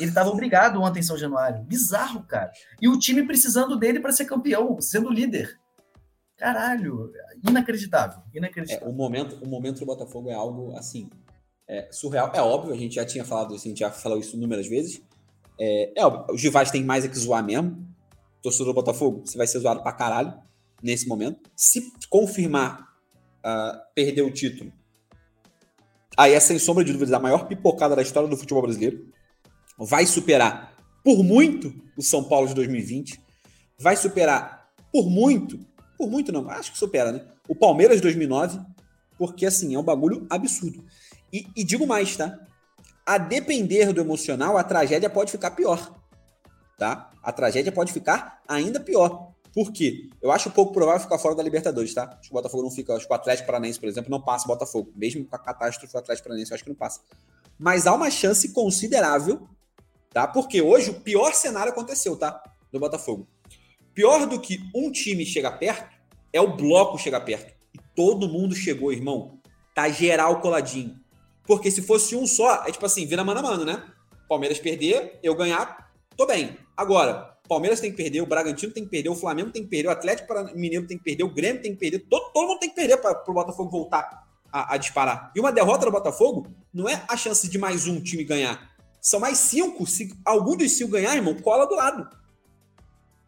[0.01, 1.63] Ele estava obrigado ontem em São Januário.
[1.63, 2.51] Bizarro, cara.
[2.83, 5.61] E o time precisando dele para ser campeão, sendo líder.
[6.37, 7.13] Caralho,
[7.47, 8.21] inacreditável.
[8.35, 8.89] inacreditável.
[8.89, 11.09] É, o, momento, o momento do Botafogo é algo assim.
[11.69, 12.31] É, surreal.
[12.35, 15.03] É óbvio, a gente já tinha falado isso, a gente já falou isso inúmeras vezes.
[15.59, 17.87] É, é óbvio, os rivais têm mais é que zoar mesmo.
[18.43, 20.35] Torcedor do Botafogo, você vai ser zoado pra caralho
[20.83, 21.49] nesse momento.
[21.57, 22.81] Se confirmar
[23.39, 24.71] uh, perder o título,
[26.17, 29.11] aí é sem sombra de dúvidas a maior pipocada da história do futebol brasileiro.
[29.79, 33.21] Vai superar por muito o São Paulo de 2020,
[33.79, 35.59] vai superar por muito
[35.99, 37.25] Por muito não, acho que supera, né?
[37.49, 38.61] O Palmeiras 2009,
[39.19, 40.85] porque assim, é um bagulho absurdo.
[41.35, 42.39] E, e digo mais, tá?
[43.05, 46.01] A depender do emocional, a tragédia pode ficar pior,
[46.79, 47.11] tá?
[47.21, 49.33] A tragédia pode ficar ainda pior.
[49.53, 50.11] Por quê?
[50.23, 52.05] Eu acho pouco provável ficar fora da Libertadores, tá?
[52.05, 52.95] Acho que o Botafogo não fica.
[52.95, 54.93] Acho que o Atlético Paranaense, por exemplo, não passa o Botafogo.
[54.95, 57.01] Mesmo com a catástrofe do Atlético Paranaense, eu acho que não passa.
[57.59, 59.49] Mas há uma chance considerável,
[60.13, 60.29] tá?
[60.29, 62.41] Porque hoje o pior cenário aconteceu, tá?
[62.71, 63.27] Do Botafogo.
[63.93, 65.97] Pior do que um time chegar perto
[66.33, 67.53] é o bloco chegar perto.
[67.75, 69.41] E todo mundo chegou, irmão.
[69.75, 71.04] Tá geral coladinho.
[71.47, 73.83] Porque se fosse um só, é tipo assim, vira mano a mano, né?
[74.29, 76.57] Palmeiras perder, eu ganhar, tô bem.
[76.77, 79.89] Agora, Palmeiras tem que perder, o Bragantino tem que perder, o Flamengo tem que perder,
[79.89, 82.71] o Atlético Mineiro tem que perder, o Grêmio tem que perder, todo, todo mundo tem
[82.71, 85.31] que perder para o Botafogo voltar a, a, disparar.
[85.35, 88.71] E uma derrota do Botafogo não é a chance de mais um time ganhar.
[89.01, 89.87] São mais cinco.
[89.87, 92.09] Se algum dos cinco ganhar, irmão, cola do lado.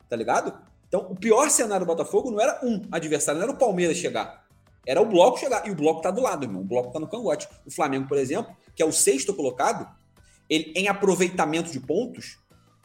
[0.09, 0.57] Tá ligado?
[0.89, 4.46] Então, o pior cenário do Botafogo não era um adversário, não era o Palmeiras chegar.
[4.87, 5.67] Era o bloco chegar.
[5.67, 6.63] E o bloco tá do lado, irmão.
[6.63, 7.49] O bloco tá no cangote.
[7.67, 9.89] O Flamengo, por exemplo, que é o sexto colocado,
[10.49, 12.39] ele em aproveitamento de pontos,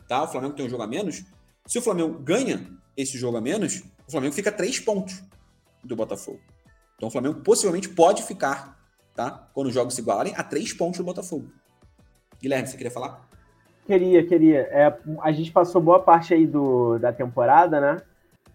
[0.07, 0.23] tá?
[0.23, 1.23] O Flamengo tem um jogo a menos.
[1.68, 2.68] Se o Flamengo ganha
[2.98, 5.22] esse jogo a menos, o Flamengo fica três pontos
[5.84, 6.40] do Botafogo.
[6.95, 8.78] Então o Flamengo possivelmente pode ficar,
[9.15, 9.49] tá?
[9.53, 11.52] Quando os jogos se igualarem, a três pontos do Botafogo.
[12.41, 13.28] Guilherme, você queria falar?
[13.86, 14.60] Queria, queria.
[14.72, 18.02] É, a gente passou boa parte aí do, da temporada, né?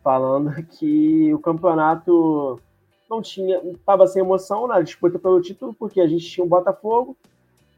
[0.02, 2.60] Falando que o campeonato
[3.08, 7.16] não tinha, estava sem emoção na disputa pelo título, porque a gente tinha o Botafogo,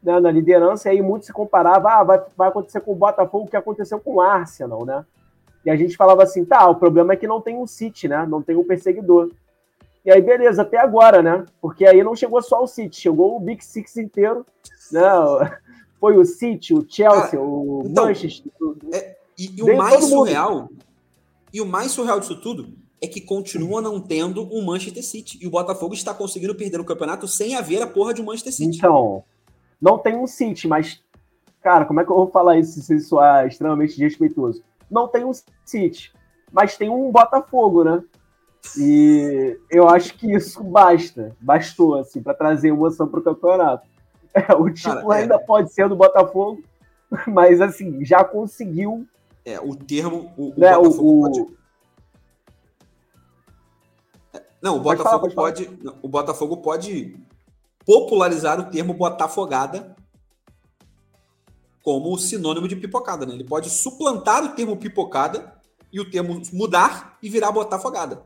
[0.01, 3.45] né, na liderança, e aí muito se comparava, ah, vai, vai acontecer com o Botafogo
[3.45, 5.05] o que aconteceu com o Arsenal, né?
[5.65, 8.25] E a gente falava assim, tá, o problema é que não tem um City, né?
[8.25, 9.29] Não tem um perseguidor.
[10.05, 11.45] E aí, beleza, até agora, né?
[11.61, 14.45] Porque aí não chegou só o City, chegou o Big Six inteiro,
[14.91, 15.01] né?
[15.99, 18.49] Foi o City, o Chelsea, o então, Manchester.
[18.93, 20.69] É, e, e o mais surreal,
[21.53, 25.39] e o mais surreal disso tudo é que continua não tendo um Manchester City.
[25.41, 28.53] E o Botafogo está conseguindo perder o campeonato sem haver a porra de um Manchester
[28.53, 28.77] City.
[28.77, 29.23] Então,
[29.81, 31.01] não tem um City, mas,
[31.61, 34.63] cara, como é que eu vou falar isso se soar extremamente desrespeitoso?
[34.91, 35.31] Não tem um
[35.65, 36.11] City,
[36.51, 38.03] mas tem um Botafogo, né?
[38.77, 43.87] E eu acho que isso basta, bastou, assim, para trazer emoção para o campeonato.
[44.33, 45.21] É, o título cara, é...
[45.21, 46.61] ainda pode ser do Botafogo,
[47.25, 49.07] mas, assim, já conseguiu.
[49.45, 50.31] É, o termo.
[50.37, 51.58] O, o né, Botafogo o, pode...
[54.61, 57.15] Não, o Botafogo pode, falar, pode, o Botafogo pode
[57.85, 59.95] popularizar o termo botafogada
[61.83, 63.33] como sinônimo de pipocada, né?
[63.33, 65.53] Ele pode suplantar o termo pipocada
[65.91, 68.21] e o termo mudar e virar botafogada.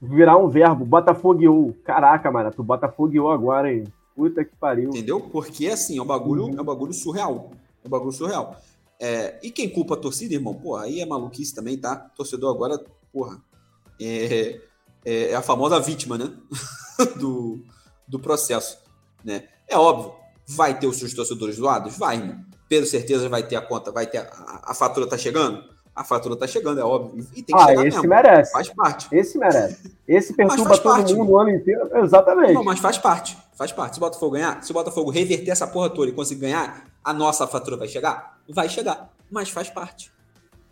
[0.00, 1.74] Virar um verbo, botafogueou.
[1.82, 3.84] Caraca, mano, tu botafogueou agora, hein?
[4.14, 4.90] Puta que pariu.
[4.90, 5.20] Entendeu?
[5.20, 6.58] Porque, assim, é um bagulho, uhum.
[6.58, 7.50] é um bagulho surreal.
[7.82, 8.56] É um bagulho surreal.
[9.00, 10.54] É, e quem culpa a torcida, irmão?
[10.54, 11.96] Porra, aí é maluquice também, tá?
[11.96, 12.78] Torcedor agora,
[13.12, 13.42] porra,
[14.00, 14.60] é,
[15.04, 16.32] é, é a famosa vítima, né?
[17.16, 17.62] do,
[18.06, 18.78] do processo.
[19.24, 19.44] Né?
[19.68, 20.14] É óbvio,
[20.46, 21.96] vai ter os seus torcedores doados?
[21.96, 22.44] Vai, irmão.
[22.68, 25.62] Pedro certeza vai ter a conta, vai ter a, a fatura tá chegando?
[25.94, 27.24] A fatura tá chegando, é óbvio.
[27.36, 28.08] E tem que ah, esse mesmo.
[28.08, 28.50] merece.
[28.50, 29.06] Faz parte.
[29.12, 29.96] Esse merece.
[30.08, 31.88] Esse perturba todo parte, mundo o ano inteiro.
[31.98, 32.52] Exatamente.
[32.52, 33.38] Não, mas faz parte.
[33.56, 33.94] Faz parte.
[33.94, 37.12] Se o Botafogo ganhar, se o Botafogo reverter essa porra toda e conseguir ganhar, a
[37.12, 38.40] nossa fatura vai chegar?
[38.48, 39.12] Vai chegar.
[39.30, 40.10] Mas faz parte.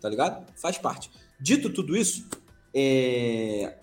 [0.01, 0.45] Tá ligado?
[0.55, 1.09] Faz parte.
[1.39, 2.27] Dito tudo isso,
[2.75, 3.77] é...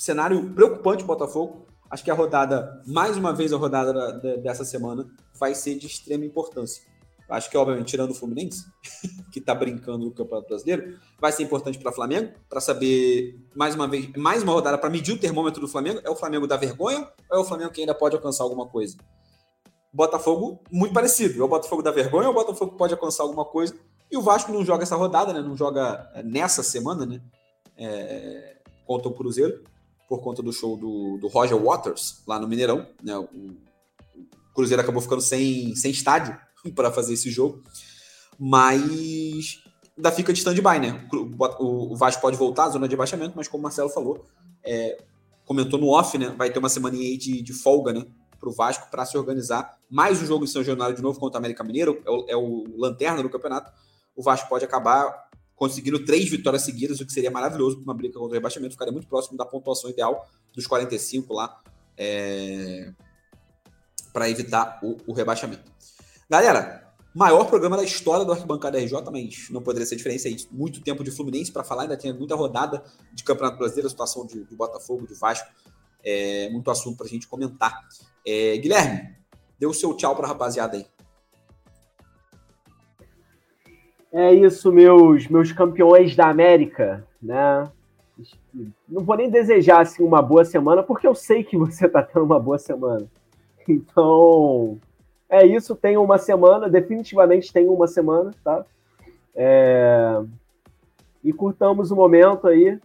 [0.00, 1.66] cenário preocupante o Botafogo.
[1.90, 5.06] Acho que a rodada, mais uma vez a rodada da, da, dessa semana,
[5.38, 6.82] vai ser de extrema importância.
[7.28, 8.64] Acho que, obviamente, tirando o Fluminense,
[9.30, 13.74] que está brincando no Campeonato Brasileiro, vai ser importante para o Flamengo, para saber, mais
[13.74, 16.00] uma vez, mais uma rodada para medir o termômetro do Flamengo.
[16.02, 18.96] É o Flamengo da vergonha ou é o Flamengo que ainda pode alcançar alguma coisa?
[19.92, 21.40] Botafogo, muito parecido.
[21.40, 23.74] É o Botafogo da vergonha ou o Botafogo pode alcançar alguma coisa?
[24.10, 25.40] E o Vasco não joga essa rodada, né?
[25.40, 27.20] Não joga é, nessa semana, né?
[27.76, 28.56] É,
[28.86, 29.62] contra o Cruzeiro
[30.10, 32.84] por conta do show do, do Roger Waters lá no Mineirão.
[33.00, 33.16] Né?
[33.16, 33.56] O,
[34.52, 36.36] Cruzeiro acabou ficando sem, sem estádio
[36.74, 37.62] para fazer esse jogo,
[38.36, 39.62] mas
[39.96, 41.08] ainda fica de stand-by, né?
[41.12, 44.24] O, o, Vasco pode voltar à zona de abaixamento, mas como o Marcelo falou,
[44.64, 45.00] é,
[45.44, 46.34] comentou no off, né?
[46.36, 48.04] Vai ter uma semana aí de, de folga, né?
[48.40, 49.78] Para o Vasco para se organizar.
[49.88, 52.36] Mais um jogo em São Januário de novo contra o América Mineiro, é o, é
[52.36, 53.70] o lanterna do campeonato.
[54.16, 55.29] O Vasco pode acabar
[55.60, 58.94] conseguindo três vitórias seguidas, o que seria maravilhoso para uma briga contra o rebaixamento, ficaria
[58.94, 61.60] muito próximo da pontuação ideal dos 45 lá,
[61.98, 62.90] é,
[64.10, 65.70] para evitar o, o, rebaixamento.
[66.30, 70.36] Galera, maior programa da história do Arquibancada RJ, mas não poderia ser diferente aí.
[70.50, 72.82] Muito tempo de Fluminense para falar, ainda tem muita rodada
[73.12, 75.46] de Campeonato Brasileiro, a situação de, de Botafogo, de Vasco,
[76.02, 77.86] é, muito assunto para a gente comentar.
[78.26, 79.14] É, Guilherme,
[79.58, 80.86] dê o seu tchau para a rapaziada aí.
[84.12, 87.70] É isso, meus, meus campeões da América, né?
[88.88, 92.24] não vou nem desejar assim, uma boa semana, porque eu sei que você está tendo
[92.24, 93.06] uma boa semana.
[93.68, 94.78] Então,
[95.28, 95.76] é isso.
[95.76, 98.64] Tem uma semana, definitivamente tem uma semana, tá?
[99.34, 100.20] É...
[101.22, 102.78] E curtamos o momento aí.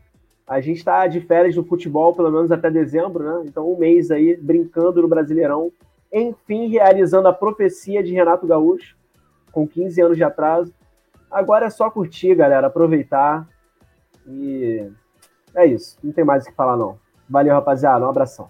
[0.47, 3.43] A gente está de férias do futebol, pelo menos até dezembro, né?
[3.47, 5.71] Então, um mês aí brincando no Brasileirão.
[6.13, 8.95] Enfim, realizando a profecia de Renato Gaúcho,
[9.51, 10.71] com 15 anos de atraso.
[11.35, 13.45] Agora é só curtir, galera, aproveitar.
[14.25, 14.89] E
[15.53, 15.97] é isso.
[16.01, 16.97] Não tem mais o que falar, não.
[17.29, 18.05] Valeu, rapaziada.
[18.05, 18.49] Um abração.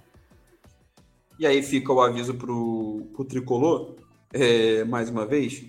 [1.40, 3.96] E aí fica o aviso pro, pro tricolor,
[4.32, 5.66] é, mais uma vez.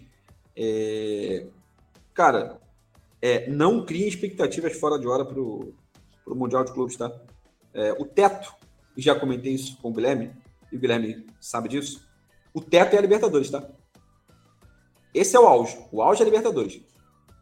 [0.55, 1.47] É,
[2.12, 2.60] cara,
[3.22, 5.72] é, não criem expectativas fora de hora pro,
[6.22, 7.10] pro Mundial de Clubes, tá?
[7.72, 8.55] É, o teto,
[8.94, 10.32] já comentei isso com o Guilherme,
[10.70, 12.06] e o Guilherme sabe disso.
[12.52, 13.66] O teto é a Libertadores, tá?
[15.14, 15.78] Esse é o auge.
[15.90, 16.84] O auge é a Libertadores.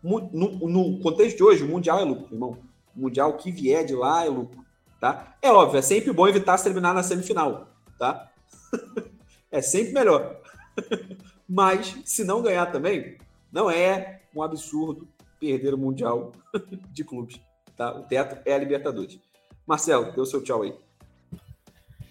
[0.04, 2.58] No, no contexto de hoje, o Mundial é lucro, irmão.
[2.94, 4.62] O Mundial que vier de lá é lucro,
[5.00, 5.34] tá?
[5.40, 8.30] É óbvio, é sempre bom evitar se terminar na semifinal tá?
[9.50, 10.40] é sempre melhor.
[11.48, 13.18] Mas, se não ganhar também,
[13.52, 15.08] não é um absurdo
[15.38, 16.32] perder o Mundial
[16.90, 17.40] de clubes.
[17.76, 17.94] Tá?
[17.94, 19.18] O teto é a Libertadores.
[19.66, 20.74] Marcelo, o seu tchau aí.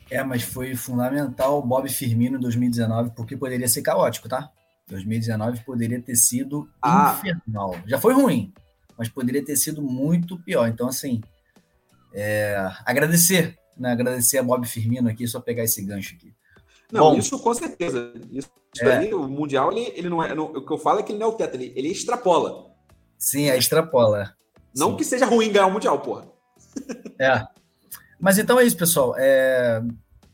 [0.10, 4.52] É, mas foi fundamental o Bob Firmino em 2019, porque poderia ser caótico, tá?
[4.88, 7.18] 2019 poderia ter sido ah.
[7.18, 7.76] infernal.
[7.86, 8.54] Já foi ruim,
[8.98, 10.68] mas poderia ter sido muito pior.
[10.68, 11.22] Então, assim,
[12.14, 16.34] é, agradecer né, agradecer a Bob Firmino aqui, só pegar esse gancho aqui.
[16.92, 18.14] Não, Bom, isso com certeza.
[18.32, 18.98] Isso, isso é.
[18.98, 20.36] aí, o Mundial, ele, ele não é.
[20.36, 22.72] Não, o que eu falo é que ele não é o teto, ele, ele extrapola.
[23.18, 24.36] Sim, é extrapola.
[24.76, 24.98] Não Sim.
[24.98, 26.28] que seja ruim ganhar o Mundial, porra.
[27.20, 27.46] É.
[28.20, 29.16] Mas então é isso, pessoal.
[29.18, 29.82] É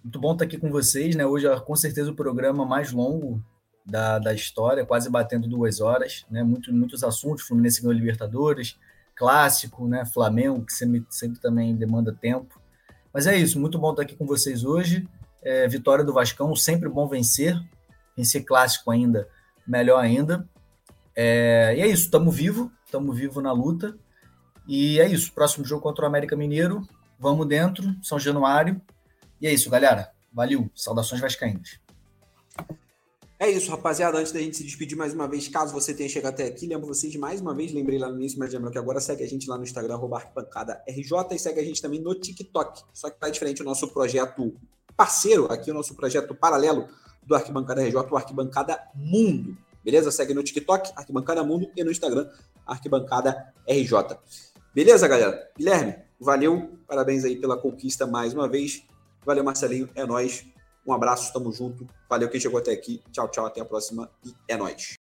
[0.04, 1.26] muito bom estar aqui com vocês, né?
[1.26, 3.42] Hoje é com certeza o programa mais longo
[3.90, 6.44] da, da história, quase batendo duas horas, né?
[6.44, 8.78] Muito, muitos assuntos, Fluminense ganhou Libertadores,
[9.16, 10.06] clássico, né?
[10.06, 12.62] Flamengo, que sempre, sempre também demanda tempo.
[13.14, 15.08] Mas é isso, muito bom estar aqui com vocês hoje.
[15.42, 17.60] É, vitória do Vascão, sempre bom vencer.
[18.16, 19.28] Vencer clássico ainda,
[19.66, 20.48] melhor ainda.
[21.16, 23.98] É, e é isso, estamos vivo, estamos vivo na luta.
[24.68, 26.88] E é isso, próximo jogo contra o América Mineiro.
[27.18, 28.82] Vamos dentro, São Januário.
[29.42, 30.12] E é isso, galera.
[30.32, 31.80] Valeu, saudações vascaínas.
[33.42, 34.18] É isso, rapaziada.
[34.18, 36.86] Antes da gente se despedir mais uma vez, caso você tenha chegado até aqui, lembro
[36.86, 39.48] vocês mais uma vez, lembrei lá no início, mas lembro que agora segue a gente
[39.48, 42.84] lá no Instagram, arquibancada RJ, e segue a gente também no TikTok.
[42.94, 44.54] Só que tá diferente o nosso projeto
[44.98, 46.90] parceiro, aqui o nosso projeto paralelo
[47.26, 49.58] do Arquibancada RJ, o Arquibancada Mundo.
[49.86, 50.12] Beleza?
[50.12, 52.30] Segue no TikTok, Arquibancada Mundo, e no Instagram,
[52.68, 54.18] Arquibancada RJ.
[54.76, 55.50] Beleza, galera?
[55.58, 56.78] Guilherme, valeu.
[56.86, 58.84] Parabéns aí pela conquista mais uma vez.
[59.26, 59.90] Valeu, Marcelinho.
[59.96, 60.46] É nós.
[60.90, 61.86] Um abraço, tamo junto.
[62.10, 63.00] Valeu quem chegou até aqui.
[63.12, 63.46] Tchau, tchau.
[63.46, 64.99] Até a próxima e é nóis.